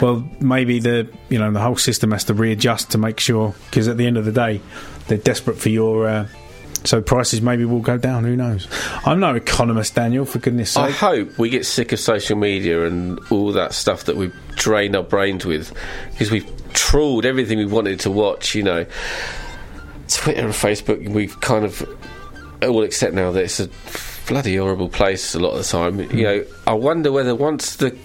[0.00, 3.88] Well, maybe the you know the whole system has to readjust to make sure because
[3.88, 4.60] at the end of the day,
[5.08, 6.06] they're desperate for your.
[6.08, 6.26] Uh,
[6.86, 8.24] so prices maybe will go down.
[8.24, 8.68] Who knows?
[9.04, 10.24] I'm no economist, Daniel.
[10.24, 10.84] For goodness' sake.
[10.84, 14.96] I hope we get sick of social media and all that stuff that we've drained
[14.96, 15.76] our brains with
[16.12, 18.86] because we've trawled everything we wanted to watch, you know.
[20.08, 21.86] Twitter and Facebook, we've kind of
[22.62, 23.68] all accept now that it's a
[24.28, 26.00] bloody horrible place a lot of the time.
[26.00, 26.18] You hmm.
[26.18, 27.96] know, I wonder whether once the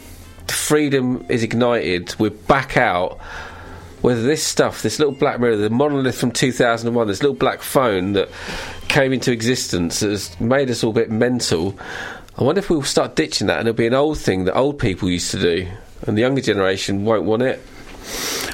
[0.47, 3.19] freedom is ignited, we're back out.
[4.01, 8.13] Whether this stuff, this little black mirror, the monolith from 2001, this little black phone
[8.13, 8.29] that
[8.87, 11.77] came into existence that has made us all a bit mental,
[12.37, 14.79] I wonder if we'll start ditching that and it'll be an old thing that old
[14.79, 15.67] people used to do
[16.07, 17.61] and the younger generation won't want it.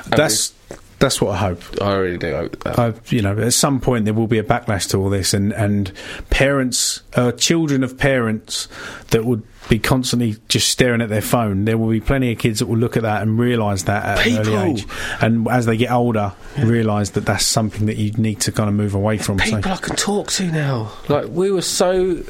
[0.07, 0.53] That's
[0.99, 1.61] that's what I hope.
[1.82, 2.80] I really do hope that.
[2.80, 5.53] I, you know, at some point there will be a backlash to all this, and
[5.53, 5.91] and
[6.30, 8.68] parents, uh, children of parents
[9.11, 11.65] that would be constantly just staring at their phone.
[11.65, 14.26] There will be plenty of kids that will look at that and realise that at
[14.26, 14.88] an early age,
[15.22, 18.76] and as they get older, realise that that's something that you need to kind of
[18.76, 19.40] move away from.
[19.40, 20.91] So- people I can talk to now.
[21.10, 22.24] Like we were so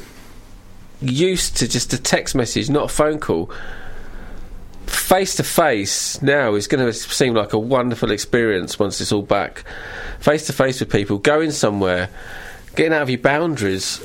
[1.00, 3.50] used to just a text message, not a phone call.
[4.88, 9.22] Face to face now is going to seem like a wonderful experience once it's all
[9.22, 9.64] back.
[10.20, 12.08] Face to face with people, going somewhere,
[12.76, 14.00] getting out of your boundaries.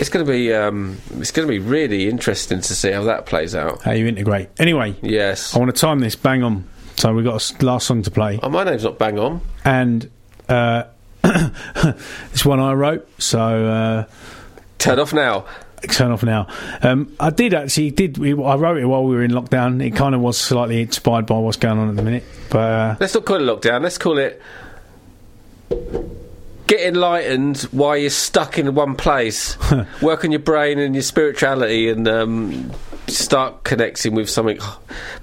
[0.00, 3.26] It's going to be um, it's going to be really interesting to see how that
[3.26, 3.82] plays out.
[3.82, 4.48] how you integrate.
[4.58, 5.54] Anyway, Yes.
[5.54, 6.68] I want to time this bang on.
[6.96, 8.38] So we've got a last song to play.
[8.42, 9.40] Oh, my name's not bang on.
[9.64, 10.10] and
[10.48, 10.84] uh,
[11.24, 13.08] it's one I wrote.
[13.20, 14.04] So uh,
[14.78, 15.46] turn off now.
[15.88, 16.46] Turn off now.
[16.82, 18.18] Um, I did actually did.
[18.18, 19.84] we- I wrote it while we were in lockdown.
[19.84, 22.24] It kind of was slightly inspired by what's going on at the minute.
[22.50, 23.82] But uh, Let's not call it lockdown.
[23.82, 24.40] Let's call it
[26.66, 29.56] get enlightened while you're stuck in one place.
[30.02, 32.70] Work on your brain and your spirituality, and um,
[33.08, 34.58] start connecting with something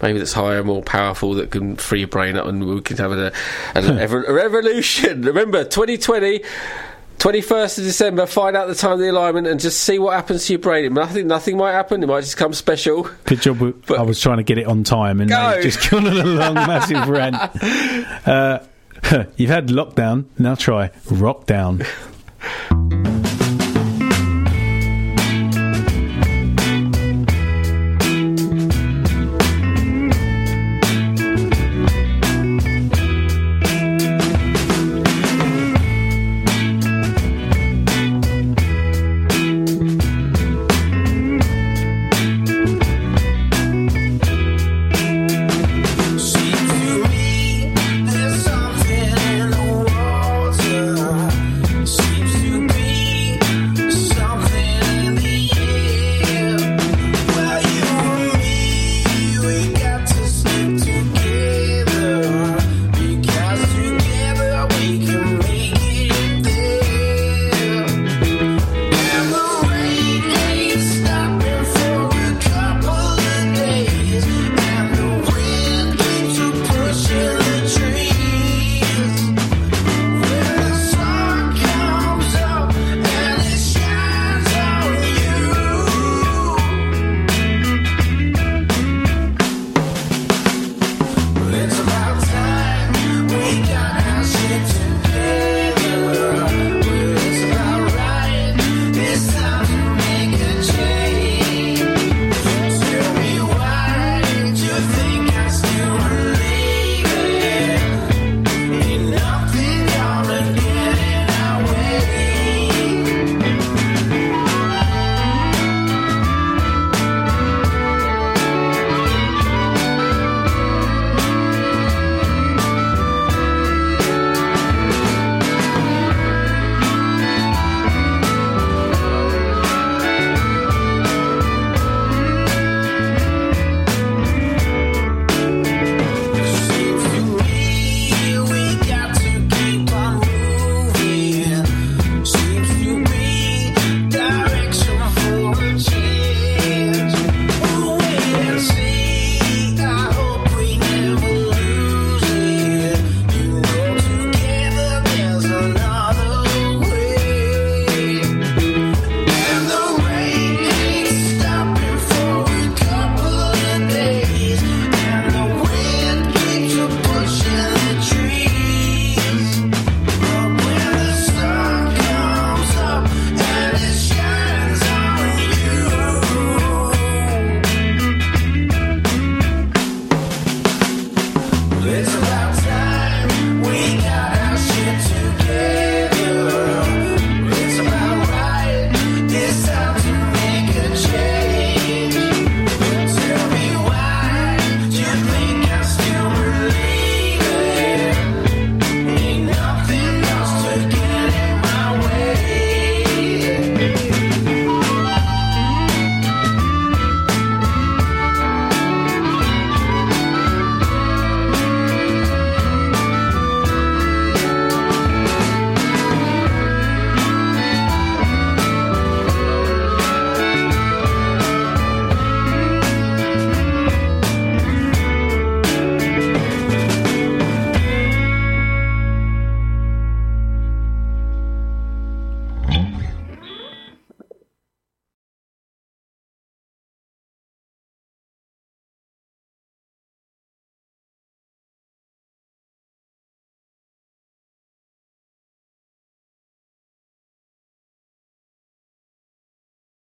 [0.01, 3.11] maybe that's higher, more powerful that can free your brain up, and we can have
[3.13, 3.31] a,
[3.75, 5.21] a, a, a revolution.
[5.21, 6.41] Remember, 2020.
[7.19, 10.45] 21st of December, find out the time of the alignment and just see what happens
[10.45, 10.93] to your brain.
[10.93, 12.03] Nothing, nothing might happen.
[12.03, 13.09] It might just come special.
[13.25, 13.59] good job.
[13.59, 15.59] with- I was trying to get it on time, and Go.
[15.61, 17.35] just gone on a long, massive rant.
[18.27, 18.59] Uh,
[19.35, 20.25] you've had lockdown.
[20.37, 21.83] Now try rock down.